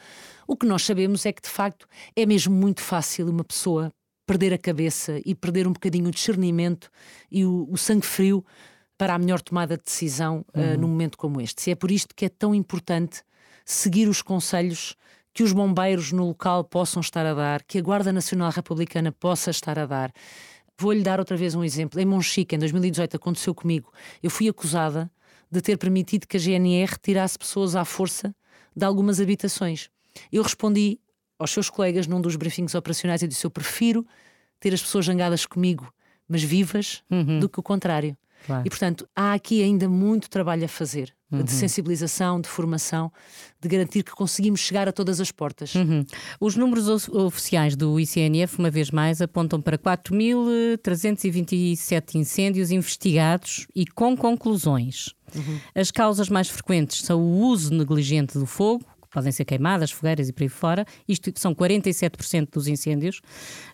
O 0.46 0.56
que 0.56 0.66
nós 0.66 0.82
sabemos 0.82 1.26
é 1.26 1.32
que, 1.32 1.42
de 1.42 1.48
facto, 1.48 1.86
é 2.14 2.24
mesmo 2.24 2.54
muito 2.54 2.80
fácil 2.80 3.28
uma 3.28 3.44
pessoa 3.44 3.90
perder 4.26 4.52
a 4.52 4.58
cabeça 4.58 5.20
e 5.24 5.34
perder 5.34 5.66
um 5.66 5.72
bocadinho 5.72 6.08
o 6.08 6.10
discernimento 6.10 6.90
e 7.30 7.44
o, 7.44 7.66
o 7.70 7.76
sangue 7.76 8.04
frio 8.04 8.44
para 8.98 9.14
a 9.14 9.18
melhor 9.18 9.40
tomada 9.40 9.76
de 9.76 9.84
decisão 9.84 10.44
uhum. 10.54 10.74
uh, 10.74 10.78
num 10.78 10.88
momento 10.88 11.16
como 11.16 11.40
este. 11.40 11.62
Se 11.62 11.70
é 11.70 11.74
por 11.74 11.90
isto 11.90 12.14
que 12.14 12.24
é 12.24 12.28
tão 12.28 12.54
importante 12.54 13.22
seguir 13.66 14.08
os 14.08 14.22
conselhos 14.22 14.94
que 15.34 15.42
os 15.42 15.52
bombeiros 15.52 16.12
no 16.12 16.28
local 16.28 16.64
possam 16.64 17.00
estar 17.00 17.26
a 17.26 17.34
dar, 17.34 17.62
que 17.64 17.78
a 17.78 17.82
Guarda 17.82 18.12
Nacional 18.12 18.50
Republicana 18.50 19.12
possa 19.12 19.50
estar 19.50 19.78
a 19.78 19.84
dar. 19.84 20.10
Vou-lhe 20.78 21.02
dar 21.02 21.18
outra 21.18 21.36
vez 21.36 21.54
um 21.54 21.64
exemplo. 21.64 22.00
Em 22.00 22.06
Monchique, 22.06 22.54
em 22.54 22.58
2018, 22.58 23.16
aconteceu 23.16 23.54
comigo. 23.54 23.92
Eu 24.22 24.30
fui 24.30 24.48
acusada 24.48 25.10
de 25.50 25.60
ter 25.60 25.76
permitido 25.76 26.26
que 26.26 26.36
a 26.36 26.40
GNR 26.40 26.96
tirasse 27.02 27.38
pessoas 27.38 27.74
à 27.74 27.84
força 27.84 28.34
de 28.74 28.84
algumas 28.84 29.20
habitações. 29.20 29.90
Eu 30.30 30.42
respondi 30.42 30.98
aos 31.38 31.50
seus 31.50 31.68
colegas 31.68 32.06
num 32.06 32.20
dos 32.20 32.36
briefings 32.36 32.74
operacionais 32.74 33.22
e 33.22 33.28
disse: 33.28 33.44
Eu 33.44 33.50
prefiro 33.50 34.06
ter 34.60 34.72
as 34.72 34.80
pessoas 34.80 35.04
jangadas 35.04 35.44
comigo, 35.44 35.92
mas 36.28 36.42
vivas, 36.42 37.02
uhum. 37.10 37.40
do 37.40 37.48
que 37.48 37.58
o 37.58 37.62
contrário. 37.62 38.16
Claro. 38.46 38.66
E, 38.66 38.70
portanto, 38.70 39.08
há 39.14 39.32
aqui 39.32 39.62
ainda 39.62 39.88
muito 39.88 40.30
trabalho 40.30 40.64
a 40.64 40.68
fazer 40.68 41.15
uhum. 41.30 41.42
de 41.42 41.50
sensibilização, 41.50 42.40
de 42.40 42.48
formação, 42.48 43.12
de 43.60 43.68
garantir 43.68 44.02
que 44.02 44.12
conseguimos 44.12 44.60
chegar 44.60 44.88
a 44.88 44.92
todas 44.92 45.20
as 45.20 45.30
portas. 45.30 45.74
Uhum. 45.74 46.06
Os 46.40 46.56
números 46.56 46.88
oficiais 47.08 47.76
do 47.76 47.98
ICNF, 47.98 48.58
uma 48.58 48.70
vez 48.70 48.90
mais, 48.90 49.20
apontam 49.20 49.60
para 49.60 49.76
4.327 49.78 52.14
incêndios 52.14 52.70
investigados 52.70 53.66
e 53.74 53.84
com 53.86 54.16
conclusões. 54.16 55.14
Uhum. 55.34 55.58
As 55.74 55.90
causas 55.90 56.28
mais 56.28 56.48
frequentes 56.48 57.02
são 57.02 57.20
o 57.20 57.40
uso 57.40 57.74
negligente 57.74 58.38
do 58.38 58.46
fogo, 58.46 58.86
podem 59.16 59.32
ser 59.32 59.46
queimadas, 59.46 59.90
fogueiras 59.90 60.28
e 60.28 60.32
por 60.32 60.42
aí 60.42 60.48
fora. 60.48 60.84
Isto 61.08 61.32
são 61.36 61.54
47% 61.54 62.50
dos 62.52 62.68
incêndios. 62.68 63.22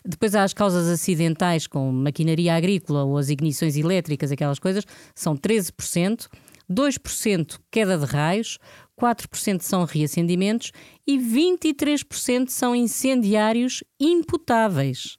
Depois 0.05 0.33
há 0.35 0.43
as 0.43 0.53
causas 0.53 0.87
acidentais, 0.87 1.67
com 1.67 1.91
maquinaria 1.91 2.55
agrícola 2.55 3.03
ou 3.03 3.17
as 3.17 3.29
ignições 3.29 3.75
elétricas, 3.75 4.31
aquelas 4.31 4.57
coisas, 4.57 4.85
são 5.13 5.35
13%. 5.35 6.27
2% 6.73 7.59
queda 7.71 7.97
de 7.97 8.05
raios, 8.05 8.57
4% 8.99 9.61
são 9.61 9.85
reacendimentos 9.85 10.71
e 11.05 11.17
23% 11.17 12.49
são 12.49 12.75
incendiários 12.75 13.83
imputáveis. 13.99 15.17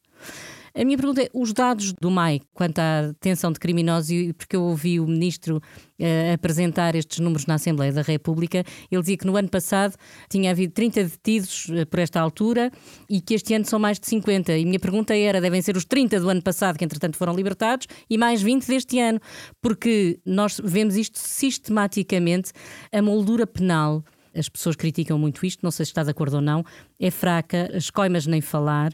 A 0.76 0.84
minha 0.84 0.96
pergunta 0.96 1.22
é: 1.22 1.30
os 1.32 1.52
dados 1.52 1.92
do 1.92 2.10
MAI 2.10 2.40
quanto 2.52 2.80
à 2.80 3.02
detenção 3.02 3.52
de 3.52 3.60
criminosos, 3.60 4.10
porque 4.36 4.56
eu 4.56 4.62
ouvi 4.62 4.98
o 4.98 5.06
ministro 5.06 5.58
uh, 5.58 6.34
apresentar 6.34 6.96
estes 6.96 7.20
números 7.20 7.46
na 7.46 7.54
Assembleia 7.54 7.92
da 7.92 8.02
República, 8.02 8.64
ele 8.90 9.00
dizia 9.00 9.16
que 9.16 9.26
no 9.26 9.36
ano 9.36 9.48
passado 9.48 9.94
tinha 10.28 10.50
havido 10.50 10.72
30 10.72 11.04
detidos 11.04 11.68
uh, 11.68 11.86
por 11.86 12.00
esta 12.00 12.20
altura 12.20 12.72
e 13.08 13.20
que 13.20 13.34
este 13.34 13.54
ano 13.54 13.64
são 13.64 13.78
mais 13.78 14.00
de 14.00 14.08
50. 14.08 14.52
E 14.52 14.62
a 14.62 14.66
minha 14.66 14.80
pergunta 14.80 15.16
era: 15.16 15.40
devem 15.40 15.62
ser 15.62 15.76
os 15.76 15.84
30 15.84 16.18
do 16.18 16.28
ano 16.28 16.42
passado, 16.42 16.76
que 16.76 16.84
entretanto 16.84 17.16
foram 17.16 17.36
libertados, 17.36 17.86
e 18.10 18.18
mais 18.18 18.42
20 18.42 18.66
deste 18.66 18.98
ano, 18.98 19.20
porque 19.62 20.18
nós 20.26 20.60
vemos 20.62 20.96
isto 20.96 21.20
sistematicamente, 21.20 22.50
a 22.92 23.00
moldura 23.00 23.46
penal 23.46 24.04
as 24.36 24.48
pessoas 24.48 24.74
criticam 24.74 25.16
muito 25.16 25.46
isto, 25.46 25.60
não 25.62 25.70
sei 25.70 25.86
se 25.86 25.90
está 25.90 26.02
de 26.02 26.10
acordo 26.10 26.34
ou 26.34 26.42
não, 26.42 26.64
é 26.98 27.08
fraca, 27.08 27.70
as 27.72 27.88
coimas 27.88 28.26
nem 28.26 28.40
falar. 28.40 28.92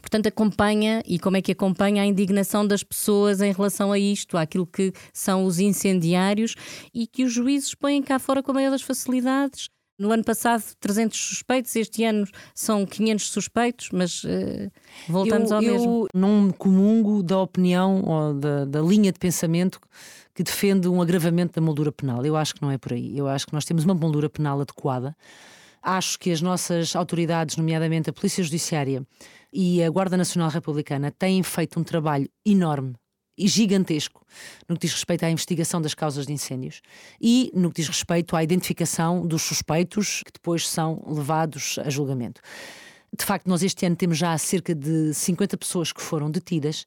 Portanto, 0.00 0.26
acompanha 0.26 1.02
e 1.06 1.18
como 1.18 1.36
é 1.36 1.42
que 1.42 1.52
acompanha 1.52 2.02
a 2.02 2.06
indignação 2.06 2.66
das 2.66 2.82
pessoas 2.82 3.40
em 3.40 3.52
relação 3.52 3.92
a 3.92 3.98
isto, 3.98 4.36
àquilo 4.36 4.66
que 4.66 4.92
são 5.12 5.44
os 5.44 5.58
incendiários 5.58 6.54
e 6.94 7.06
que 7.06 7.24
os 7.24 7.32
juízes 7.32 7.74
põem 7.74 8.02
cá 8.02 8.18
fora 8.18 8.42
com 8.42 8.50
a 8.52 8.54
maior 8.54 8.70
das 8.70 8.82
facilidades. 8.82 9.68
No 9.98 10.12
ano 10.12 10.22
passado, 10.22 10.62
300 10.78 11.18
suspeitos, 11.18 11.74
este 11.74 12.04
ano 12.04 12.24
são 12.54 12.86
500 12.86 13.30
suspeitos, 13.30 13.88
mas 13.92 14.22
uh, 14.22 14.70
voltamos 15.08 15.50
eu, 15.50 15.56
ao 15.56 15.62
eu 15.62 15.72
mesmo. 15.72 16.06
Eu 16.14 16.20
não 16.20 16.42
me 16.42 16.52
comungo 16.52 17.20
da 17.20 17.40
opinião 17.40 18.02
ou 18.04 18.34
da, 18.34 18.64
da 18.64 18.80
linha 18.80 19.10
de 19.10 19.18
pensamento 19.18 19.80
que 20.32 20.44
defende 20.44 20.88
um 20.88 21.02
agravamento 21.02 21.60
da 21.60 21.60
moldura 21.60 21.90
penal. 21.90 22.24
Eu 22.24 22.36
acho 22.36 22.54
que 22.54 22.62
não 22.62 22.70
é 22.70 22.78
por 22.78 22.92
aí. 22.92 23.18
Eu 23.18 23.26
acho 23.26 23.44
que 23.44 23.52
nós 23.52 23.64
temos 23.64 23.84
uma 23.84 23.94
moldura 23.94 24.30
penal 24.30 24.60
adequada. 24.60 25.16
Acho 25.82 26.18
que 26.18 26.30
as 26.30 26.40
nossas 26.40 26.94
autoridades, 26.94 27.56
nomeadamente 27.56 28.10
a 28.10 28.12
Polícia 28.12 28.42
Judiciária, 28.42 29.06
e 29.52 29.82
a 29.82 29.90
Guarda 29.90 30.16
Nacional 30.16 30.50
Republicana 30.50 31.10
têm 31.10 31.42
feito 31.42 31.80
um 31.80 31.84
trabalho 31.84 32.28
enorme 32.44 32.94
e 33.36 33.46
gigantesco 33.46 34.26
no 34.68 34.74
que 34.74 34.86
diz 34.86 34.92
respeito 34.92 35.24
à 35.24 35.30
investigação 35.30 35.80
das 35.80 35.94
causas 35.94 36.26
de 36.26 36.32
incêndios 36.32 36.82
e 37.20 37.50
no 37.54 37.70
que 37.70 37.80
diz 37.80 37.88
respeito 37.88 38.34
à 38.34 38.42
identificação 38.42 39.26
dos 39.26 39.42
suspeitos 39.42 40.22
que 40.24 40.32
depois 40.32 40.68
são 40.68 41.02
levados 41.06 41.78
a 41.78 41.88
julgamento. 41.88 42.40
De 43.16 43.24
facto, 43.24 43.46
nós 43.46 43.62
este 43.62 43.86
ano 43.86 43.96
temos 43.96 44.18
já 44.18 44.36
cerca 44.36 44.74
de 44.74 45.14
50 45.14 45.56
pessoas 45.56 45.92
que 45.92 46.02
foram 46.02 46.30
detidas. 46.30 46.84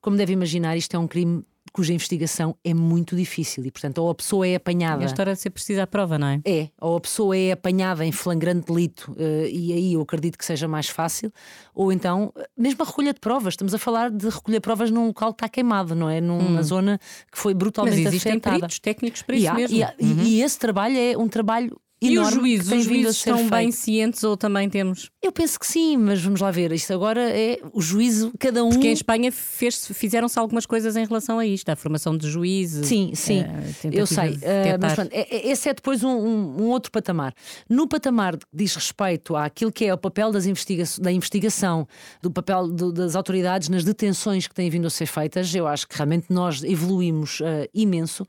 Como 0.00 0.16
deve 0.16 0.32
imaginar, 0.32 0.76
isto 0.76 0.94
é 0.94 0.98
um 0.98 1.08
crime 1.08 1.42
cuja 1.74 1.92
investigação 1.92 2.56
é 2.62 2.72
muito 2.72 3.16
difícil 3.16 3.66
e, 3.66 3.70
portanto, 3.70 3.98
ou 3.98 4.08
a 4.08 4.14
pessoa 4.14 4.46
é 4.46 4.54
apanhada. 4.54 5.02
E 5.02 5.04
a 5.04 5.06
história 5.06 5.32
de 5.34 5.40
ser 5.40 5.50
precisa 5.50 5.82
à 5.82 5.86
prova, 5.88 6.16
não 6.16 6.28
é? 6.28 6.40
É, 6.44 6.68
ou 6.80 6.96
a 6.96 7.00
pessoa 7.00 7.36
é 7.36 7.50
apanhada 7.50 8.06
em 8.06 8.12
flagrante 8.12 8.72
delito 8.72 9.10
uh, 9.10 9.46
e 9.50 9.72
aí 9.72 9.94
eu 9.94 10.00
acredito 10.00 10.38
que 10.38 10.44
seja 10.44 10.68
mais 10.68 10.88
fácil, 10.88 11.32
ou 11.74 11.90
então, 11.90 12.32
mesmo 12.56 12.80
a 12.80 12.86
recolha 12.86 13.12
de 13.12 13.18
provas, 13.18 13.54
estamos 13.54 13.74
a 13.74 13.78
falar 13.78 14.08
de 14.12 14.28
recolher 14.28 14.60
provas 14.60 14.88
num 14.88 15.08
local 15.08 15.32
que 15.32 15.38
está 15.38 15.48
queimado, 15.48 15.96
não 15.96 16.08
é? 16.08 16.20
Numa 16.20 16.60
hum. 16.60 16.62
zona 16.62 17.00
que 17.30 17.36
foi 17.36 17.52
brutalmente 17.52 17.96
Mas 17.96 18.06
existem 18.06 18.32
afetada. 18.34 18.56
peritos 18.56 18.78
técnicos 18.78 19.22
para 19.22 19.34
isso 19.34 19.48
há, 19.48 19.54
mesmo. 19.54 19.76
E, 19.76 19.82
há, 19.82 19.94
uhum. 20.00 20.22
e, 20.22 20.42
esse 20.42 20.56
trabalho 20.56 20.96
é 20.96 21.18
um 21.18 21.26
trabalho 21.26 21.76
e 22.12 22.18
os 22.18 22.30
juízes, 22.30 22.72
os 22.72 22.84
juízes 22.84 23.16
estão 23.16 23.38
feito. 23.38 23.50
bem 23.50 23.70
cientes 23.72 24.22
ou 24.24 24.36
também 24.36 24.68
temos? 24.68 25.10
Eu 25.22 25.32
penso 25.32 25.58
que 25.58 25.66
sim, 25.66 25.96
mas 25.96 26.20
vamos 26.20 26.40
lá 26.40 26.50
ver. 26.50 26.72
Isto 26.72 26.92
agora 26.92 27.20
é 27.20 27.58
o 27.72 27.80
juízo, 27.80 28.32
cada 28.38 28.64
um. 28.64 28.70
Porque 28.70 28.88
em 28.88 28.92
Espanha 28.92 29.32
fizeram-se 29.32 30.38
algumas 30.38 30.66
coisas 30.66 30.96
em 30.96 31.04
relação 31.04 31.38
a 31.38 31.46
isto, 31.46 31.68
a 31.68 31.76
formação 31.76 32.16
de 32.16 32.28
juízes. 32.28 32.86
Sim, 32.86 33.12
sim, 33.14 33.40
uh, 33.40 33.90
eu 33.92 34.06
sei. 34.06 34.32
Uh, 34.34 34.78
mas 34.80 34.94
pronto, 34.94 35.12
é, 35.12 35.20
é, 35.34 35.50
esse 35.50 35.68
é 35.68 35.74
depois 35.74 36.02
um, 36.02 36.10
um, 36.10 36.62
um, 36.62 36.64
outro 36.68 36.90
patamar. 36.90 37.34
No 37.68 37.88
patamar 37.88 38.36
que 38.36 38.46
diz 38.52 38.74
respeito 38.74 39.36
àquilo 39.36 39.72
que 39.72 39.84
é 39.84 39.94
o 39.94 39.98
papel 39.98 40.30
das 40.30 40.46
investiga 40.46 40.84
da 41.00 41.10
investigação, 41.10 41.86
do 42.22 42.30
papel 42.30 42.68
do, 42.68 42.92
das 42.92 43.16
autoridades 43.16 43.68
nas 43.68 43.84
detenções 43.84 44.46
que 44.46 44.54
têm 44.54 44.68
vindo 44.68 44.86
a 44.86 44.90
ser 44.90 45.06
feitas, 45.06 45.54
eu 45.54 45.66
acho 45.66 45.88
que 45.88 45.96
realmente 45.96 46.26
nós 46.30 46.62
evoluímos 46.62 47.40
uh, 47.40 47.68
imenso. 47.72 48.26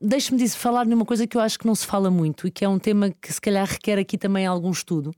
Deixe-me 0.00 0.48
falar 0.48 0.86
numa 0.86 1.04
coisa 1.04 1.26
que 1.26 1.36
eu 1.36 1.40
acho 1.40 1.58
que 1.58 1.66
não 1.66 1.74
se 1.74 1.86
fala 1.86 2.10
muito 2.10 2.46
e 2.46 2.50
que 2.50 2.64
é 2.64 2.68
um 2.68 2.78
tema 2.78 3.10
que 3.20 3.32
se 3.32 3.40
calhar 3.40 3.66
requer 3.66 3.98
aqui 3.98 4.16
também 4.16 4.46
algum 4.46 4.70
estudo, 4.70 5.14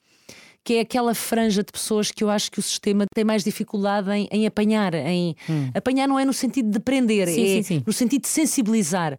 que 0.65 0.75
é 0.75 0.81
aquela 0.81 1.15
franja 1.15 1.63
de 1.63 1.71
pessoas 1.71 2.11
que 2.11 2.25
eu 2.25 2.31
acho 2.31 2.51
que 2.51 2.59
o 2.59 2.63
sistema 2.63 3.05
tem 3.15 3.25
mais 3.25 3.45
dificuldade 3.45 4.11
em, 4.11 4.29
em 4.31 4.47
apanhar. 4.47 4.95
Em, 4.95 5.37
hum. 5.49 5.71
Apanhar 5.75 6.09
não 6.09 6.19
é 6.19 6.25
no 6.25 6.33
sentido 6.33 6.71
de 6.71 6.81
prender, 6.81 7.29
sim, 7.29 7.43
é 7.43 7.47
sim, 7.47 7.63
sim. 7.63 7.83
no 7.87 7.93
sentido 7.93 8.23
de 8.23 8.29
sensibilizar 8.29 9.19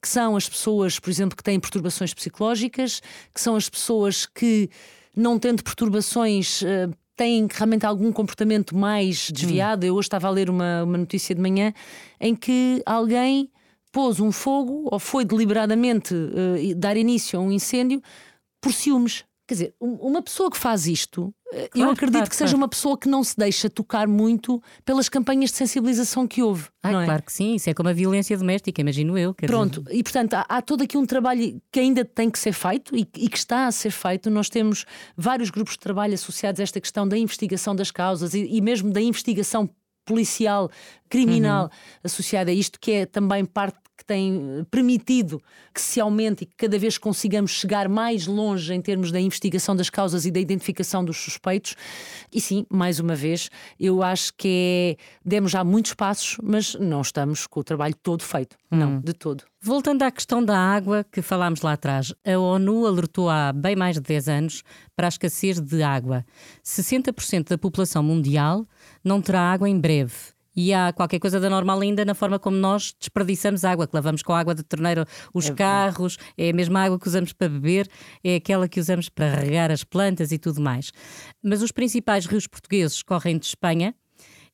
que 0.00 0.08
são 0.08 0.34
as 0.34 0.48
pessoas, 0.48 0.98
por 0.98 1.10
exemplo, 1.10 1.36
que 1.36 1.44
têm 1.44 1.60
perturbações 1.60 2.12
psicológicas, 2.12 3.00
que 3.32 3.40
são 3.40 3.54
as 3.54 3.68
pessoas 3.68 4.26
que, 4.26 4.68
não 5.16 5.38
tendo 5.38 5.62
perturbações, 5.62 6.60
eh, 6.64 6.88
têm 7.16 7.46
realmente 7.48 7.86
algum 7.86 8.10
comportamento 8.10 8.76
mais 8.76 9.30
desviado. 9.30 9.84
Hum. 9.84 9.88
Eu 9.88 9.94
hoje 9.94 10.06
estava 10.06 10.26
a 10.26 10.30
ler 10.30 10.50
uma, 10.50 10.82
uma 10.82 10.98
notícia 10.98 11.32
de 11.32 11.40
manhã 11.40 11.72
em 12.20 12.34
que 12.34 12.82
alguém 12.84 13.48
pôs 13.92 14.18
um 14.18 14.32
fogo 14.32 14.88
ou 14.90 14.98
foi 14.98 15.24
deliberadamente 15.24 16.14
uh, 16.14 16.74
dar 16.74 16.96
início 16.96 17.38
a 17.38 17.42
um 17.42 17.52
incêndio 17.52 18.02
por 18.60 18.72
ciúmes. 18.72 19.24
Quer 19.46 19.54
dizer, 19.54 19.74
uma 19.80 20.22
pessoa 20.22 20.50
que 20.50 20.56
faz 20.56 20.86
isto, 20.86 21.34
eh, 21.52 21.68
claro, 21.68 21.88
eu 21.88 21.92
acredito 21.92 22.14
claro, 22.14 22.30
que 22.30 22.36
seja 22.36 22.52
claro. 22.52 22.62
uma 22.62 22.68
pessoa 22.68 22.96
que 22.96 23.08
não 23.08 23.22
se 23.24 23.36
deixa 23.36 23.68
tocar 23.68 24.06
muito 24.06 24.62
pelas 24.84 25.08
campanhas 25.08 25.50
de 25.50 25.56
sensibilização 25.56 26.26
que 26.26 26.42
houve. 26.42 26.68
É? 26.82 26.90
claro 26.90 27.22
que 27.22 27.32
sim, 27.32 27.56
isso 27.56 27.68
é 27.68 27.74
como 27.74 27.88
a 27.88 27.92
violência 27.92 28.38
doméstica, 28.38 28.80
imagino 28.80 29.18
eu. 29.18 29.34
quer 29.34 29.46
dizer, 29.46 29.56
Pronto, 29.56 29.84
e 29.90 30.02
portanto 30.02 30.34
há, 30.34 30.46
há 30.48 30.62
todo 30.62 30.82
aqui 30.82 30.96
um 30.96 31.04
trabalho 31.04 31.60
que 31.70 31.80
ainda 31.80 32.04
tem 32.04 32.30
que 32.30 32.38
ser 32.38 32.52
feito 32.52 32.96
e, 32.96 33.00
e 33.00 33.28
que 33.28 33.36
está 33.36 33.66
a 33.66 33.72
ser 33.72 33.90
feito. 33.90 34.30
Nós 34.30 34.48
temos 34.48 34.86
vários 35.16 35.50
grupos 35.50 35.74
de 35.74 35.80
trabalho 35.80 36.14
associados 36.14 36.60
a 36.60 36.62
esta 36.62 36.80
questão 36.80 37.06
da 37.06 37.18
investigação 37.18 37.74
das 37.74 37.90
causas 37.90 38.34
e, 38.34 38.46
e 38.46 38.60
mesmo 38.60 38.90
da 38.92 39.00
investigação 39.00 39.68
policial, 40.04 40.70
criminal 41.08 41.70
associada 42.02 42.50
a 42.50 42.54
isto, 42.54 42.78
que 42.80 42.90
é 42.92 43.06
também 43.06 43.44
parte 43.44 43.81
que 44.02 44.06
tem 44.06 44.58
eh, 44.58 44.64
permitido 44.70 45.40
que 45.72 45.80
se 45.80 46.00
aumente 46.00 46.42
e 46.42 46.46
que 46.46 46.56
cada 46.56 46.76
vez 46.78 46.98
consigamos 46.98 47.52
chegar 47.52 47.88
mais 47.88 48.26
longe 48.26 48.74
em 48.74 48.80
termos 48.80 49.12
da 49.12 49.20
investigação 49.20 49.74
das 49.74 49.88
causas 49.88 50.26
e 50.26 50.30
da 50.30 50.40
identificação 50.40 51.04
dos 51.04 51.16
suspeitos. 51.16 51.76
E 52.32 52.40
sim, 52.40 52.66
mais 52.68 52.98
uma 52.98 53.14
vez, 53.14 53.48
eu 53.78 54.02
acho 54.02 54.34
que 54.34 54.98
é, 54.98 55.02
demos 55.24 55.52
já 55.52 55.62
muitos 55.62 55.94
passos, 55.94 56.36
mas 56.42 56.74
não 56.74 57.00
estamos 57.00 57.46
com 57.46 57.60
o 57.60 57.64
trabalho 57.64 57.94
todo 58.02 58.22
feito. 58.22 58.56
Não, 58.70 59.00
de 59.00 59.12
todo. 59.12 59.44
Voltando 59.60 60.02
à 60.02 60.10
questão 60.10 60.44
da 60.44 60.58
água 60.58 61.04
que 61.10 61.22
falámos 61.22 61.60
lá 61.60 61.74
atrás, 61.74 62.12
a 62.26 62.38
ONU 62.38 62.86
alertou 62.86 63.30
há 63.30 63.52
bem 63.52 63.76
mais 63.76 63.96
de 63.96 64.00
10 64.00 64.28
anos 64.28 64.62
para 64.96 65.06
a 65.06 65.10
escassez 65.10 65.60
de 65.60 65.82
água. 65.82 66.24
60% 66.64 67.50
da 67.50 67.58
população 67.58 68.02
mundial 68.02 68.66
não 69.04 69.20
terá 69.20 69.52
água 69.52 69.68
em 69.68 69.78
breve. 69.78 70.14
E 70.54 70.72
há 70.72 70.92
qualquer 70.92 71.18
coisa 71.18 71.40
da 71.40 71.48
normal 71.48 71.80
ainda 71.80 72.04
na 72.04 72.14
forma 72.14 72.38
como 72.38 72.56
nós 72.56 72.94
desperdiçamos 72.98 73.64
água, 73.64 73.86
que 73.86 73.94
lavamos 73.94 74.22
com 74.22 74.34
água 74.34 74.54
de 74.54 74.62
torneira 74.62 75.06
os 75.32 75.48
carros, 75.50 76.18
é 76.36 76.50
a 76.50 76.52
mesma 76.52 76.84
água 76.84 76.98
que 76.98 77.08
usamos 77.08 77.32
para 77.32 77.48
beber, 77.48 77.88
é 78.22 78.36
aquela 78.36 78.68
que 78.68 78.78
usamos 78.78 79.08
para 79.08 79.34
regar 79.34 79.70
as 79.70 79.82
plantas 79.84 80.30
e 80.32 80.38
tudo 80.38 80.60
mais. 80.60 80.92
Mas 81.42 81.62
os 81.62 81.72
principais 81.72 82.26
rios 82.26 82.46
portugueses 82.46 83.02
correm 83.02 83.38
de 83.38 83.46
Espanha 83.46 83.94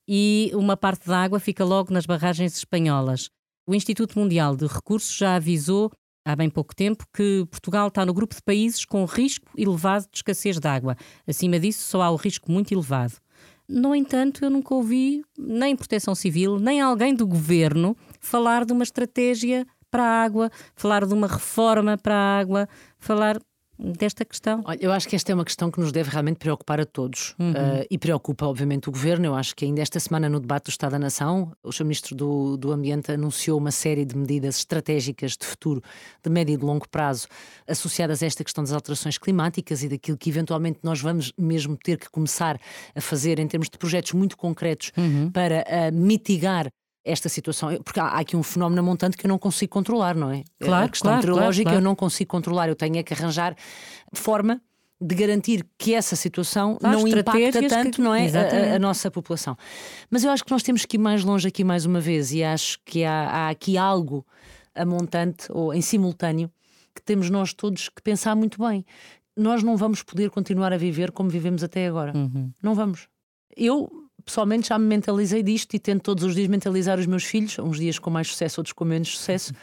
e 0.07 0.51
uma 0.55 0.77
parte 0.77 1.07
da 1.07 1.23
água 1.23 1.41
fica 1.41 1.65
logo 1.65 1.93
nas 1.93 2.07
barragens 2.07 2.57
espanholas. 2.57 3.29
O 3.67 3.75
Instituto 3.75 4.19
Mundial 4.19 4.57
de 4.57 4.67
Recursos 4.67 5.15
já 5.15 5.37
avisou 5.37 5.91
há 6.25 6.37
bem 6.37 6.49
pouco 6.49 6.75
tempo 6.75 7.05
que 7.13 7.47
Portugal 7.51 7.89
está 7.89 8.05
no 8.07 8.15
grupo 8.15 8.35
de 8.35 8.43
países 8.43 8.85
com 8.85 9.05
risco 9.05 9.47
elevado 9.57 10.07
de 10.11 10.19
escassez 10.19 10.59
de 10.59 10.69
água. 10.69 10.97
Acima 11.27 11.59
disso, 11.59 11.85
só 11.85 12.03
há 12.03 12.11
o 12.11 12.17
risco 12.17 12.51
muito 12.51 12.73
elevado. 12.73 13.15
No 13.69 13.95
entanto, 13.95 14.45
eu 14.45 14.51
nunca 14.51 14.75
ouvi 14.75 15.23
nem 15.37 15.77
Proteção 15.77 16.15
Civil, 16.15 16.59
nem 16.59 16.81
alguém 16.81 17.15
do 17.15 17.27
governo 17.27 17.95
falar 18.19 18.65
de 18.65 18.73
uma 18.73 18.83
estratégia 18.83 19.67
para 19.91 20.03
a 20.03 20.23
água, 20.23 20.51
falar 20.75 21.05
de 21.05 21.13
uma 21.13 21.27
reforma 21.27 21.99
para 21.99 22.15
a 22.15 22.39
água, 22.39 22.69
falar 22.99 23.39
desta 23.79 24.25
questão. 24.25 24.63
Olha, 24.65 24.79
eu 24.81 24.91
acho 24.93 25.09
que 25.09 25.15
esta 25.15 25.31
é 25.31 25.35
uma 25.35 25.45
questão 25.45 25.71
que 25.71 25.79
nos 25.79 25.93
deve 25.93 26.11
realmente 26.11 26.37
preocupar 26.39 26.81
a 26.81 26.85
todos 26.87 27.35
Uhum. 27.39 27.53
Uh, 27.53 27.87
e 27.91 27.97
preocupa, 27.99 28.47
obviamente, 28.47 28.89
o 28.89 28.93
governo. 28.93 29.27
Eu 29.27 29.35
acho 29.35 29.55
que 29.55 29.65
ainda 29.65 29.81
esta 29.81 30.01
semana, 30.01 30.29
no 30.29 30.41
debate 30.41 30.65
do 30.65 30.71
Estado 30.71 30.93
da 30.93 30.99
Nação, 30.99 31.53
o 31.63 31.73
Sr. 31.73 31.85
Ministro 31.85 32.15
do, 32.17 32.57
do 32.57 32.73
Ambiente 32.73 33.13
anunciou 33.13 33.59
uma 33.59 33.71
série 33.71 34.05
de 34.05 34.17
medidas 34.17 34.57
estratégicas 34.59 35.37
de 35.37 35.47
futuro, 35.47 35.83
de 36.23 36.31
médio 36.31 36.55
e 36.55 36.57
de 36.57 36.65
longo 36.65 36.89
prazo, 36.89 37.27
associadas 37.67 38.23
a 38.23 38.27
esta 38.27 38.43
questão 38.43 38.65
das 38.65 38.73
alterações 38.73 39.17
climáticas 39.19 39.83
e 39.83 39.89
daquilo 39.89 40.17
que 40.19 40.29
eventualmente 40.31 40.81
nós 40.83 41.01
vamos 41.01 41.33
mesmo 41.39 41.77
ter 41.77 41.97
que 41.99 42.11
começar 42.11 42.61
a 42.95 43.01
fazer 43.01 43.39
em 43.39 43.47
termos 43.47 43.69
de 43.71 43.79
projetos 43.79 44.13
muito 44.13 44.37
concretos 44.37 44.93
Uhum. 44.97 45.31
para 45.31 45.65
uh, 45.69 45.95
mitigar. 45.95 46.69
Esta 47.11 47.29
situação, 47.29 47.71
porque 47.83 47.99
há 48.01 48.09
aqui 48.19 48.37
um 48.37 48.43
fenómeno 48.43 48.83
montante 48.83 49.17
que 49.17 49.25
eu 49.25 49.29
não 49.29 49.39
consigo 49.39 49.71
controlar, 49.73 50.15
não 50.15 50.31
é? 50.31 50.43
Claro, 50.61 50.85
a 50.85 50.89
questão 50.89 51.11
claro, 51.11 51.23
meteorológica 51.27 51.65
claro, 51.65 51.77
eu 51.79 51.81
claro. 51.81 51.85
não 51.91 51.95
consigo 51.97 52.31
controlar, 52.31 52.69
eu 52.69 52.77
tenho 52.77 52.97
é 52.99 53.03
que 53.03 53.15
arranjar 53.15 53.57
forma 54.13 54.61
de 55.01 55.15
garantir 55.15 55.65
que 55.79 55.95
essa 55.95 56.17
situação 56.17 56.77
Claro, 56.77 56.99
não 56.99 57.07
impacta 57.09 57.69
tanto 57.69 57.91
que- 57.97 58.01
não 58.03 58.15
é, 58.15 58.27
a- 58.73 58.75
a 58.75 58.79
nossa 58.79 59.11
população. 59.11 59.57
Mas 60.11 60.25
eu 60.25 60.31
acho 60.31 60.45
que 60.45 60.51
nós 60.51 60.63
temos 60.63 60.85
que 60.85 60.97
ir 60.97 60.99
mais 61.01 61.23
longe 61.25 61.47
aqui 61.49 61.63
mais 61.65 61.87
uma 61.87 62.01
vez 62.01 62.33
e 62.33 62.43
acho 62.43 62.79
que 62.85 63.05
há, 63.05 63.29
há 63.31 63.49
aqui 63.49 63.79
algo 63.79 64.27
a 64.75 64.85
montante 64.85 65.47
ou 65.51 65.73
em 65.73 65.81
simultâneo 65.81 66.51
que 66.95 67.01
temos 67.03 67.31
nós 67.31 67.55
todos 67.55 67.89
que 67.89 68.03
pensar 68.03 68.35
muito 68.35 68.61
bem. 68.61 68.85
Nós 69.37 69.63
não 69.63 69.77
vamos 69.77 70.03
poder 70.03 70.31
continuar 70.31 70.73
a 70.73 70.77
viver 70.77 71.13
como 71.13 71.31
vivemos 71.31 71.63
até 71.63 71.87
agora. 71.87 72.13
Uhum. 72.17 72.51
Não 72.61 72.75
vamos. 72.75 73.07
Eu, 73.57 73.89
pessoalmente, 74.29 74.69
já 74.69 74.79
me 74.79 74.87
mentalizei 74.87 75.43
disto 75.43 75.75
e 75.75 75.79
tento 75.79 76.03
todos 76.03 76.23
os 76.23 76.35
dias 76.35 76.47
mentalizar 76.49 76.99
os 76.99 77.07
meus 77.07 77.25
filhos, 77.25 77.59
uns 77.59 77.79
dias 77.79 77.99
com 77.99 78.11
mais 78.11 78.29
sucesso, 78.29 78.61
outros 78.61 78.75
com 78.75 78.85
menos 78.85 79.09
sucesso, 79.17 79.55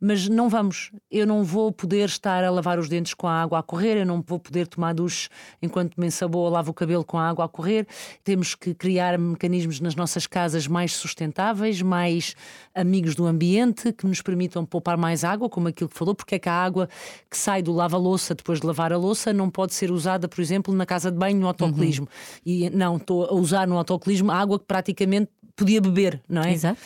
mas 0.00 0.28
não 0.28 0.48
vamos. 0.48 0.90
Eu 1.10 1.26
não 1.26 1.42
vou 1.42 1.72
poder 1.72 2.08
estar 2.08 2.44
a 2.44 2.50
lavar 2.50 2.78
os 2.78 2.88
dentes 2.88 3.14
com 3.14 3.26
a 3.26 3.42
água 3.42 3.58
a 3.58 3.62
correr, 3.62 3.96
eu 3.96 4.06
não 4.06 4.22
vou 4.26 4.38
poder 4.38 4.66
tomar 4.66 4.94
duche 4.94 5.28
enquanto 5.60 5.96
me 5.96 6.06
ensabou 6.06 6.44
ou 6.44 6.50
lavo 6.50 6.70
o 6.70 6.74
cabelo 6.74 7.04
com 7.04 7.18
a 7.18 7.28
água 7.28 7.44
a 7.44 7.48
correr. 7.48 7.86
Temos 8.22 8.54
que 8.54 8.74
criar 8.74 9.18
mecanismos 9.18 9.80
nas 9.80 9.94
nossas 9.94 10.26
casas 10.26 10.66
mais 10.66 10.94
sustentáveis, 10.94 11.82
mais 11.82 12.34
amigos 12.74 13.14
do 13.14 13.26
ambiente, 13.26 13.92
que 13.92 14.06
nos 14.06 14.22
permitam 14.22 14.64
poupar 14.64 14.96
mais 14.96 15.24
água, 15.24 15.48
como 15.48 15.68
aquilo 15.68 15.88
que 15.88 15.96
falou, 15.96 16.14
porque 16.14 16.36
é 16.36 16.38
que 16.38 16.48
a 16.48 16.54
água 16.54 16.88
que 17.30 17.36
sai 17.36 17.62
do 17.62 17.72
lava-louça 17.72 18.34
depois 18.34 18.60
de 18.60 18.66
lavar 18.66 18.92
a 18.92 18.96
louça 18.96 19.32
não 19.32 19.50
pode 19.50 19.74
ser 19.74 19.90
usada, 19.90 20.28
por 20.28 20.40
exemplo, 20.40 20.74
na 20.74 20.86
casa 20.86 21.10
de 21.10 21.16
banho 21.16 21.38
no 21.40 21.46
autocolismo. 21.46 22.08
E 22.44 22.70
não, 22.70 22.96
estou 22.96 23.24
a 23.24 23.34
usar 23.34 23.66
no 23.66 23.76
autocolismo 23.76 24.30
água 24.30 24.58
que 24.58 24.64
praticamente 24.64 25.30
podia 25.56 25.80
beber, 25.80 26.22
não 26.28 26.42
é? 26.42 26.52
Exato. 26.52 26.80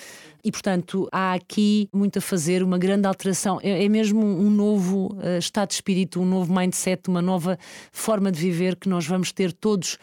E, 0.45 0.51
portanto, 0.51 1.09
há 1.13 1.35
aqui 1.35 1.89
muito 1.93 2.19
a 2.19 2.23
fazer, 2.23 2.63
uma 2.65 2.77
grande 2.77 3.07
alteração. 3.07 3.61
É, 3.63 3.85
é 3.85 3.89
mesmo 3.89 4.21
um 4.25 4.51
novo 4.51 5.17
eh, 5.23 5.39
estado 5.39 5.69
de 5.69 5.75
espírito, 5.75 6.21
um 6.21 6.25
novo 6.25 6.53
mindset, 6.53 7.09
uma 7.09 7.23
nova 7.23 7.57
forma 7.93 8.33
de 8.33 8.41
viver 8.41 8.75
que 8.75 8.89
nós 8.89 9.07
vamos 9.07 9.31
ter 9.31 9.53
todos. 9.53 9.99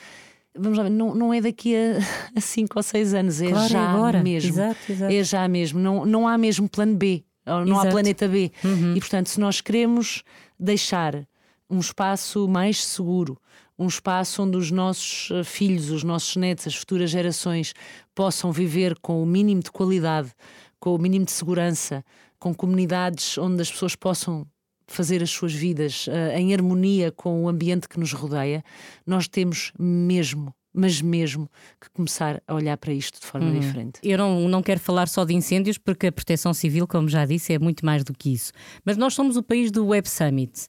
Vamos 0.58 0.78
lá 0.78 0.90
não, 0.90 1.14
não 1.14 1.34
é 1.34 1.42
daqui 1.42 1.76
a, 1.76 2.00
a 2.38 2.40
cinco 2.42 2.74
ou 2.80 2.84
seis 2.84 3.14
anos, 3.14 3.42
é 3.42 3.50
Claro, 3.50 3.66
é 3.66 3.70
já 3.70 3.82
agora. 3.92 4.24
mesmo. 4.24 4.52
Exato, 4.52 4.80
exato. 4.92 5.14
É 5.14 5.24
já 5.24 5.48
mesmo. 5.48 5.80
Não, 5.80 6.06
não 6.06 6.26
há 6.28 6.38
mesmo 6.38 6.70
plano 6.70 6.96
B, 6.96 7.24
não 7.46 7.76
há 7.78 7.82
Exato. 7.82 7.90
planeta 7.90 8.28
B. 8.28 8.52
E, 8.96 9.00
portanto, 9.00 9.28
se 9.28 9.40
nós 9.42 9.60
queremos 9.60 10.24
deixar 10.58 11.28
um 11.70 11.80
espaço 11.80 12.48
mais 12.48 12.84
seguro, 12.84 13.38
um 13.80 13.88
espaço 13.88 14.44
onde 14.44 14.58
os 14.58 14.70
nossos 14.70 15.32
eh, 15.32 15.44
filhos, 15.44 15.90
os 15.90 16.04
nossos 16.04 16.36
netos, 16.36 16.68
as 16.68 16.76
futuras 16.76 17.10
gerações 17.10 17.74
possam 18.14 18.52
viver 18.52 19.00
com 19.00 19.24
o 19.24 19.26
mínimo 19.26 19.64
de 19.64 19.72
qualidade, 19.72 20.34
com 20.80 20.94
o 20.94 21.00
mínimo 21.00 21.24
de 21.24 21.32
segurança, 21.32 22.04
com 22.38 22.54
comunidades 22.54 23.38
onde 23.38 23.62
as 23.62 23.72
pessoas 23.72 23.96
possam 23.96 24.46
fazer 24.86 25.24
as 25.24 25.30
suas 25.30 25.54
vidas 25.54 26.08
eh, 26.10 26.40
em 26.40 26.54
harmonia 26.54 27.12
com 27.12 27.44
o 27.44 27.48
ambiente 27.48 27.88
que 27.88 28.00
nos 28.00 28.12
rodeia, 28.12 28.64
nós 29.06 29.28
temos 29.30 29.72
mesmo, 29.80 30.54
mas 30.74 31.02
mesmo, 31.02 31.50
que 31.82 31.90
começar 31.90 32.42
a 32.48 32.54
olhar 32.54 32.78
para 32.78 32.94
isto 32.94 33.20
de 33.20 33.26
forma 33.26 33.52
diferente. 33.52 34.00
Eu 34.04 34.18
não, 34.18 34.48
não 34.48 34.62
quero 34.62 34.80
falar 34.80 35.08
só 35.08 35.26
de 35.26 35.34
incêndios, 35.34 35.78
porque 35.78 36.08
a 36.08 36.12
proteção 36.12 36.54
civil, 36.54 36.88
como 36.88 37.10
já 37.10 37.26
disse, 37.26 37.54
é 37.54 37.60
muito 37.60 37.86
mais 37.86 38.04
do 38.04 38.14
que 38.14 38.32
isso. 38.34 38.52
Mas 38.86 38.96
nós 38.96 39.14
somos 39.14 39.36
o 39.36 39.44
país 39.44 39.72
do 39.72 39.88
Web 39.88 40.08
Summit. 40.10 40.68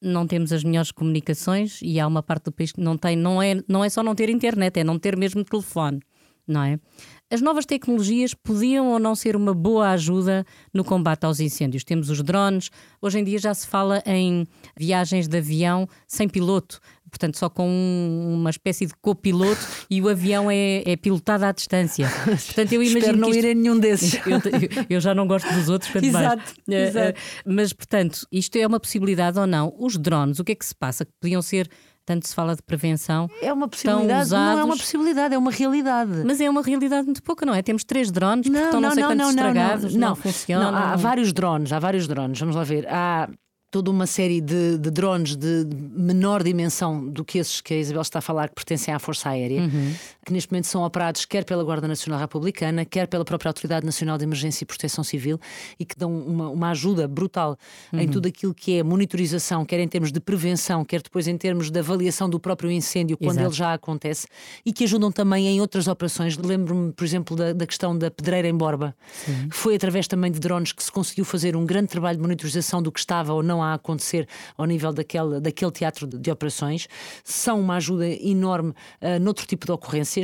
Não 0.00 0.26
temos 0.26 0.52
as 0.52 0.64
melhores 0.64 0.90
comunicações 0.90 1.80
e 1.82 2.00
há 2.00 2.06
uma 2.06 2.22
parte 2.22 2.44
do 2.44 2.52
país 2.52 2.72
que 2.72 2.80
não 2.80 2.96
tem, 2.96 3.14
não 3.14 3.42
é, 3.42 3.62
não 3.68 3.84
é 3.84 3.88
só 3.88 4.02
não 4.02 4.14
ter 4.14 4.28
internet, 4.30 4.78
é 4.80 4.84
não 4.84 4.98
ter 4.98 5.16
mesmo 5.16 5.44
telefone, 5.44 6.00
não 6.46 6.62
é? 6.62 6.80
As 7.32 7.40
novas 7.40 7.64
tecnologias 7.64 8.34
podiam 8.34 8.88
ou 8.88 8.98
não 8.98 9.14
ser 9.14 9.36
uma 9.36 9.54
boa 9.54 9.88
ajuda 9.92 10.44
no 10.70 10.84
combate 10.84 11.24
aos 11.24 11.40
incêndios. 11.40 11.82
Temos 11.82 12.10
os 12.10 12.22
drones, 12.22 12.70
hoje 13.00 13.20
em 13.20 13.24
dia 13.24 13.38
já 13.38 13.54
se 13.54 13.66
fala 13.66 14.02
em 14.04 14.46
viagens 14.76 15.28
de 15.28 15.38
avião 15.38 15.88
sem 16.06 16.28
piloto, 16.28 16.78
portanto, 17.12 17.38
só 17.38 17.48
com 17.50 17.68
um- 17.68 18.34
uma 18.40 18.48
espécie 18.50 18.86
de 18.86 18.94
copiloto 19.00 19.60
e 19.90 20.00
o 20.00 20.08
avião 20.08 20.50
é, 20.50 20.82
é 20.90 20.96
pilotado 20.96 21.44
à 21.44 21.52
distância. 21.52 22.08
Portanto, 22.26 22.72
eu 22.72 22.82
imagino 22.82 22.98
Espero 22.98 23.18
não 23.18 23.30
que 23.30 23.36
isto- 23.36 23.46
ir 23.46 23.50
a 23.50 23.54
nenhum 23.54 23.78
desses. 23.78 24.14
eu, 24.26 24.30
eu- 24.38 24.86
eu 24.90 25.00
já 25.00 25.14
não 25.14 25.26
gosto 25.26 25.52
dos 25.52 25.68
outros, 25.68 25.90
quanto 25.92 26.04
Exato, 26.04 26.36
mais. 26.38 26.54
Eh, 26.68 26.88
exato. 26.88 27.08
eh, 27.08 27.14
mas, 27.46 27.72
portanto, 27.72 28.26
isto 28.32 28.56
é 28.56 28.66
uma 28.66 28.80
possibilidade 28.80 29.38
ou 29.38 29.46
não? 29.46 29.72
Os 29.78 29.96
drones, 29.98 30.38
o 30.38 30.44
que 30.44 30.52
é 30.52 30.54
que 30.54 30.64
se 30.64 30.74
passa? 30.74 31.04
Que 31.04 31.12
podiam 31.20 31.42
ser, 31.42 31.68
tanto 32.04 32.26
se 32.26 32.34
fala 32.34 32.56
de 32.56 32.62
prevenção, 32.62 33.28
É 33.40 33.52
uma 33.52 33.68
possibilidade, 33.68 34.30
não 34.30 34.38
é 34.38 34.54
uma 34.54 34.62
usados. 34.64 34.80
possibilidade, 34.80 35.34
é 35.34 35.38
uma 35.38 35.50
realidade. 35.50 36.10
mas 36.24 36.40
é 36.40 36.48
uma 36.50 36.62
realidade 36.62 37.04
muito 37.04 37.22
pouca, 37.22 37.44
não 37.46 37.54
é? 37.54 37.62
Temos 37.62 37.84
três 37.84 38.10
drones 38.10 38.48
que 38.48 38.56
estão 38.56 38.80
não, 38.80 38.90
sei 38.92 39.04
quantos 39.04 39.28
estragados, 39.28 39.94
não, 39.94 40.16
funcionam. 40.16 40.72
Não, 40.72 40.78
há 40.78 40.96
vários 40.96 41.32
drones, 41.32 41.72
há 41.72 41.78
vários 41.78 42.08
drones. 42.08 42.40
Vamos 42.40 42.56
lá 42.56 42.64
ver. 42.64 42.86
Há 42.88 43.28
toda 43.72 43.90
uma 43.90 44.06
série 44.06 44.40
de, 44.42 44.76
de 44.76 44.90
drones 44.90 45.34
de 45.34 45.66
menor 45.96 46.42
dimensão 46.42 47.08
do 47.08 47.24
que 47.24 47.38
esses 47.38 47.62
que 47.62 47.72
a 47.72 47.78
Isabel 47.78 48.02
está 48.02 48.18
a 48.18 48.22
falar, 48.22 48.50
que 48.50 48.54
pertencem 48.54 48.92
à 48.92 48.98
Força 48.98 49.30
Aérea. 49.30 49.62
Que 50.24 50.32
neste 50.32 50.50
momento 50.50 50.66
são 50.66 50.84
operados 50.84 51.24
quer 51.24 51.44
pela 51.44 51.64
Guarda 51.64 51.88
Nacional 51.88 52.20
Republicana, 52.20 52.84
quer 52.84 53.08
pela 53.08 53.24
própria 53.24 53.48
Autoridade 53.48 53.84
Nacional 53.84 54.16
de 54.16 54.24
Emergência 54.24 54.62
e 54.62 54.66
Proteção 54.66 55.02
Civil 55.02 55.38
e 55.78 55.84
que 55.84 55.96
dão 55.96 56.14
uma, 56.14 56.48
uma 56.48 56.70
ajuda 56.70 57.08
brutal 57.08 57.58
uhum. 57.92 58.00
em 58.00 58.08
tudo 58.08 58.28
aquilo 58.28 58.54
que 58.54 58.78
é 58.78 58.82
monitorização, 58.82 59.64
quer 59.64 59.80
em 59.80 59.88
termos 59.88 60.12
de 60.12 60.20
prevenção, 60.20 60.84
quer 60.84 61.02
depois 61.02 61.26
em 61.26 61.36
termos 61.36 61.70
de 61.70 61.78
avaliação 61.78 62.30
do 62.30 62.38
próprio 62.38 62.70
incêndio 62.70 63.16
quando 63.16 63.38
Exato. 63.38 63.46
ele 63.46 63.54
já 63.54 63.74
acontece 63.74 64.26
e 64.64 64.72
que 64.72 64.84
ajudam 64.84 65.10
também 65.10 65.48
em 65.48 65.60
outras 65.60 65.88
operações. 65.88 66.36
Lembro-me, 66.36 66.92
por 66.92 67.04
exemplo, 67.04 67.36
da, 67.36 67.52
da, 67.52 67.66
questão 67.66 67.96
da 67.96 68.10
pedreira 68.10 68.46
em 68.46 68.54
Borba. 68.54 68.94
Sim. 69.24 69.48
Foi 69.50 69.74
através 69.74 70.06
também 70.06 70.30
de 70.30 70.38
drones 70.38 70.72
que 70.72 70.82
se 70.82 70.92
conseguiu 70.92 71.24
fazer 71.24 71.56
um 71.56 71.66
grande 71.66 71.88
trabalho 71.88 72.16
de 72.16 72.22
monitorização 72.22 72.80
do 72.80 72.92
que 72.92 73.00
estava 73.00 73.32
ou 73.32 73.42
não 73.42 73.62
a 73.62 73.74
acontecer 73.74 74.28
ao 74.56 74.66
nível 74.66 74.92
daquele, 74.92 75.40
daquele 75.40 75.70
teatro 75.72 76.06
de, 76.06 76.18
de 76.18 76.30
operações. 76.30 76.86
São 77.24 77.60
uma 77.60 77.76
ajuda 77.76 78.06
enorme 78.06 78.70
uh, 78.70 79.18
noutro 79.20 79.46
tipo 79.46 79.66
de 79.66 79.72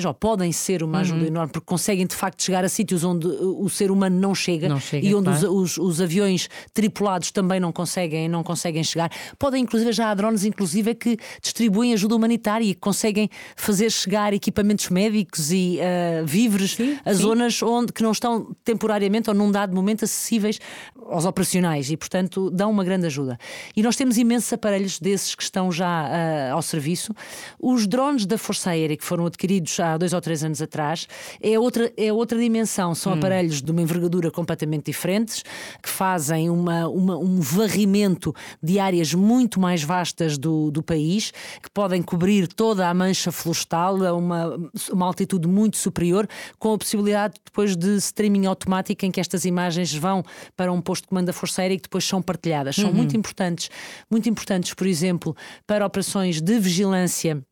ou 0.05 0.15
podem 0.15 0.53
ser 0.53 0.83
uma 0.83 1.01
ajuda 1.01 1.21
uhum. 1.21 1.27
enorme, 1.27 1.53
porque 1.53 1.67
conseguem 1.67 2.07
de 2.07 2.15
facto 2.15 2.43
chegar 2.43 2.65
a 2.65 2.69
sítios 2.69 3.05
onde 3.05 3.27
o 3.27 3.69
ser 3.69 3.91
humano 3.91 4.19
não 4.19 4.35
chega, 4.35 4.69
não 4.69 4.81
chega 4.81 5.07
e 5.07 5.15
onde 5.15 5.31
claro. 5.31 5.55
os, 5.55 5.77
os, 5.77 5.79
os, 5.79 6.01
aviões 6.01 6.49
tripulados 6.73 7.31
também 7.31 7.61
não 7.61 7.73
conseguem, 7.73 8.29
não 8.29 8.43
conseguem 8.43 8.83
chegar. 8.85 9.11
Podem, 9.39 9.63
inclusive, 9.63 9.93
já 9.93 10.11
há 10.11 10.15
drones, 10.15 10.45
inclusive, 10.45 10.95
que 10.95 11.17
distribuem 11.43 11.93
ajuda 11.93 12.17
humanitária 12.17 12.65
e 12.65 12.75
conseguem 12.75 13.29
fazer 13.57 13.91
chegar 13.91 14.33
equipamentos 14.33 14.89
médicos 14.89 15.51
e 15.51 15.79
uh, 15.79 16.27
víveres 16.27 16.73
sim, 16.73 16.99
a 17.05 17.15
sim. 17.15 17.21
zonas 17.21 17.63
onde 17.63 17.93
que 17.93 18.03
não 18.03 18.13
estão 18.13 18.55
temporariamente 18.65 19.29
ou 19.29 19.35
num 19.35 19.51
dado 19.51 19.75
momento 19.75 20.05
acessíveis 20.05 20.59
aos 21.07 21.25
operacionais 21.25 21.91
e, 21.91 21.97
portanto, 21.97 22.51
dão 22.51 22.71
uma 22.71 22.85
grande 22.85 23.07
ajuda. 23.07 23.39
E 23.75 23.83
nós 23.83 23.97
temos 23.97 24.19
imensos 24.19 24.53
aparelhos 24.53 24.99
desses 24.99 25.35
que 25.35 25.43
estão 25.43 25.73
já 25.73 26.05
uh, 26.05 26.55
ao 26.55 26.63
serviço. 26.63 27.15
Os 27.61 27.87
drones 27.87 28.27
da 28.27 28.37
Força 28.37 28.71
Aérea 28.71 28.97
que 28.97 29.05
foram 29.05 29.27
adquiridos 29.27 29.78
há 29.81 29.97
dois 29.97 30.13
ou 30.13 30.21
três 30.21 30.45
anos 30.45 30.61
atrás 30.61 31.07
é 31.41 31.59
outra, 31.59 31.93
é 31.97 32.13
outra 32.13 32.39
dimensão. 32.39 32.95
São 32.95 33.13
hum. 33.13 33.17
aparelhos 33.17 33.63
de 33.63 33.71
uma 33.71 33.81
envergadura 33.81 34.31
completamente 34.31 34.87
diferentes 34.87 35.43
que 35.83 35.89
fazem 35.89 36.51
uma, 36.51 36.89
uma, 36.89 37.17
um 37.17 37.41
varrimento 37.41 38.35
de 38.63 38.79
áreas 38.79 39.15
muito 39.15 39.61
mais 39.61 39.83
vastas 39.83 40.39
do, 40.39 40.71
do 40.71 40.83
país, 40.83 41.33
que 41.63 41.71
podem 41.71 42.03
cobrir 42.03 42.49
toda 42.49 42.89
a 42.89 42.95
mancha 42.95 43.31
florestal 43.33 44.05
a 44.05 44.13
uma, 44.15 44.57
uma 44.91 45.07
altitude 45.07 45.49
muito 45.49 45.77
superior, 45.77 46.29
com 46.59 46.73
a 46.75 46.79
possibilidade 46.79 47.35
depois 47.45 47.77
de 47.77 47.97
streaming 47.97 48.47
automático 48.47 49.05
em 49.05 49.11
que 49.11 49.21
estas 49.21 49.45
imagens 49.45 49.95
vão 49.95 50.23
para 50.57 50.73
um 50.73 50.81
posto 50.81 51.03
de 51.03 51.09
comando 51.09 51.27
da 51.27 51.33
Força 51.33 51.63
Aérea 51.63 51.75
e 51.75 51.77
que 51.79 51.85
depois 51.85 52.05
são 52.05 52.21
partilhadas. 52.21 52.77
São 52.77 52.91
uhum. 52.91 52.95
muito 52.95 53.17
importantes, 53.17 53.71
muito 54.11 54.29
importantes, 54.29 54.75
por 54.75 54.87
exemplo, 54.87 55.37
para 55.67 55.85
operações 55.85 56.41
de 56.41 56.59
vigilância 56.59 57.43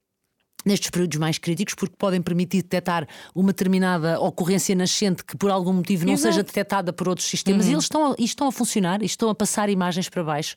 nestes 0.66 0.90
períodos 0.90 1.16
mais 1.18 1.38
críticos, 1.38 1.74
porque 1.74 1.94
podem 1.96 2.20
permitir 2.20 2.62
detectar 2.62 3.06
uma 3.34 3.52
determinada 3.52 4.20
ocorrência 4.20 4.74
nascente 4.74 5.24
que 5.24 5.36
por 5.36 5.50
algum 5.50 5.72
motivo 5.72 6.04
não 6.04 6.14
Exato. 6.14 6.34
seja 6.34 6.42
detectada 6.42 6.92
por 6.92 7.08
outros 7.08 7.28
sistemas 7.28 7.64
uhum. 7.64 7.70
e 7.70 7.74
eles 7.74 7.84
estão 7.84 8.12
a, 8.12 8.14
estão 8.18 8.48
a 8.48 8.52
funcionar 8.52 9.02
estão 9.02 9.30
a 9.30 9.34
passar 9.34 9.70
imagens 9.70 10.08
para 10.08 10.22
baixo. 10.24 10.56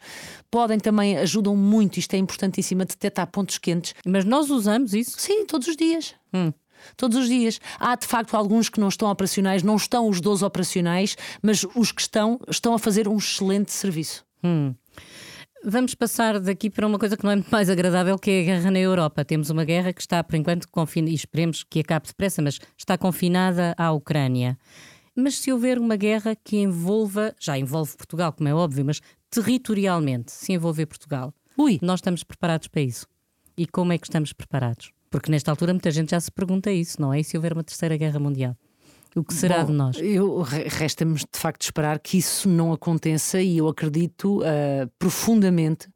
Podem 0.49 0.79
também, 0.79 1.17
ajudam 1.17 1.55
muito, 1.55 1.97
isto 1.97 2.13
é 2.13 2.17
importantíssimo, 2.17 2.81
a 2.81 2.85
detectar 2.85 3.27
pontos 3.27 3.57
quentes. 3.57 3.93
Mas 4.05 4.25
nós 4.25 4.49
usamos 4.49 4.93
isso? 4.93 5.19
Sim, 5.19 5.45
todos 5.45 5.67
os 5.67 5.75
dias. 5.75 6.15
Hum. 6.33 6.51
Todos 6.95 7.17
os 7.17 7.27
dias. 7.27 7.59
Há 7.79 7.95
de 7.95 8.07
facto 8.07 8.35
alguns 8.35 8.69
que 8.69 8.79
não 8.79 8.87
estão 8.87 9.09
operacionais, 9.09 9.63
não 9.63 9.75
estão 9.75 10.07
os 10.07 10.21
12 10.21 10.43
operacionais, 10.43 11.15
mas 11.41 11.65
os 11.75 11.91
que 11.91 12.01
estão, 12.01 12.39
estão 12.49 12.73
a 12.73 12.79
fazer 12.79 13.07
um 13.07 13.17
excelente 13.17 13.71
serviço. 13.71 14.25
Hum. 14.43 14.73
Vamos 15.63 15.93
passar 15.93 16.39
daqui 16.39 16.69
para 16.69 16.87
uma 16.87 16.97
coisa 16.97 17.17
que 17.17 17.23
não 17.23 17.31
é 17.31 17.35
muito 17.35 17.49
mais 17.49 17.69
agradável, 17.69 18.17
que 18.17 18.31
é 18.31 18.41
a 18.41 18.43
guerra 18.43 18.71
na 18.71 18.79
Europa. 18.79 19.25
Temos 19.25 19.49
uma 19.49 19.65
guerra 19.65 19.91
que 19.91 19.99
está, 19.99 20.23
por 20.23 20.35
enquanto, 20.35 20.67
confinada, 20.69 21.11
e 21.11 21.15
esperemos 21.15 21.63
que 21.63 21.81
acabe 21.81 22.07
depressa, 22.07 22.41
mas 22.41 22.59
está 22.77 22.97
confinada 22.97 23.75
à 23.77 23.91
Ucrânia. 23.91 24.57
Mas 25.13 25.35
se 25.37 25.51
houver 25.51 25.77
uma 25.77 25.97
guerra 25.97 26.33
que 26.33 26.57
envolva, 26.57 27.35
já 27.37 27.57
envolve 27.57 27.97
Portugal, 27.97 28.31
como 28.31 28.47
é 28.47 28.53
óbvio, 28.53 28.85
mas 28.85 29.01
territorialmente, 29.29 30.31
se 30.31 30.53
envolver 30.53 30.85
Portugal, 30.85 31.33
Ui. 31.57 31.77
nós 31.81 31.99
estamos 31.99 32.23
preparados 32.23 32.69
para 32.69 32.81
isso. 32.81 33.05
E 33.57 33.67
como 33.67 33.91
é 33.91 33.97
que 33.97 34.07
estamos 34.07 34.31
preparados? 34.31 34.91
Porque 35.09 35.29
nesta 35.29 35.51
altura 35.51 35.73
muita 35.73 35.91
gente 35.91 36.11
já 36.11 36.19
se 36.21 36.31
pergunta 36.31 36.71
isso, 36.71 37.01
não 37.01 37.13
é? 37.13 37.19
E 37.19 37.23
se 37.23 37.35
houver 37.35 37.51
uma 37.51 37.63
terceira 37.63 37.97
guerra 37.97 38.19
mundial? 38.19 38.55
O 39.15 39.23
que 39.23 39.33
será 39.33 39.59
Bom, 39.59 39.67
de 39.67 39.73
nós? 39.73 39.97
Resta-nos 40.67 41.21
de 41.21 41.39
facto 41.39 41.63
esperar 41.63 41.99
que 41.99 42.17
isso 42.17 42.47
não 42.47 42.71
aconteça 42.71 43.41
e 43.41 43.57
eu 43.57 43.67
acredito 43.67 44.39
uh, 44.41 44.89
profundamente 44.99 45.89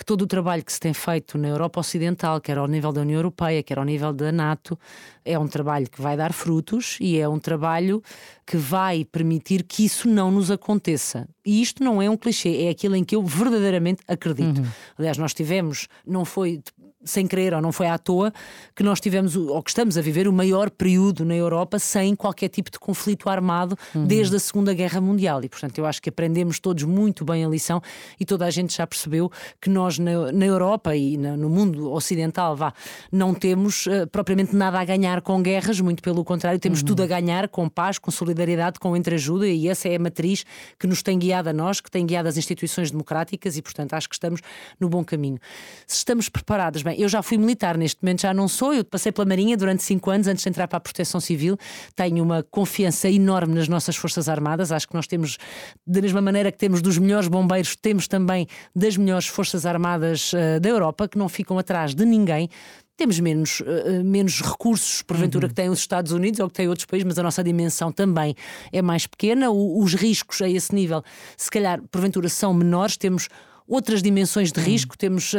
que 0.00 0.04
todo 0.04 0.22
o 0.22 0.26
trabalho 0.26 0.64
que 0.64 0.72
se 0.72 0.80
tem 0.80 0.94
feito 0.94 1.36
na 1.36 1.48
Europa 1.48 1.78
Ocidental, 1.78 2.40
quer 2.40 2.56
ao 2.56 2.66
nível 2.66 2.90
da 2.90 3.02
União 3.02 3.18
Europeia, 3.18 3.62
quer 3.62 3.78
ao 3.78 3.84
nível 3.84 4.14
da 4.14 4.32
NATO, 4.32 4.78
é 5.22 5.38
um 5.38 5.46
trabalho 5.46 5.90
que 5.90 6.00
vai 6.00 6.16
dar 6.16 6.32
frutos 6.32 6.96
e 6.98 7.18
é 7.18 7.28
um 7.28 7.38
trabalho 7.38 8.02
que 8.46 8.56
vai 8.56 9.04
permitir 9.04 9.62
que 9.62 9.84
isso 9.84 10.08
não 10.08 10.30
nos 10.30 10.50
aconteça. 10.50 11.28
E 11.44 11.60
isto 11.60 11.84
não 11.84 12.00
é 12.00 12.08
um 12.08 12.16
clichê, 12.16 12.62
é 12.64 12.70
aquilo 12.70 12.96
em 12.96 13.04
que 13.04 13.14
eu 13.14 13.22
verdadeiramente 13.22 14.02
acredito. 14.08 14.62
Uhum. 14.62 14.68
Aliás, 14.96 15.18
nós 15.18 15.34
tivemos, 15.34 15.86
não 16.06 16.24
foi 16.24 16.62
sem 17.04 17.26
querer 17.26 17.54
ou 17.54 17.60
não 17.60 17.72
foi 17.72 17.86
à 17.86 17.98
toa, 17.98 18.32
que 18.74 18.82
nós 18.82 19.00
tivemos, 19.00 19.36
ou 19.36 19.62
que 19.62 19.70
estamos 19.70 19.96
a 19.96 20.02
viver, 20.02 20.28
o 20.28 20.32
maior 20.32 20.70
período 20.70 21.24
na 21.24 21.34
Europa 21.34 21.78
sem 21.78 22.14
qualquer 22.14 22.48
tipo 22.48 22.70
de 22.70 22.78
conflito 22.78 23.28
armado 23.28 23.76
uhum. 23.94 24.06
desde 24.06 24.36
a 24.36 24.38
Segunda 24.38 24.74
Guerra 24.74 25.00
Mundial. 25.00 25.42
E, 25.42 25.48
portanto, 25.48 25.78
eu 25.78 25.86
acho 25.86 26.00
que 26.02 26.08
aprendemos 26.08 26.58
todos 26.58 26.84
muito 26.84 27.24
bem 27.24 27.44
a 27.44 27.48
lição 27.48 27.80
e 28.18 28.24
toda 28.24 28.44
a 28.44 28.50
gente 28.50 28.76
já 28.76 28.86
percebeu 28.86 29.30
que 29.60 29.70
nós 29.70 29.98
na, 29.98 30.32
na 30.32 30.44
Europa 30.44 30.94
e 30.94 31.16
na, 31.16 31.36
no 31.36 31.48
mundo 31.48 31.90
ocidental, 31.92 32.54
vá, 32.54 32.72
não 33.10 33.34
temos 33.34 33.86
uh, 33.86 34.06
propriamente 34.10 34.54
nada 34.54 34.78
a 34.78 34.84
ganhar 34.84 35.22
com 35.22 35.42
guerras, 35.42 35.80
muito 35.80 36.02
pelo 36.02 36.24
contrário, 36.24 36.58
temos 36.58 36.80
uhum. 36.80 36.86
tudo 36.86 37.02
a 37.02 37.06
ganhar 37.06 37.48
com 37.48 37.68
paz, 37.68 37.98
com 37.98 38.10
solidariedade, 38.10 38.78
com 38.78 38.96
entreajuda 38.96 39.46
e 39.46 39.68
essa 39.68 39.88
é 39.88 39.96
a 39.96 39.98
matriz 39.98 40.44
que 40.78 40.86
nos 40.86 41.02
tem 41.02 41.18
guiado 41.18 41.48
a 41.48 41.52
nós, 41.52 41.80
que 41.80 41.90
tem 41.90 42.04
guiado 42.04 42.28
as 42.28 42.36
instituições 42.36 42.90
democráticas 42.90 43.56
e, 43.56 43.62
portanto, 43.62 43.94
acho 43.94 44.08
que 44.08 44.14
estamos 44.14 44.40
no 44.78 44.88
bom 44.88 45.04
caminho. 45.04 45.38
Se 45.86 45.98
estamos 45.98 46.28
preparados, 46.28 46.82
bem, 46.82 46.89
bem, 46.90 47.00
eu 47.00 47.08
já 47.08 47.22
fui 47.22 47.38
militar, 47.38 47.76
neste 47.76 48.02
momento 48.02 48.22
já 48.22 48.34
não 48.34 48.48
sou, 48.48 48.74
eu 48.74 48.84
passei 48.84 49.12
pela 49.12 49.26
Marinha 49.26 49.56
durante 49.56 49.82
cinco 49.82 50.10
anos 50.10 50.26
antes 50.26 50.42
de 50.42 50.48
entrar 50.48 50.68
para 50.68 50.76
a 50.76 50.80
Proteção 50.80 51.20
Civil. 51.20 51.56
Tenho 51.94 52.22
uma 52.22 52.42
confiança 52.42 53.08
enorme 53.08 53.54
nas 53.54 53.68
nossas 53.68 53.96
Forças 53.96 54.28
Armadas, 54.28 54.72
acho 54.72 54.88
que 54.88 54.94
nós 54.94 55.06
temos, 55.06 55.38
da 55.86 56.00
mesma 56.00 56.20
maneira 56.20 56.50
que 56.50 56.58
temos 56.58 56.82
dos 56.82 56.98
melhores 56.98 57.28
bombeiros, 57.28 57.76
temos 57.76 58.08
também 58.08 58.46
das 58.74 58.96
melhores 58.96 59.26
Forças 59.26 59.64
Armadas 59.64 60.32
uh, 60.32 60.60
da 60.60 60.68
Europa, 60.68 61.08
que 61.08 61.18
não 61.18 61.28
ficam 61.28 61.58
atrás 61.58 61.94
de 61.94 62.04
ninguém 62.04 62.48
temos 62.96 63.18
menos, 63.18 63.60
uh, 63.60 64.04
menos 64.04 64.42
recursos, 64.42 65.00
porventura, 65.00 65.46
uhum. 65.46 65.48
que 65.48 65.54
têm 65.54 65.70
os 65.70 65.78
Estados 65.78 66.12
Unidos 66.12 66.38
ou 66.38 66.48
que 66.48 66.54
têm 66.54 66.68
outros 66.68 66.84
países, 66.84 67.06
mas 67.06 67.18
a 67.18 67.22
nossa 67.22 67.42
dimensão 67.42 67.90
também 67.90 68.34
é 68.70 68.82
mais 68.82 69.06
pequena. 69.06 69.50
O, 69.50 69.82
os 69.82 69.94
riscos 69.94 70.42
a 70.42 70.48
esse 70.50 70.74
nível, 70.74 71.02
se 71.34 71.50
calhar, 71.50 71.80
porventura, 71.90 72.28
são 72.28 72.52
menores. 72.52 72.98
Temos 72.98 73.30
outras 73.70 74.02
dimensões 74.02 74.50
de 74.50 74.58
hum. 74.58 74.64
risco, 74.64 74.98
temos 74.98 75.32
uh, 75.32 75.38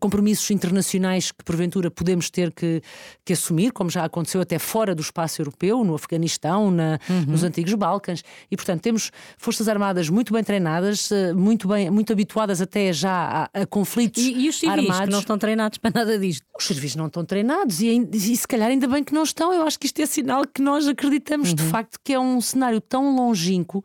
compromissos 0.00 0.50
internacionais 0.50 1.30
que 1.30 1.44
porventura 1.44 1.90
podemos 1.90 2.30
ter 2.30 2.50
que, 2.50 2.82
que, 3.22 3.34
assumir, 3.34 3.72
como 3.72 3.90
já 3.90 4.04
aconteceu 4.04 4.40
até 4.40 4.58
fora 4.58 4.94
do 4.94 5.02
espaço 5.02 5.42
europeu, 5.42 5.84
no 5.84 5.94
Afeganistão, 5.94 6.70
na, 6.70 6.98
uhum. 7.08 7.26
nos 7.28 7.44
antigos 7.44 7.74
Balcãs, 7.74 8.24
e 8.50 8.56
portanto 8.56 8.80
temos 8.80 9.10
forças 9.36 9.68
armadas 9.68 10.08
muito 10.08 10.32
bem 10.32 10.42
treinadas, 10.42 11.10
uh, 11.10 11.36
muito 11.36 11.68
bem, 11.68 11.90
muito 11.90 12.10
habituadas 12.10 12.62
até 12.62 12.90
já 12.90 13.50
a, 13.52 13.60
a 13.62 13.66
conflitos 13.66 14.22
e, 14.22 14.32
e 14.32 14.48
os 14.48 14.58
civis 14.58 14.78
armados. 14.78 15.04
que 15.04 15.10
não 15.10 15.20
estão 15.20 15.36
treinados 15.36 15.76
para 15.76 15.90
nada 15.94 16.18
disto? 16.18 16.42
Os 16.58 16.66
serviços 16.66 16.96
não 16.96 17.06
estão 17.06 17.22
treinados 17.22 17.80
e, 17.82 18.08
e, 18.10 18.36
se 18.36 18.48
calhar 18.48 18.70
ainda 18.70 18.88
bem 18.88 19.04
que 19.04 19.12
não 19.12 19.24
estão. 19.24 19.52
Eu 19.52 19.66
acho 19.66 19.78
que 19.78 19.84
isto 19.84 20.00
é 20.00 20.06
sinal 20.06 20.46
que 20.46 20.62
nós 20.62 20.88
acreditamos 20.88 21.50
uhum. 21.50 21.54
de 21.54 21.62
facto 21.64 21.98
que 22.02 22.14
é 22.14 22.18
um 22.18 22.40
cenário 22.40 22.80
tão 22.80 23.14
longínquo 23.14 23.84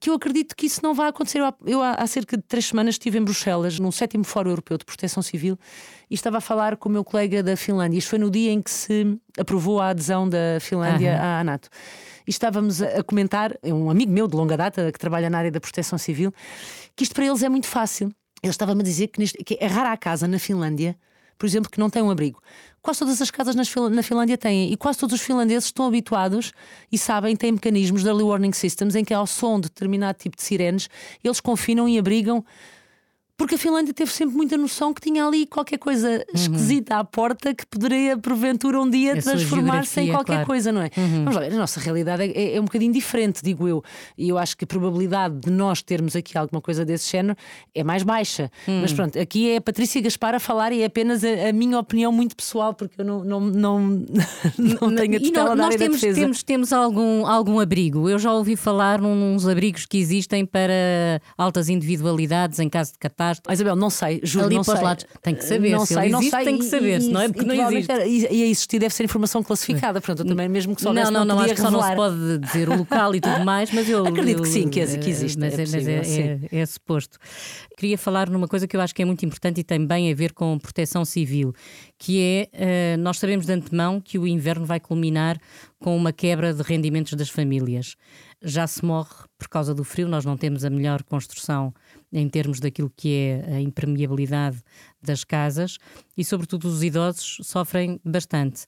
que 0.00 0.08
eu 0.08 0.14
acredito 0.14 0.56
que 0.56 0.66
isso 0.66 0.80
não 0.82 0.94
vai 0.94 1.08
acontecer. 1.08 1.40
Eu, 1.66 1.82
há 1.82 2.06
cerca 2.06 2.36
de 2.36 2.42
três 2.42 2.64
semanas, 2.64 2.94
estive 2.94 3.18
em 3.18 3.22
Bruxelas, 3.22 3.78
num 3.78 3.92
sétimo 3.92 4.24
Fórum 4.24 4.50
Europeu 4.50 4.78
de 4.78 4.84
Proteção 4.84 5.22
Civil, 5.22 5.58
e 6.10 6.14
estava 6.14 6.38
a 6.38 6.40
falar 6.40 6.76
com 6.78 6.88
o 6.88 6.92
meu 6.92 7.04
colega 7.04 7.42
da 7.42 7.54
Finlândia. 7.54 7.98
Isto 7.98 8.08
foi 8.08 8.18
no 8.18 8.30
dia 8.30 8.50
em 8.50 8.62
que 8.62 8.70
se 8.70 9.20
aprovou 9.38 9.78
a 9.78 9.90
adesão 9.90 10.26
da 10.26 10.58
Finlândia 10.58 11.12
uhum. 11.12 11.40
à 11.40 11.44
NATO. 11.44 11.68
E 12.26 12.30
estávamos 12.30 12.80
a 12.80 13.02
comentar, 13.02 13.54
é 13.62 13.74
um 13.74 13.90
amigo 13.90 14.10
meu 14.10 14.26
de 14.26 14.34
longa 14.34 14.56
data 14.56 14.90
que 14.90 14.98
trabalha 14.98 15.28
na 15.28 15.36
área 15.36 15.50
da 15.50 15.60
proteção 15.60 15.98
civil, 15.98 16.32
que 16.96 17.04
isto 17.04 17.14
para 17.14 17.26
eles 17.26 17.42
é 17.42 17.48
muito 17.50 17.66
fácil. 17.66 18.10
Ele 18.42 18.50
estava-me 18.50 18.80
a 18.80 18.84
dizer 18.84 19.08
que, 19.08 19.20
neste, 19.20 19.36
que 19.44 19.58
é 19.60 19.66
rara 19.66 19.92
a 19.92 19.96
casa 19.98 20.26
na 20.26 20.38
Finlândia 20.38 20.96
por 21.40 21.46
exemplo, 21.46 21.70
que 21.70 21.80
não 21.80 21.88
tem 21.88 22.02
um 22.02 22.10
abrigo. 22.10 22.38
Quase 22.82 22.98
todas 22.98 23.20
as 23.22 23.30
casas 23.30 23.54
na 23.56 24.02
Finlândia 24.02 24.36
têm, 24.36 24.70
e 24.70 24.76
quase 24.76 24.98
todos 24.98 25.14
os 25.14 25.22
finlandeses 25.22 25.64
estão 25.64 25.86
habituados 25.86 26.52
e 26.92 26.98
sabem, 26.98 27.34
têm 27.34 27.52
mecanismos 27.52 28.02
de 28.02 28.08
early 28.08 28.22
warning 28.22 28.52
systems 28.52 28.94
em 28.94 29.02
que, 29.02 29.14
ao 29.14 29.26
som 29.26 29.58
de 29.58 29.68
determinado 29.68 30.18
tipo 30.18 30.36
de 30.36 30.42
sirenes, 30.42 30.90
eles 31.24 31.40
confinam 31.40 31.88
e 31.88 31.98
abrigam 31.98 32.44
porque 33.40 33.54
a 33.54 33.58
Finlândia 33.58 33.94
teve 33.94 34.12
sempre 34.12 34.36
muita 34.36 34.54
noção 34.58 34.92
que 34.92 35.00
tinha 35.00 35.24
ali 35.24 35.46
qualquer 35.46 35.78
coisa 35.78 36.10
uhum. 36.10 36.24
esquisita 36.34 36.96
à 36.96 37.04
porta 37.04 37.54
que 37.54 37.64
poderia, 37.64 38.18
porventura, 38.18 38.78
um 38.78 38.90
dia 38.90 39.16
transformar-se 39.18 39.98
em 39.98 40.10
qualquer 40.10 40.32
claro. 40.32 40.46
coisa, 40.46 40.70
não 40.70 40.82
é? 40.82 40.90
Uhum. 40.94 41.24
Vamos 41.24 41.36
lá 41.36 41.40
ver, 41.40 41.54
a 41.54 41.56
nossa 41.56 41.80
realidade 41.80 42.22
é, 42.22 42.56
é, 42.56 42.60
um 42.60 42.64
bocadinho 42.64 42.92
diferente, 42.92 43.42
digo 43.42 43.66
eu. 43.66 43.82
E 44.18 44.28
eu 44.28 44.36
acho 44.36 44.54
que 44.58 44.64
a 44.64 44.66
probabilidade 44.66 45.40
de 45.40 45.50
nós 45.50 45.80
termos 45.80 46.14
aqui 46.14 46.36
alguma 46.36 46.60
coisa 46.60 46.84
desse 46.84 47.10
género 47.10 47.34
é 47.74 47.82
mais 47.82 48.02
baixa. 48.02 48.52
Uhum. 48.68 48.82
Mas 48.82 48.92
pronto, 48.92 49.18
aqui 49.18 49.52
é 49.52 49.56
a 49.56 49.60
Patrícia 49.62 50.02
Gaspar 50.02 50.34
a 50.34 50.38
falar 50.38 50.70
e 50.72 50.82
é 50.82 50.84
apenas 50.84 51.24
a, 51.24 51.48
a 51.48 51.52
minha 51.54 51.78
opinião 51.78 52.12
muito 52.12 52.36
pessoal, 52.36 52.74
porque 52.74 53.00
eu 53.00 53.06
não, 53.06 53.24
não, 53.24 53.40
não, 53.40 53.80
não 54.58 54.94
tenho 54.94 55.16
a 55.16 55.18
tutela 55.18 55.56
da 55.56 55.64
área 55.64 55.78
temos, 55.78 55.98
da 55.98 56.08
defesa. 56.08 56.20
Temos, 56.20 56.42
temos 56.42 56.72
algum, 56.74 57.24
algum 57.24 57.58
abrigo. 57.58 58.06
Eu 58.06 58.18
já 58.18 58.34
ouvi 58.34 58.54
falar 58.54 59.00
nos 59.00 59.48
abrigos 59.48 59.86
que 59.86 59.96
existem 59.96 60.44
para 60.44 61.22
altas 61.38 61.70
individualidades 61.70 62.58
em 62.58 62.68
caso 62.68 62.92
de 62.92 62.98
catástrofe 62.98 63.29
Oh, 63.48 63.52
Isabel, 63.52 63.76
não 63.76 63.90
sei, 63.90 64.20
juro, 64.22 64.46
Ali 64.46 64.56
não 64.56 64.64
sei. 64.64 64.74
os 64.74 64.80
lados. 64.80 65.06
Tem 65.22 65.34
que 65.34 65.44
saber. 65.44 65.70
Não 65.70 65.86
se 65.86 65.94
sei, 65.94 66.08
não 66.08 66.18
existe, 66.20 66.36
sei. 66.36 66.44
tem 66.44 66.58
que 66.58 66.64
saber, 66.64 67.00
e, 67.00 67.08
não 67.08 67.20
é? 67.20 67.28
Porque 67.28 67.44
não 67.44 67.70
existe. 67.70 67.92
E, 67.92 68.20
e 68.20 68.42
a 68.42 68.46
existir 68.46 68.78
deve 68.78 68.94
ser 68.94 69.04
informação 69.04 69.42
classificada. 69.42 70.00
Portanto, 70.00 70.20
eu 70.20 70.30
também, 70.30 70.48
mesmo 70.48 70.74
que 70.74 70.82
soubesse, 70.82 71.10
não, 71.10 71.20
não, 71.20 71.26
não, 71.26 71.36
não, 71.36 71.42
acho 71.42 71.54
que 71.54 71.60
só 71.60 71.70
não 71.70 71.82
se 71.82 71.94
pode 71.94 72.38
dizer 72.38 72.68
o 72.68 72.76
local 72.76 73.14
e 73.14 73.20
tudo 73.20 73.44
mais, 73.44 73.70
mas 73.70 73.88
eu 73.88 74.06
acredito 74.06 74.38
eu, 74.38 74.42
que 74.42 74.48
sim, 74.48 74.68
que, 74.68 74.80
é, 74.80 74.86
que 74.86 75.10
existe. 75.10 75.38
Mas, 75.38 75.58
é, 75.58 75.62
é, 75.62 75.64
possível, 75.64 75.96
mas 75.96 76.18
é, 76.18 76.40
é, 76.50 76.60
é, 76.60 76.66
suposto. 76.66 77.18
Queria 77.76 77.96
falar 77.96 78.28
numa 78.28 78.46
coisa 78.46 78.66
que 78.66 78.76
eu 78.76 78.80
acho 78.80 78.94
que 78.94 79.02
é 79.02 79.04
muito 79.04 79.24
importante 79.24 79.60
e 79.60 79.64
tem 79.64 79.86
bem 79.86 80.12
a 80.12 80.14
ver 80.14 80.32
com 80.32 80.58
proteção 80.58 81.04
civil, 81.04 81.54
que 81.98 82.20
é 82.20 82.96
uh, 82.96 83.00
nós 83.00 83.18
sabemos 83.18 83.46
de 83.46 83.52
antemão 83.52 84.00
que 84.00 84.18
o 84.18 84.26
inverno 84.26 84.66
vai 84.66 84.78
culminar 84.78 85.40
com 85.78 85.96
uma 85.96 86.12
quebra 86.12 86.52
de 86.52 86.62
rendimentos 86.62 87.14
das 87.14 87.30
famílias. 87.30 87.96
Já 88.42 88.66
se 88.66 88.84
morre 88.84 89.14
por 89.38 89.48
causa 89.48 89.74
do 89.74 89.84
frio, 89.84 90.08
nós 90.08 90.24
não 90.24 90.36
temos 90.36 90.64
a 90.64 90.70
melhor 90.70 91.02
construção 91.02 91.74
em 92.12 92.28
termos 92.28 92.60
daquilo 92.60 92.92
que 92.94 93.14
é 93.14 93.54
a 93.56 93.60
impermeabilidade 93.60 94.58
das 95.02 95.24
casas 95.24 95.78
e, 96.16 96.24
sobretudo, 96.24 96.66
os 96.68 96.82
idosos 96.82 97.38
sofrem 97.42 98.00
bastante. 98.04 98.64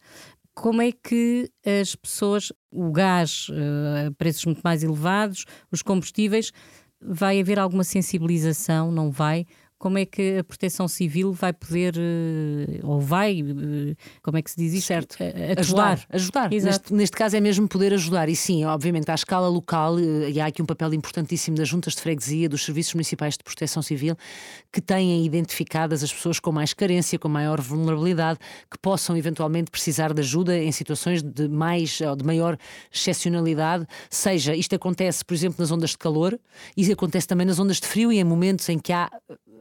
Como 0.55 0.83
é 0.83 0.93
que 0.93 1.51
as 1.65 1.95
pessoas, 1.95 2.53
o 2.71 2.93
gás, 2.93 3.49
uh, 3.49 4.13
preços 4.15 4.45
muito 4.45 4.61
mais 4.63 4.83
elevados, 4.83 5.47
os 5.71 5.83
combustíveis, 5.83 6.53
vai 7.01 7.41
haver 7.41 7.59
alguma 7.59 7.85
sensibilização? 7.85 8.93
Não 8.93 9.11
vai? 9.11 9.47
Como 9.83 9.99
é 9.99 10.07
que 10.07 10.39
a 10.39 10.45
proteção 10.45 10.87
civil 10.87 11.33
vai 11.33 11.53
poder, 11.53 11.97
eh, 11.97 12.79
ou 12.85 13.01
vai, 13.01 13.41
eh, 13.41 13.97
como 14.23 14.39
é 14.39 14.43
que 14.43 14.49
se 14.49 14.57
diz 14.57 14.75
isso? 14.75 14.87
Certo. 14.87 15.17
Atuar. 15.21 15.59
Ajudar. 15.59 16.07
ajudar. 16.13 16.51
Neste, 16.51 16.95
neste, 16.95 17.17
caso 17.17 17.37
é 17.37 17.41
mesmo 17.41 17.67
poder 17.67 17.93
ajudar. 17.93 18.29
E 18.29 18.37
sim, 18.37 18.65
obviamente, 18.65 19.11
à 19.11 19.15
escala 19.15 19.49
local, 19.49 19.99
eh, 19.99 20.31
e 20.31 20.41
há 20.41 20.47
aqui 20.47 20.63
um 20.63 20.67
papel 20.67 20.95
importantíssimo 20.95 21.57
das 21.57 21.67
juntas 21.67 21.97
de 21.97 22.01
freguesia, 22.01 22.49
dos 22.49 22.65
serviços 22.65 22.95
municipais 22.95 23.37
de 23.37 23.43
proteção 23.43 23.83
civil, 23.83 24.15
que 24.71 24.81
têm 24.81 25.27
identificadas 25.27 26.05
as 26.05 26.13
pessoas 26.13 26.39
com 26.39 26.53
mais 26.53 26.73
carência, 26.73 27.19
com 27.19 27.29
maior 27.29 27.61
vulnerabilidade, 27.61 28.39
que 28.71 28.79
possam 28.79 29.17
eventualmente 29.17 29.69
precisar 29.69 30.15
de 30.15 30.21
ajuda 30.21 30.57
em 30.57 30.71
situações 30.71 31.25
de 31.25 31.49
mais 31.49 32.01
ou 32.01 32.15
de 32.15 32.25
maior 32.25 32.57
excepcionalidade. 32.95 33.85
Seja, 34.09 34.55
isto 34.55 34.77
acontece, 34.77 35.25
por 35.25 35.35
exemplo, 35.35 35.57
nas 35.59 35.73
ondas 35.73 35.91
de 35.91 35.99
calor, 35.99 36.39
e 36.77 36.93
acontece 36.93 37.27
também 37.27 37.45
nas 37.45 37.59
ondas 37.59 37.81
de 37.81 37.89
frio 37.89 38.13
e 38.13 38.21
em 38.21 38.25
momentos 38.25 38.69
em 38.69 38.79
que 38.79 38.93
há 38.93 39.11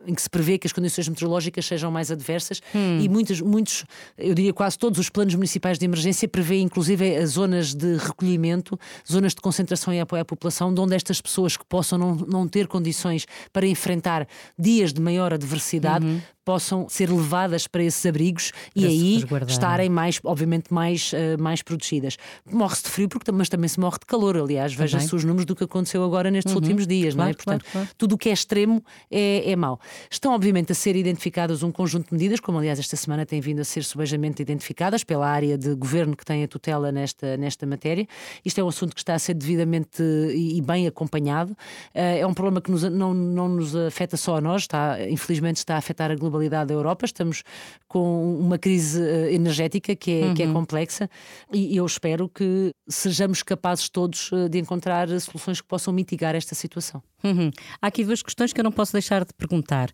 em 0.05 0.13
que 0.13 0.21
se 0.21 0.29
prevê 0.29 0.57
que 0.57 0.67
as 0.67 0.73
condições 0.73 1.07
meteorológicas 1.07 1.65
sejam 1.65 1.91
mais 1.91 2.11
adversas 2.11 2.61
hum. 2.73 2.99
e 2.99 3.09
muitos, 3.09 3.41
muitos, 3.41 3.85
eu 4.17 4.33
diria 4.33 4.53
quase 4.53 4.77
todos 4.77 4.99
os 4.99 5.09
planos 5.09 5.35
municipais 5.35 5.77
de 5.77 5.85
emergência 5.85 6.27
prevêem 6.27 6.63
inclusive 6.63 7.15
as 7.17 7.31
zonas 7.31 7.73
de 7.73 7.97
recolhimento, 7.97 8.79
zonas 9.09 9.33
de 9.33 9.41
concentração 9.41 9.93
e 9.93 9.99
apoio 9.99 10.21
à 10.21 10.25
população, 10.25 10.73
de 10.73 10.79
onde 10.79 10.95
estas 10.95 11.21
pessoas 11.21 11.57
que 11.57 11.65
possam 11.65 11.97
não, 11.97 12.15
não 12.15 12.47
ter 12.47 12.67
condições 12.67 13.25
para 13.51 13.65
enfrentar 13.65 14.27
dias 14.57 14.93
de 14.93 15.01
maior 15.01 15.33
adversidade 15.33 16.05
uhum 16.05 16.21
possam 16.43 16.89
ser 16.89 17.09
levadas 17.09 17.67
para 17.67 17.83
esses 17.83 18.05
abrigos 18.05 18.51
para 18.51 18.83
e 18.83 18.85
aí 18.85 19.25
estarem 19.47 19.89
mais, 19.89 20.19
obviamente, 20.23 20.73
mais, 20.73 21.11
uh, 21.13 21.41
mais 21.41 21.61
protegidas. 21.61 22.17
Morre-se 22.45 22.83
de 22.83 22.89
frio, 22.89 23.09
porque, 23.09 23.31
mas 23.31 23.49
também 23.49 23.67
se 23.67 23.79
morre 23.79 23.97
de 23.99 24.05
calor. 24.05 24.35
Aliás, 24.37 24.73
veja-se 24.73 25.15
os 25.15 25.23
números 25.23 25.45
do 25.45 25.55
que 25.55 25.63
aconteceu 25.63 26.03
agora 26.03 26.31
nestes 26.31 26.53
uhum. 26.53 26.59
últimos 26.59 26.87
dias, 26.87 27.13
claro, 27.13 27.27
não 27.27 27.31
é? 27.31 27.33
Portanto, 27.33 27.61
claro, 27.61 27.85
claro. 27.85 27.89
tudo 27.97 28.15
o 28.15 28.17
que 28.17 28.29
é 28.29 28.33
extremo 28.33 28.83
é, 29.09 29.51
é 29.51 29.55
mau. 29.55 29.79
Estão, 30.09 30.33
obviamente, 30.33 30.71
a 30.71 30.75
ser 30.75 30.95
identificadas 30.95 31.63
um 31.63 31.71
conjunto 31.71 32.09
de 32.09 32.13
medidas, 32.13 32.39
como 32.39 32.57
aliás 32.57 32.79
esta 32.79 32.95
semana 32.95 33.25
têm 33.25 33.39
vindo 33.39 33.59
a 33.59 33.63
ser 33.63 33.83
subejamente 33.83 34.41
identificadas 34.41 35.03
pela 35.03 35.27
área 35.27 35.57
de 35.57 35.75
governo 35.75 36.15
que 36.15 36.25
tem 36.25 36.43
a 36.43 36.47
tutela 36.47 36.91
nesta, 36.91 37.37
nesta 37.37 37.65
matéria. 37.65 38.07
Isto 38.43 38.59
é 38.59 38.63
um 38.63 38.67
assunto 38.67 38.95
que 38.95 39.01
está 39.01 39.13
a 39.13 39.19
ser 39.19 39.35
devidamente 39.35 40.01
e, 40.01 40.57
e 40.57 40.61
bem 40.61 40.87
acompanhado. 40.87 41.51
Uh, 41.51 42.19
é 42.19 42.25
um 42.25 42.33
problema 42.33 42.61
que 42.61 42.71
nos, 42.71 42.83
não, 42.83 43.13
não 43.13 43.47
nos 43.47 43.75
afeta 43.75 44.17
só 44.17 44.37
a 44.37 44.41
nós, 44.41 44.63
está, 44.63 44.97
infelizmente 45.07 45.57
está 45.57 45.75
a 45.75 45.77
afetar 45.77 46.09
a 46.09 46.15
globalização 46.15 46.30
globalidade 46.31 46.69
da 46.69 46.73
Europa, 46.73 47.05
estamos 47.05 47.43
com 47.87 48.39
uma 48.39 48.57
crise 48.57 49.03
eh, 49.03 49.33
energética 49.33 49.95
que 49.95 50.11
é, 50.11 50.25
uhum. 50.25 50.33
que 50.33 50.43
é 50.43 50.47
uhum. 50.47 50.53
complexa 50.53 51.09
e 51.51 51.75
eu 51.75 51.85
espero 51.85 52.29
que 52.29 52.71
sejamos 52.87 53.43
capazes 53.43 53.89
todos 53.89 54.31
eh, 54.31 54.47
de 54.47 54.59
encontrar 54.59 55.07
soluções 55.19 55.59
que 55.59 55.67
possam 55.67 55.93
mitigar 55.93 56.33
esta 56.35 56.55
situação. 56.55 57.03
Uhum. 57.23 57.51
Há 57.81 57.87
aqui 57.87 58.03
duas 58.03 58.23
questões 58.23 58.51
que 58.51 58.59
eu 58.59 58.63
não 58.63 58.71
posso 58.71 58.93
deixar 58.93 59.23
de 59.23 59.33
perguntar. 59.33 59.91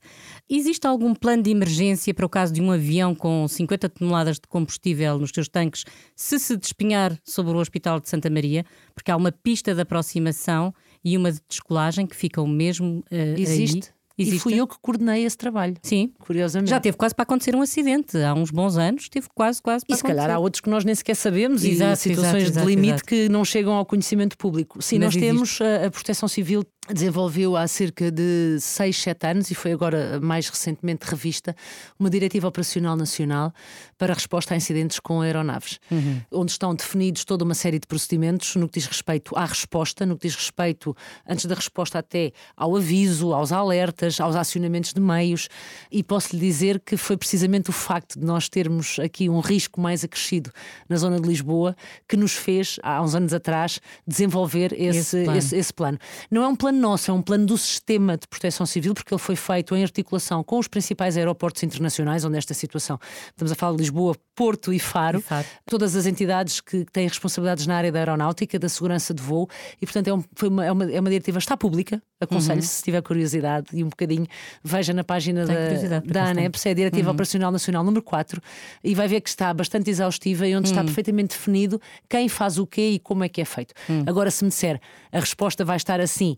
Existe 0.50 0.88
algum 0.88 1.14
plano 1.14 1.44
de 1.44 1.50
emergência 1.50 2.14
para 2.14 2.26
o 2.26 2.30
caso 2.30 2.54
de 2.54 2.62
um 2.62 2.72
avião 2.72 3.14
com 3.14 3.48
50 3.48 3.90
toneladas 3.90 4.36
de 4.38 4.48
combustível 4.48 5.18
nos 5.20 5.32
seus 5.34 5.50
tanques 5.50 5.84
se 6.16 6.40
se 6.40 6.56
despinhar 6.56 7.18
sobre 7.24 7.54
o 7.54 7.58
Hospital 7.58 8.00
de 8.00 8.10
Santa 8.10 8.30
Maria? 8.30 8.66
Porque 8.96 9.12
há 9.12 9.18
uma 9.18 9.32
pista 9.32 9.74
de 9.76 9.82
aproximação 9.82 10.74
e 11.04 11.18
uma 11.18 11.32
de 11.32 11.40
descolagem 11.48 12.06
que 12.06 12.16
ficam 12.16 12.48
mesmo 12.48 13.04
uh, 13.12 13.40
Existe. 13.40 13.90
Aí. 13.90 13.97
Existe? 14.18 14.36
E 14.38 14.40
fui 14.40 14.56
eu 14.56 14.66
que 14.68 14.76
coordenei 14.82 15.24
esse 15.26 15.38
trabalho. 15.38 15.76
Sim. 15.84 16.12
Curiosamente. 16.20 16.70
Já 16.70 16.80
teve 16.80 16.98
quase 16.98 17.14
para 17.14 17.24
acontecer 17.24 17.56
um 17.56 17.62
acidente. 17.62 18.18
Há 18.18 18.34
uns 18.34 18.50
bons 18.50 18.76
anos 18.78 19.08
teve 19.10 19.28
quase, 19.36 19.62
quase 19.62 19.86
para 19.86 19.94
E 19.94 19.98
se 19.98 20.02
acontecer. 20.02 20.22
calhar 20.22 20.36
há 20.36 20.40
outros 20.40 20.60
que 20.62 20.70
nós 20.70 20.84
nem 20.84 20.96
sequer 20.96 21.16
sabemos 21.16 21.64
exato, 21.64 21.94
e 21.94 21.98
situações 21.98 22.44
exato, 22.44 22.52
exato, 22.60 22.68
de 22.68 22.76
limite 22.76 23.04
que 23.04 23.30
não 23.30 23.46
chegam 23.46 23.74
ao 23.74 23.86
conhecimento 23.86 24.38
público. 24.38 24.82
Sim, 24.82 24.98
Mas 25.00 25.06
nós 25.08 25.16
existe. 25.16 25.28
temos 25.34 25.60
a, 25.62 25.86
a 25.88 25.92
Proteção 25.92 26.28
Civil 26.28 26.64
desenvolveu 26.94 27.56
há 27.56 27.68
cerca 27.68 28.12
de 28.12 28.58
6, 28.60 29.02
7 29.02 29.28
anos 29.28 29.52
e 29.52 29.56
foi 29.56 29.72
agora 29.72 30.20
mais 30.22 30.48
recentemente 30.50 31.06
revista 31.06 31.56
uma 32.00 32.10
diretiva 32.10 32.48
operacional 32.48 32.96
nacional 32.96 33.54
para 33.98 34.14
a 34.14 34.16
resposta 34.16 34.54
a 34.54 34.58
incidentes 34.58 35.00
com 35.00 35.22
aeronaves, 35.22 35.80
uhum. 35.92 36.22
onde 36.32 36.52
estão 36.52 36.74
definidos 36.74 37.26
toda 37.26 37.44
uma 37.44 37.54
série 37.54 37.80
de 37.80 37.88
procedimentos 37.88 38.56
no 38.56 38.68
que 38.68 38.80
diz 38.80 38.88
respeito 38.88 39.36
à 39.36 39.46
resposta, 39.46 40.06
no 40.06 40.18
que 40.18 40.28
diz 40.28 40.36
respeito, 40.36 40.96
antes 41.28 41.46
da 41.46 41.56
resposta 41.56 42.00
até 42.00 42.32
ao 42.56 42.76
aviso, 42.76 43.34
aos 43.34 43.52
alertas, 43.52 44.20
aos 44.20 44.36
acionamentos 44.36 44.94
de 44.94 45.02
meios 45.02 45.50
e 45.92 46.04
posso 46.04 46.36
lhe 46.36 46.42
dizer 46.42 46.80
que 46.80 46.96
foi 46.96 47.18
precisamente 47.18 47.70
o 47.70 47.74
facto 47.74 48.20
de 48.20 48.26
nós 48.26 48.48
termos 48.48 49.00
aqui 49.00 49.30
um 49.30 49.40
risco 49.40 49.82
mais 49.82 50.04
acrescido 50.04 50.52
na 50.88 50.96
zona 50.96 51.20
de 51.20 51.28
Lisboa 51.28 51.76
que 52.08 52.16
nos 52.16 52.34
fez, 52.34 52.80
há 52.84 53.02
uns 53.02 53.16
anos 53.16 53.34
atrás, 53.34 53.80
desenvolver 54.06 54.74
esse, 54.74 55.00
esse, 55.00 55.24
plano. 55.24 55.38
Esse, 55.38 55.56
esse 55.56 55.74
plano. 55.74 55.98
Não 56.30 56.44
é 56.44 56.48
um 56.48 56.56
plano 56.56 56.77
nosso, 56.78 57.12
é 57.12 57.14
um 57.14 57.22
plano 57.22 57.46
do 57.46 57.58
sistema 57.58 58.18
de 58.18 58.28
proteção 58.28 58.66
civil, 58.66 58.94
porque 58.94 59.14
ele 59.14 59.22
foi 59.22 59.36
feito 59.36 59.76
em 59.76 59.84
articulação 59.84 60.44
com 60.44 60.60
os 60.60 60.68
principais 60.68 61.18
aeroportos 61.18 61.64
internacionais, 61.64 62.24
onde 62.24 62.38
esta 62.38 62.54
situação, 62.54 63.00
estamos 63.30 63.52
a 63.52 63.56
falar 63.56 63.74
de 63.74 63.80
Lisboa, 63.80 64.16
Porto 64.36 64.72
e 64.72 64.80
Faro, 64.80 65.20
e 65.20 65.22
Faro. 65.22 65.46
todas 65.66 65.96
as 65.96 66.06
entidades 66.06 66.62
que 66.62 66.86
têm 66.86 67.08
responsabilidades 67.08 67.66
na 67.66 67.76
área 67.76 67.92
da 67.92 68.00
aeronáutica, 68.00 68.60
da 68.60 68.70
segurança 68.70 69.14
de 69.14 69.22
voo, 69.22 69.50
e 69.82 69.86
portanto 69.86 70.08
é, 70.08 70.14
um, 70.14 70.24
uma, 70.44 70.66
é, 70.66 70.72
uma, 70.72 70.92
é 70.92 71.00
uma 71.00 71.10
diretiva, 71.10 71.40
está 71.40 71.58
pública, 71.58 72.02
aconselho, 72.22 72.60
uhum. 72.60 72.68
se 72.68 72.84
tiver 72.84 73.02
curiosidade 73.02 73.68
e 73.74 73.84
um 73.84 73.90
bocadinho, 73.90 74.28
veja 74.64 74.94
na 74.94 75.04
página 75.04 75.46
da, 75.46 76.00
da 76.00 76.26
ANEPS, 76.26 76.66
é 76.66 76.72
a 76.72 76.74
Diretiva 76.74 77.10
uhum. 77.10 77.14
Operacional 77.14 77.52
Nacional 77.52 77.84
número 77.84 78.04
4, 78.04 78.42
e 78.84 78.94
vai 78.94 79.08
ver 79.08 79.22
que 79.22 79.30
está 79.30 79.54
bastante 79.54 79.90
exaustiva 79.90 80.48
e 80.48 80.56
onde 80.56 80.70
uhum. 80.70 80.76
está 80.76 80.84
perfeitamente 80.84 81.36
definido 81.36 81.82
quem 82.10 82.30
faz 82.30 82.58
o 82.58 82.68
quê 82.68 82.92
e 82.92 83.00
como 83.00 83.24
é 83.24 83.30
que 83.30 83.42
é 83.42 83.46
feito. 83.46 83.74
Uhum. 83.90 84.04
Agora, 84.06 84.30
se 84.30 84.44
me 84.44 84.50
disser 84.50 84.80
a 85.12 85.20
resposta 85.20 85.64
vai 85.64 85.78
estar 85.78 86.00
assim, 86.00 86.36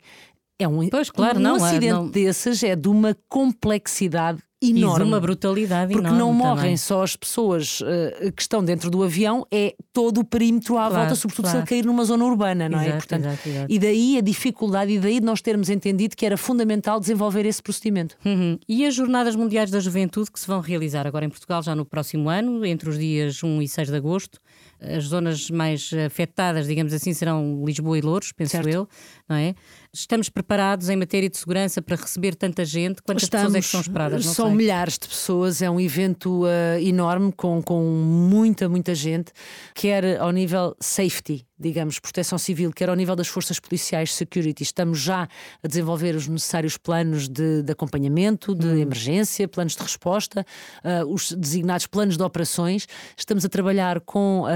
é 0.60 0.68
um, 0.68 0.88
pois, 0.90 1.10
claro, 1.10 1.40
um 1.40 1.42
não, 1.42 1.56
acidente 1.56 1.94
não... 1.94 2.10
desses 2.10 2.62
é 2.64 2.76
de 2.76 2.90
uma 2.90 3.16
complexidade 3.30 4.44
enorme. 4.62 5.06
E 5.06 5.08
uma 5.08 5.20
brutalidade 5.20 5.92
Porque 5.94 6.08
enorme 6.08 6.20
não 6.20 6.34
morrem 6.34 6.56
também. 6.56 6.78
só 6.78 7.02
as 7.02 7.16
pessoas 7.16 7.80
uh, 7.82 8.32
que 8.34 8.42
estão 8.42 8.64
dentro 8.64 8.90
do 8.90 9.04
avião, 9.04 9.46
é 9.50 9.74
todo 9.94 10.20
o 10.20 10.26
perímetro 10.26 10.78
à 10.78 10.88
claro, 10.88 10.96
volta, 10.96 11.16
sobretudo 11.16 11.46
claro. 11.46 11.60
se 11.60 11.64
a 11.64 11.66
cair 11.66 11.86
numa 11.86 12.04
zona 12.04 12.26
urbana, 12.26 12.68
não 12.68 12.80
é? 12.80 12.88
exato, 12.88 12.96
é? 12.96 12.98
Portanto, 12.98 13.26
exato, 13.26 13.50
exato. 13.50 13.74
E 13.74 13.80
daí 13.80 14.18
a 14.18 14.22
dificuldade, 14.22 14.92
e 14.92 15.00
daí 15.00 15.22
nós 15.22 15.42
termos 15.42 15.70
entendido 15.70 16.16
que 16.16 16.26
era 16.26 16.36
fundamental 16.36 17.00
desenvolver 17.00 17.46
esse 17.46 17.64
procedimento. 17.64 18.18
Uhum. 18.26 18.60
E 18.68 18.86
as 18.86 18.94
Jornadas 18.94 19.36
Mundiais 19.36 19.72
da 19.72 19.80
Juventude 19.80 20.30
que 20.32 20.40
se 20.40 20.48
vão 20.48 20.60
realizar 20.60 21.08
agora 21.08 21.26
em 21.26 21.30
Portugal 21.30 21.64
já 21.64 21.74
no 21.74 21.86
próximo 21.86 22.30
ano, 22.30 22.66
entre 22.66 22.90
os 22.90 23.00
dias 23.00 23.42
1 23.42 23.62
e 23.62 23.68
6 23.68 23.90
de 23.90 23.96
agosto. 23.96 24.40
As 24.82 25.06
zonas 25.06 25.50
mais 25.50 25.92
afetadas, 26.06 26.66
digamos 26.68 26.94
assim, 26.94 27.14
serão 27.14 27.64
Lisboa 27.66 27.98
e 27.98 28.02
Louros, 28.02 28.32
penso 28.32 28.52
certo. 28.52 28.70
eu, 28.70 28.88
não 29.28 29.36
é? 29.36 29.54
Estamos 29.92 30.30
preparados 30.30 30.88
em 30.90 30.96
matéria 30.96 31.28
de 31.30 31.38
segurança 31.38 31.82
para 31.82 31.96
receber 31.96 32.36
tanta 32.36 32.64
gente? 32.64 33.02
Quantas 33.02 33.24
Estamos, 33.24 33.48
pessoas 33.48 33.56
é 33.56 33.66
que 33.66 33.72
são 33.72 33.82
esperadas? 33.82 34.26
Não 34.26 34.34
são 34.34 34.48
sei. 34.48 34.56
milhares 34.56 35.00
de 35.00 35.08
pessoas, 35.08 35.62
é 35.64 35.70
um 35.70 35.80
evento 35.80 36.44
uh, 36.44 36.80
enorme 36.80 37.32
com, 37.32 37.62
com 37.64 37.84
muita, 37.84 38.70
muita 38.70 38.94
gente, 38.94 39.32
quer 39.74 40.20
ao 40.20 40.32
nível 40.32 40.76
safety, 40.80 41.44
digamos, 41.60 42.00
proteção 42.00 42.38
civil, 42.38 42.72
quer 42.72 42.90
ao 42.90 42.96
nível 42.96 43.16
das 43.16 43.28
forças 43.28 43.60
policiais, 43.60 44.14
security, 44.14 44.64
estamos 44.64 45.00
já 45.00 45.28
a 45.62 45.68
desenvolver 45.68 46.16
os 46.16 46.28
necessários 46.28 46.78
planos 46.78 47.28
de, 47.28 47.64
de 47.64 47.72
acompanhamento, 47.72 48.56
de 48.56 48.68
hum. 48.68 48.78
emergência, 48.78 49.48
planos 49.48 49.76
de 49.76 49.84
resposta, 49.84 50.46
uh, 50.84 51.12
os 51.12 51.32
designados 51.34 51.86
planos 51.88 52.16
de 52.16 52.24
operações. 52.24 52.88
Estamos 53.18 53.44
a 53.44 53.50
trabalhar 53.50 54.00
com 54.02 54.44
uh, 54.44 54.48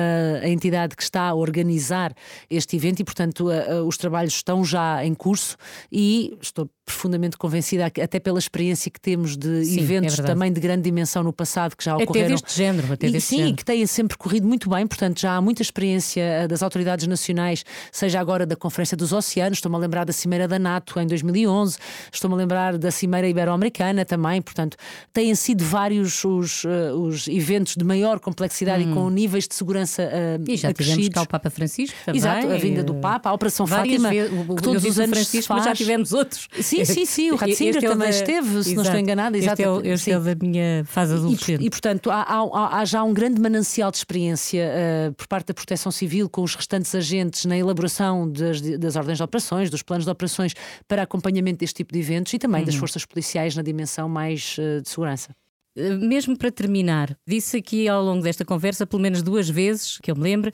a 0.42 0.48
entidade 0.48 0.96
que 0.96 1.04
está 1.04 1.24
a 1.24 1.36
organizar 1.36 2.14
este 2.50 2.76
evento 2.78 3.02
e, 3.02 3.04
portanto, 3.04 3.50
uh, 3.50 3.84
os 3.86 3.98
trabalhos 3.98 4.36
estão 4.36 4.64
já 4.64 5.04
em 5.04 5.14
curso 5.14 5.58
e 5.92 6.38
estou 6.42 6.70
profundamente 6.86 7.38
convencida, 7.38 7.86
até 7.86 8.20
pela 8.20 8.38
experiência 8.38 8.92
que 8.92 9.00
temos 9.00 9.38
de 9.38 9.66
sim, 9.66 9.80
é 9.80 9.82
eventos 9.82 10.20
é 10.20 10.24
também 10.24 10.52
de 10.52 10.60
grande 10.60 10.82
dimensão 10.82 11.24
no 11.24 11.32
passado 11.32 11.78
que 11.78 11.84
já 11.84 11.96
ocorreram. 11.96 12.26
Até 12.26 12.34
deste 12.34 12.58
género, 12.58 12.94
até 12.94 13.08
e, 13.08 13.12
deste 13.12 13.30
sim, 13.30 13.38
género. 13.38 13.56
que 13.56 13.66
têm 13.66 13.86
sempre 13.88 14.18
corrido 14.18 14.48
muito 14.48 14.70
bem, 14.70 14.86
portanto 14.86 15.22
já 15.22 15.36
há 15.36 15.42
muita 15.42 15.62
experiência 15.62 16.48
das 16.48 16.62
autoridades 16.62 17.08
nacionais, 17.08 17.64
seja 17.92 18.20
agora 18.20 18.46
da 18.46 18.56
Conferência 18.56 18.98
dos 18.98 19.14
Oceanos, 19.14 19.60
estou-me 19.60 19.78
a 19.78 19.80
lembrar 19.80 20.06
da 20.06 20.12
Cimeira 20.12 20.48
da 20.48 20.60
NATO 20.60 21.00
em 21.00 21.08
2011, 21.08 21.78
estou-me 22.12 22.36
a 22.36 22.38
lembrar 22.38 22.78
da 22.78 22.92
Cimeira 22.92 23.28
Ibero-Americana 23.28 24.04
também, 24.04 24.42
portanto 24.42 24.76
têm 25.14 25.34
sido 25.36 25.64
vários 25.64 26.24
os, 26.26 26.66
uh, 26.66 26.96
os 26.98 27.28
eventos 27.28 27.76
de 27.76 27.84
maior 27.84 28.20
complexidade 28.20 28.84
hum. 28.84 28.92
e 28.92 28.94
com 28.94 29.10
níveis 29.10 29.48
de 29.48 29.56
segurança 29.56 30.04
uh, 30.04 30.44
E 30.50 30.58
já 30.58 30.74
tivemos 30.74 31.10
cá 31.10 31.22
o 31.22 31.28
Papa 31.28 31.50
Francisco 31.50 31.96
também. 32.06 32.20
Exato, 32.20 32.48
a 32.48 32.58
vinda 32.58 32.84
do 32.84 32.96
Papa, 32.96 33.30
a 33.30 33.34
Operação 33.34 33.66
Fátima, 33.66 34.10
vezes, 34.10 34.32
que 34.32 34.62
todos 34.62 34.84
os 34.84 35.00
anos 35.00 35.14
Francisco, 35.18 35.54
mas 35.54 35.66
já 35.66 35.76
tivemos 35.76 36.12
outros. 36.12 36.48
Sim, 36.60 36.73
sim, 36.86 37.06
sim, 37.06 37.32
o 37.32 37.36
Ratzinger 37.36 37.78
é 37.78 37.88
também 37.88 38.10
da... 38.10 38.10
esteve, 38.10 38.50
se 38.50 38.58
Exato. 38.58 38.76
não 38.76 38.84
estou 38.84 39.00
enganada. 39.00 39.38
Exato. 39.38 39.62
Este, 39.62 39.64
é, 39.64 39.70
o, 39.70 39.94
este 39.94 40.12
é 40.12 40.18
o 40.18 40.22
da 40.22 40.36
minha 40.36 40.86
fase 40.86 41.14
adolescente. 41.14 41.62
E, 41.62 41.68
e 41.68 41.70
portanto, 41.70 42.10
há, 42.10 42.22
há, 42.22 42.80
há, 42.80 42.86
já 42.86 43.04
um 43.04 43.14
grande 43.14 43.40
manancial 43.40 43.92
de 43.92 43.98
experiência 43.98 44.72
uh, 45.10 45.14
por 45.14 45.28
parte 45.28 45.48
da 45.48 45.54
Proteção 45.54 45.92
Civil 45.92 46.30
com 46.30 46.42
os 46.42 46.56
restantes 46.56 46.94
agentes 46.96 47.46
na 47.46 47.58
elaboração 47.58 48.30
das, 48.30 48.60
das 48.62 48.96
ordens 48.96 49.18
de 49.18 49.24
operações, 49.24 49.70
dos 49.70 49.84
planos 49.84 50.06
de 50.06 50.12
operações 50.12 50.54
para 50.88 51.04
acompanhamento 51.04 51.60
deste 51.60 51.76
tipo 51.76 51.94
de 51.94 52.00
eventos 52.00 52.34
e 52.34 52.40
também 52.40 52.62
uhum. 52.62 52.66
das 52.66 52.76
forças 52.76 53.06
policiais 53.06 53.56
na 53.56 53.62
dimensão 53.62 54.10
mais 54.10 54.56
uh, 54.58 54.82
de 54.82 54.90
segurança. 54.90 55.36
Eh, 55.76 55.96
mesmo 55.96 56.38
para 56.38 56.52
terminar, 56.52 57.18
disse 57.28 57.58
aqui 57.58 57.88
ao 57.88 58.04
longo 58.04 58.24
desta 58.24 58.46
conversa, 58.46 58.86
pelo 58.86 59.02
menos 59.02 59.22
duas 59.22 59.50
vezes, 59.50 59.98
que 59.98 60.12
eu 60.12 60.16
me 60.16 60.22
lembro, 60.22 60.52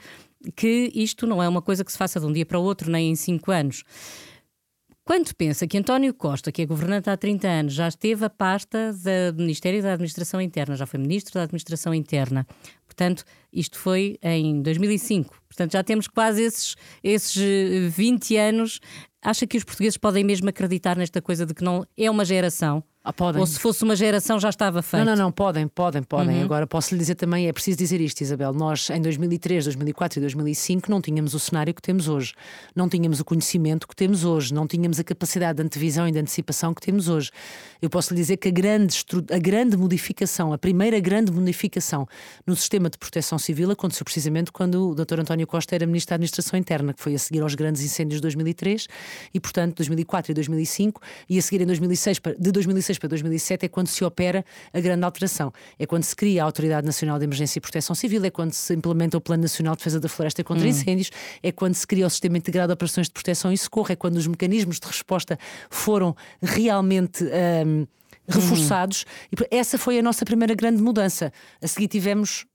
que 0.55 0.91
isto 0.95 1.27
não 1.27 1.43
é 1.43 1.49
uma 1.49 1.61
coisa 1.61 1.83
que 1.83 1.91
se 1.91 1.97
faça 1.97 2.19
de 2.19 2.25
um 2.25 2.31
dia 2.31 2.45
para 2.45 2.59
o 2.59 2.63
outro, 2.63 2.89
nem 2.89 3.11
em 3.11 3.15
cinco 3.15 3.51
anos. 3.51 3.83
Quando 5.09 5.33
pensa 5.33 5.65
que 5.65 5.75
António 5.75 6.13
Costa, 6.13 6.51
que 6.51 6.61
é 6.61 6.65
governante 6.67 7.09
há 7.09 7.17
30 7.17 7.47
anos, 7.47 7.73
já 7.73 7.87
esteve 7.87 8.23
a 8.25 8.29
pasta 8.29 8.93
do 9.33 9.39
Ministério 9.41 9.81
da 9.81 9.93
Administração 9.93 10.39
Interna, 10.39 10.75
já 10.75 10.85
foi 10.85 10.99
ministro 10.99 11.33
da 11.33 11.45
Administração 11.45 11.95
Interna, 11.95 12.45
portanto, 12.89 13.23
isto 13.53 13.77
foi 13.77 14.17
em 14.21 14.61
2005, 14.61 15.35
portanto, 15.47 15.71
já 15.73 15.83
temos 15.83 16.07
quase 16.07 16.41
esses, 16.43 16.75
esses 17.03 17.93
20 17.93 18.35
anos. 18.35 18.79
Acha 19.21 19.45
que 19.45 19.57
os 19.57 19.63
portugueses 19.63 19.97
podem 19.97 20.23
mesmo 20.23 20.49
acreditar 20.49 20.97
nesta 20.97 21.21
coisa 21.21 21.45
de 21.45 21.53
que 21.53 21.63
não 21.63 21.85
é 21.97 22.09
uma 22.09 22.25
geração? 22.25 22.83
Ah, 23.09 23.13
podem. 23.13 23.41
Ou 23.41 23.47
se 23.47 23.57
fosse 23.57 23.83
uma 23.83 23.95
geração 23.95 24.39
já 24.39 24.49
estava 24.49 24.83
feito? 24.83 25.03
Não, 25.03 25.15
não, 25.15 25.23
não, 25.23 25.31
podem, 25.31 25.67
podem, 25.67 26.03
podem. 26.03 26.37
Uhum. 26.37 26.43
Agora 26.43 26.67
posso 26.67 26.93
lhe 26.93 26.99
dizer 26.99 27.15
também, 27.15 27.47
é 27.47 27.51
preciso 27.51 27.75
dizer 27.75 27.99
isto, 27.99 28.21
Isabel. 28.21 28.53
Nós 28.53 28.87
em 28.91 29.01
2003, 29.01 29.65
2004 29.65 30.19
e 30.19 30.21
2005 30.21 30.91
não 30.91 31.01
tínhamos 31.01 31.33
o 31.33 31.39
cenário 31.39 31.73
que 31.73 31.81
temos 31.81 32.07
hoje. 32.07 32.35
Não 32.75 32.87
tínhamos 32.87 33.19
o 33.19 33.25
conhecimento 33.25 33.87
que 33.87 33.95
temos 33.95 34.23
hoje. 34.23 34.53
Não 34.53 34.67
tínhamos 34.67 34.99
a 34.99 35.03
capacidade 35.03 35.57
de 35.57 35.63
antevisão 35.63 36.07
e 36.07 36.11
de 36.11 36.19
antecipação 36.19 36.71
que 36.71 36.81
temos 36.81 37.09
hoje. 37.09 37.31
Eu 37.81 37.89
posso 37.89 38.13
lhe 38.13 38.19
dizer 38.19 38.37
que 38.37 38.47
a 38.47 38.51
grande, 38.51 39.03
a 39.33 39.39
grande 39.39 39.75
modificação, 39.75 40.53
a 40.53 40.57
primeira 40.59 40.99
grande 40.99 41.31
modificação 41.31 42.07
no 42.45 42.55
sistema 42.55 42.78
de 42.87 42.99
proteção 42.99 43.39
civil 43.39 43.71
aconteceu 43.71 44.05
precisamente 44.05 44.51
quando 44.51 44.91
o 44.91 44.95
Dr. 44.95 45.19
António 45.21 45.47
Costa 45.47 45.73
era 45.73 45.87
Ministro 45.87 46.11
da 46.11 46.15
Administração 46.15 46.59
Interna, 46.59 46.93
que 46.93 47.01
foi 47.01 47.15
a 47.15 47.19
seguir 47.19 47.41
aos 47.41 47.55
grandes 47.55 47.81
incêndios 47.81 48.19
de 48.19 48.21
2003 48.21 48.87
e, 49.33 49.39
portanto, 49.39 49.77
2004 49.77 50.31
e 50.31 50.35
2005 50.35 51.01
e 51.27 51.39
a 51.39 51.41
seguir 51.41 51.63
em 51.63 51.65
2006, 51.65 52.21
de 52.37 52.51
2006 52.51 52.99
para 52.99 53.09
2007 53.09 53.65
é 53.65 53.69
quando 53.69 53.87
se 53.87 54.03
opera 54.05 54.45
a 54.71 54.79
grande 54.79 55.03
alteração. 55.03 55.51
É 55.79 55.87
quando 55.87 56.03
se 56.03 56.15
cria 56.15 56.43
a 56.43 56.45
Autoridade 56.45 56.85
Nacional 56.85 57.17
de 57.17 57.25
Emergência 57.25 57.57
e 57.57 57.61
Proteção 57.61 57.95
Civil, 57.95 58.23
é 58.23 58.29
quando 58.29 58.53
se 58.53 58.73
implementa 58.75 59.17
o 59.17 59.21
Plano 59.21 59.41
Nacional 59.41 59.73
de 59.73 59.79
Defesa 59.79 59.99
da 59.99 60.07
Floresta 60.07 60.43
contra 60.43 60.65
hum. 60.65 60.69
Incêndios, 60.69 61.09
é 61.41 61.51
quando 61.51 61.73
se 61.73 61.87
cria 61.87 62.05
o 62.05 62.09
Sistema 62.09 62.37
Integrado 62.37 62.67
de 62.67 62.73
Operações 62.73 63.07
de 63.07 63.13
Proteção 63.13 63.51
e 63.51 63.57
Socorro, 63.57 63.91
é 63.91 63.95
quando 63.95 64.17
os 64.17 64.27
mecanismos 64.27 64.79
de 64.79 64.85
resposta 64.85 65.39
foram 65.69 66.15
realmente. 66.41 67.23
Um, 67.65 67.87
reforçados. 68.29 69.05
Hum. 69.33 69.37
E 69.51 69.57
essa 69.57 69.77
foi 69.77 69.99
a 69.99 70.01
nossa 70.01 70.23
primeira 70.23 70.53
grande 70.53 70.81
mudança. 70.81 71.33
A 71.61 71.67
seguir 71.67 71.87
tivemos 71.87 72.45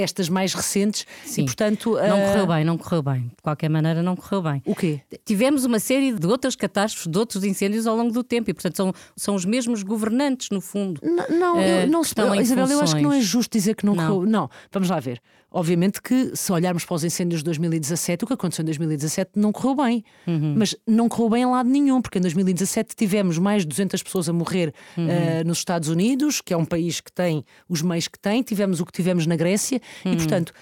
estas 0.00 0.28
mais 0.28 0.54
recentes 0.54 1.06
Sim. 1.24 1.42
e 1.42 1.44
portanto 1.44 1.94
não 1.94 2.22
uh... 2.22 2.26
correu 2.28 2.46
bem, 2.46 2.64
não 2.64 2.78
correu 2.78 3.02
bem. 3.02 3.20
De 3.22 3.42
qualquer 3.42 3.68
maneira 3.68 4.02
não 4.02 4.16
correu 4.16 4.42
bem. 4.42 4.62
O 4.64 4.74
quê? 4.74 5.00
Tivemos 5.24 5.64
uma 5.64 5.78
série 5.78 6.12
de 6.12 6.26
outras 6.26 6.54
catástrofes, 6.54 7.10
de 7.10 7.18
outros 7.18 7.44
incêndios 7.44 7.86
ao 7.86 7.96
longo 7.96 8.12
do 8.12 8.22
tempo 8.22 8.50
e 8.50 8.54
portanto 8.54 8.76
são, 8.76 8.94
são 9.16 9.34
os 9.34 9.44
mesmos 9.44 9.82
governantes 9.82 10.50
no 10.50 10.60
fundo. 10.60 11.00
Não, 11.02 11.28
não, 11.28 11.56
uh, 11.56 11.60
eu, 11.60 11.88
não 11.88 12.02
estão 12.02 12.34
Isabel, 12.34 12.68
eu 12.68 12.80
acho 12.80 12.96
que 12.96 13.02
não 13.02 13.12
é 13.12 13.20
justo 13.20 13.52
dizer 13.52 13.74
que 13.74 13.84
não, 13.84 13.94
não. 13.94 14.06
correu. 14.06 14.30
Não, 14.30 14.50
vamos 14.72 14.88
lá 14.88 15.00
ver. 15.00 15.20
Obviamente 15.50 16.02
que 16.02 16.36
se 16.36 16.52
olharmos 16.52 16.84
para 16.84 16.94
os 16.94 17.04
incêndios 17.04 17.40
de 17.40 17.44
2017, 17.46 18.24
o 18.24 18.26
que 18.26 18.34
aconteceu 18.34 18.62
em 18.62 18.66
2017 18.66 19.32
não 19.36 19.50
correu 19.50 19.74
bem. 19.76 20.04
Uhum. 20.26 20.54
Mas 20.58 20.76
não 20.86 21.08
correu 21.08 21.30
bem 21.30 21.42
em 21.42 21.46
lado 21.46 21.68
nenhum, 21.68 22.02
porque 22.02 22.18
em 22.18 22.20
2017 22.20 22.94
tivemos 22.94 23.38
mais 23.38 23.62
de 23.62 23.68
200 23.68 24.02
pessoas 24.02 24.28
a 24.28 24.32
morrer 24.32 24.74
uhum. 24.96 25.06
uh, 25.06 25.46
nos 25.46 25.58
Estados 25.58 25.88
Unidos, 25.88 26.42
que 26.42 26.52
é 26.52 26.56
um 26.56 26.66
país 26.66 27.00
que 27.00 27.10
tem 27.10 27.44
os 27.68 27.80
meios 27.80 28.08
que 28.08 28.18
tem, 28.18 28.42
tivemos 28.42 28.78
o 28.80 28.84
que 28.84 28.92
tivemos 28.92 29.26
na 29.26 29.36
Grécia, 29.36 29.80
uhum. 30.04 30.12
e 30.12 30.16
portanto 30.16 30.52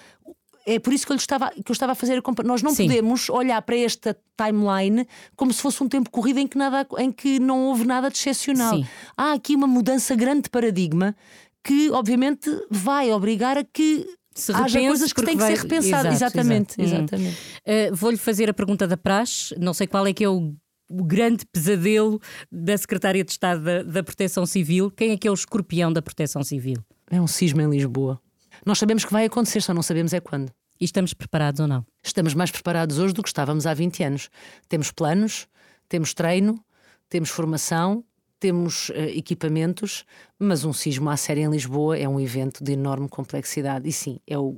é 0.66 0.80
por 0.80 0.92
isso 0.92 1.06
que 1.06 1.12
eu, 1.12 1.16
estava, 1.16 1.50
que 1.50 1.70
eu 1.70 1.72
estava 1.72 1.92
a 1.92 1.94
fazer 1.94 2.18
a 2.18 2.22
comparação. 2.22 2.52
Nós 2.52 2.62
não 2.62 2.74
Sim. 2.74 2.88
podemos 2.88 3.30
olhar 3.30 3.62
para 3.62 3.76
esta 3.76 4.18
timeline 4.36 5.06
como 5.36 5.52
se 5.52 5.62
fosse 5.62 5.80
um 5.82 5.88
tempo 5.88 6.10
corrido 6.10 6.40
em 6.40 6.48
que, 6.48 6.58
nada, 6.58 6.84
em 6.98 7.12
que 7.12 7.38
não 7.38 7.66
houve 7.66 7.86
nada 7.86 8.10
de 8.10 8.18
excepcional. 8.18 8.76
Sim. 8.76 8.86
Há 9.16 9.32
aqui 9.32 9.54
uma 9.54 9.68
mudança 9.68 10.16
grande 10.16 10.42
de 10.42 10.50
paradigma 10.50 11.14
que, 11.62 11.90
obviamente, 11.92 12.50
vai 12.68 13.12
obrigar 13.12 13.56
a 13.56 13.62
que 13.62 14.06
se 14.40 14.52
haja 14.52 14.80
coisas 14.80 15.12
que 15.12 15.22
têm 15.24 15.36
vai... 15.36 15.52
que 15.52 15.56
ser 15.56 15.62
repensadas. 15.62 16.14
exatamente. 16.14 16.80
Exato. 16.80 17.14
exatamente. 17.14 17.38
Uh, 17.66 17.94
Vou-lhe 17.94 18.16
fazer 18.16 18.48
a 18.50 18.54
pergunta 18.54 18.86
da 18.86 18.96
praxe. 18.96 19.54
Não 19.58 19.74
sei 19.74 19.86
qual 19.86 20.06
é 20.06 20.12
que 20.12 20.24
é 20.24 20.28
o 20.28 20.54
o 20.88 21.04
grande 21.04 21.44
pesadelo 21.46 22.20
da 22.50 22.76
Secretária 22.78 23.24
de 23.24 23.32
Estado 23.32 23.62
da, 23.62 23.82
da, 23.82 24.02
Proteção 24.02 24.46
Civil. 24.46 24.90
Quem 24.90 25.10
é 25.10 25.16
que 25.16 25.26
é 25.26 25.30
o 25.30 25.34
escorpião 25.34 25.92
da 25.92 26.00
Proteção 26.00 26.42
Civil? 26.44 26.76
É 27.10 27.20
um 27.20 27.26
cisma 27.26 27.62
em 27.62 27.70
Lisboa. 27.70 28.20
Nós 28.64 28.78
sabemos 28.78 29.04
que 29.04 29.12
vai 29.12 29.24
acontecer, 29.24 29.60
só 29.60 29.74
não 29.74 29.82
sabemos 29.82 30.12
é 30.12 30.20
quando. 30.20 30.50
E 30.80 30.84
estamos 30.84 31.14
preparados 31.14 31.60
ou 31.60 31.66
não? 31.66 31.84
Estamos 32.04 32.34
mais 32.34 32.50
preparados 32.50 32.98
hoje 32.98 33.14
do 33.14 33.22
que 33.22 33.28
estávamos 33.28 33.66
há 33.66 33.74
20 33.74 34.04
anos. 34.04 34.28
Temos 34.68 34.90
planos, 34.90 35.46
temos 35.88 36.14
treino, 36.14 36.62
temos 37.08 37.30
formação, 37.30 38.04
temos 38.38 38.90
uh, 38.90 38.94
equipamentos, 39.14 40.04
mas 40.38 40.64
um 40.64 40.72
sismo 40.72 41.10
à 41.10 41.16
série 41.16 41.42
em 41.42 41.50
Lisboa 41.50 41.98
é 41.98 42.08
um 42.08 42.20
evento 42.20 42.62
de 42.62 42.72
enorme 42.72 43.08
complexidade. 43.08 43.88
E 43.88 43.92
sim, 43.92 44.18
é 44.26 44.38
o. 44.38 44.56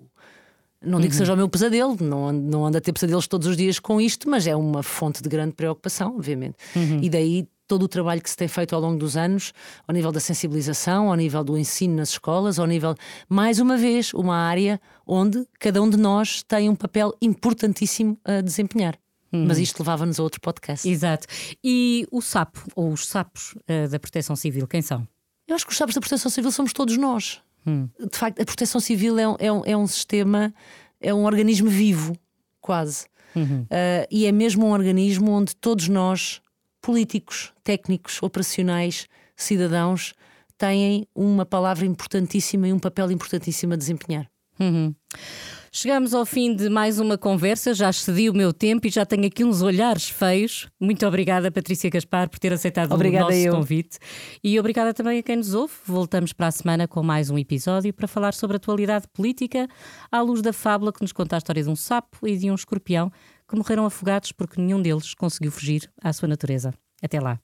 Não 0.81 0.99
digo 0.99 1.05
uhum. 1.05 1.09
que 1.11 1.17
seja 1.17 1.35
o 1.35 1.37
meu 1.37 1.49
pesadelo, 1.49 1.97
não, 2.01 2.31
não 2.31 2.67
ando 2.67 2.79
a 2.79 2.81
ter 2.81 2.93
pesadelos 2.93 3.27
todos 3.27 3.49
os 3.49 3.57
dias 3.57 3.81
com 3.81 4.01
isto, 4.01 4.31
mas 4.31 4.47
é 4.47 4.55
uma 4.55 4.83
fonte 4.83 5.21
de 5.21 5.29
grande 5.29 5.53
preocupação, 5.53 6.15
obviamente. 6.17 6.57
Uhum. 6.77 7.01
E 7.03 7.11
daí 7.11 7.49
todo 7.69 7.83
o 7.83 7.89
trabalho 7.89 8.23
que 8.23 8.31
se 8.31 8.37
tem 8.37 8.49
feito 8.49 8.75
ao 8.75 8.81
longo 8.81 8.99
dos 8.99 9.17
anos, 9.17 9.53
ao 9.87 9.95
nível 9.95 10.11
da 10.11 10.19
sensibilização, 10.19 11.11
ao 11.11 11.15
nível 11.15 11.45
do 11.45 11.57
ensino 11.57 11.97
nas 11.97 12.11
escolas, 12.11 12.59
ao 12.59 12.67
nível, 12.67 12.95
mais 13.29 13.61
uma 13.61 13.77
vez, 13.77 14.15
uma 14.15 14.37
área 14.37 14.81
onde 15.07 15.47
cada 15.61 15.83
um 15.83 15.89
de 15.89 15.99
nós 15.99 16.43
tem 16.43 16.69
um 16.69 16.75
papel 16.75 17.13
importantíssimo 17.21 18.19
a 18.25 18.41
desempenhar. 18.41 18.99
Hum. 19.33 19.47
Mas 19.47 19.59
isto 19.59 19.79
levava-nos 19.81 20.19
a 20.19 20.23
outro 20.23 20.41
podcast. 20.41 20.89
Exato. 20.89 21.27
E 21.63 22.07
o 22.11 22.21
sapo, 22.21 22.65
ou 22.75 22.93
os 22.93 23.07
sapos 23.07 23.55
uh, 23.55 23.89
da 23.91 23.99
Proteção 23.99 24.35
Civil, 24.35 24.67
quem 24.67 24.83
são? 24.83 25.07
Eu 25.47 25.55
acho 25.55 25.67
que 25.67 25.73
os 25.73 25.79
sapos 25.79 25.95
da 25.95 26.01
Proteção 26.01 26.31
Civil 26.31 26.51
somos 26.51 26.73
todos 26.73 26.97
nós. 26.97 27.41
Hum. 27.67 27.89
De 27.99 28.17
facto, 28.17 28.41
a 28.41 28.45
Proteção 28.45 28.81
Civil 28.81 29.19
é 29.19 29.29
um, 29.29 29.37
é 29.39 29.53
um, 29.53 29.63
é 29.65 29.77
um 29.77 29.87
sistema, 29.87 30.55
é 31.01 31.13
um 31.13 31.25
organismo 31.25 31.69
vivo, 31.69 32.17
quase. 32.61 33.07
Uhum. 33.35 33.63
Uh, 33.63 34.07
e 34.11 34.27
é 34.27 34.33
mesmo 34.33 34.67
um 34.67 34.73
organismo 34.73 35.31
onde 35.31 35.55
todos 35.55 35.89
nós, 35.89 36.41
políticos, 36.81 37.53
técnicos, 37.63 38.23
operacionais, 38.23 39.07
cidadãos, 39.37 40.15
têm 40.57 41.07
uma 41.15 41.47
palavra 41.47 41.87
importantíssima 41.87 42.67
e 42.69 42.73
um 42.73 42.79
papel 42.79 43.11
importantíssimo 43.11 43.75
a 43.75 43.77
desempenhar. 43.77 44.29
Uhum. 44.59 44.95
Chegamos 45.71 46.15
ao 46.15 46.25
fim 46.25 46.55
de 46.55 46.69
mais 46.69 46.99
uma 46.99 47.19
conversa, 47.19 47.75
já 47.75 47.91
excedi 47.91 48.31
o 48.31 48.35
meu 48.35 48.53
tempo 48.53 48.87
e 48.87 48.91
já 48.91 49.05
tenho 49.05 49.27
aqui 49.27 49.45
uns 49.45 49.61
olhares 49.63 50.09
feios. 50.09 50.69
Muito 50.81 51.07
obrigada, 51.07 51.51
Patrícia 51.51 51.91
Gaspar, 51.91 52.29
por 52.29 52.39
ter 52.39 52.53
aceitado 52.53 52.93
obrigada 52.93 53.27
o 53.27 53.29
nosso 53.29 53.41
eu. 53.41 53.55
convite. 53.55 53.99
E 54.43 54.59
obrigada 54.59 54.95
também 54.95 55.19
a 55.19 55.23
quem 55.23 55.37
nos 55.37 55.55
ouve. 55.55 55.75
Voltamos 55.85 56.33
para 56.33 56.47
a 56.47 56.51
semana 56.51 56.89
com 56.89 57.03
mais 57.03 57.31
um 57.31 57.39
episódio 57.39 57.93
para 57.93 58.09
falar 58.09 58.35
sobre 58.35 58.57
a 58.57 58.59
atualidade 58.59 59.07
política, 59.13 59.69
à 60.11 60.21
luz 60.21 60.41
da 60.41 60.53
fábula 60.53 60.93
que 60.93 61.03
nos 61.03 61.13
conta 61.13 61.37
a 61.37 61.39
história 61.39 61.63
de 61.63 61.69
um 61.69 61.77
sapo 61.77 62.27
e 62.27 62.37
de 62.37 62.51
um 62.51 62.55
escorpião 62.55 63.13
que 63.49 63.57
morreram 63.57 63.85
afogados 63.85 64.33
porque 64.33 64.61
nenhum 64.61 64.81
deles 64.81 65.15
conseguiu 65.15 65.51
fugir 65.53 65.91
à 66.03 66.13
sua 66.13 66.29
natureza. 66.29 66.73
Até 67.03 67.21
lá. 67.21 67.39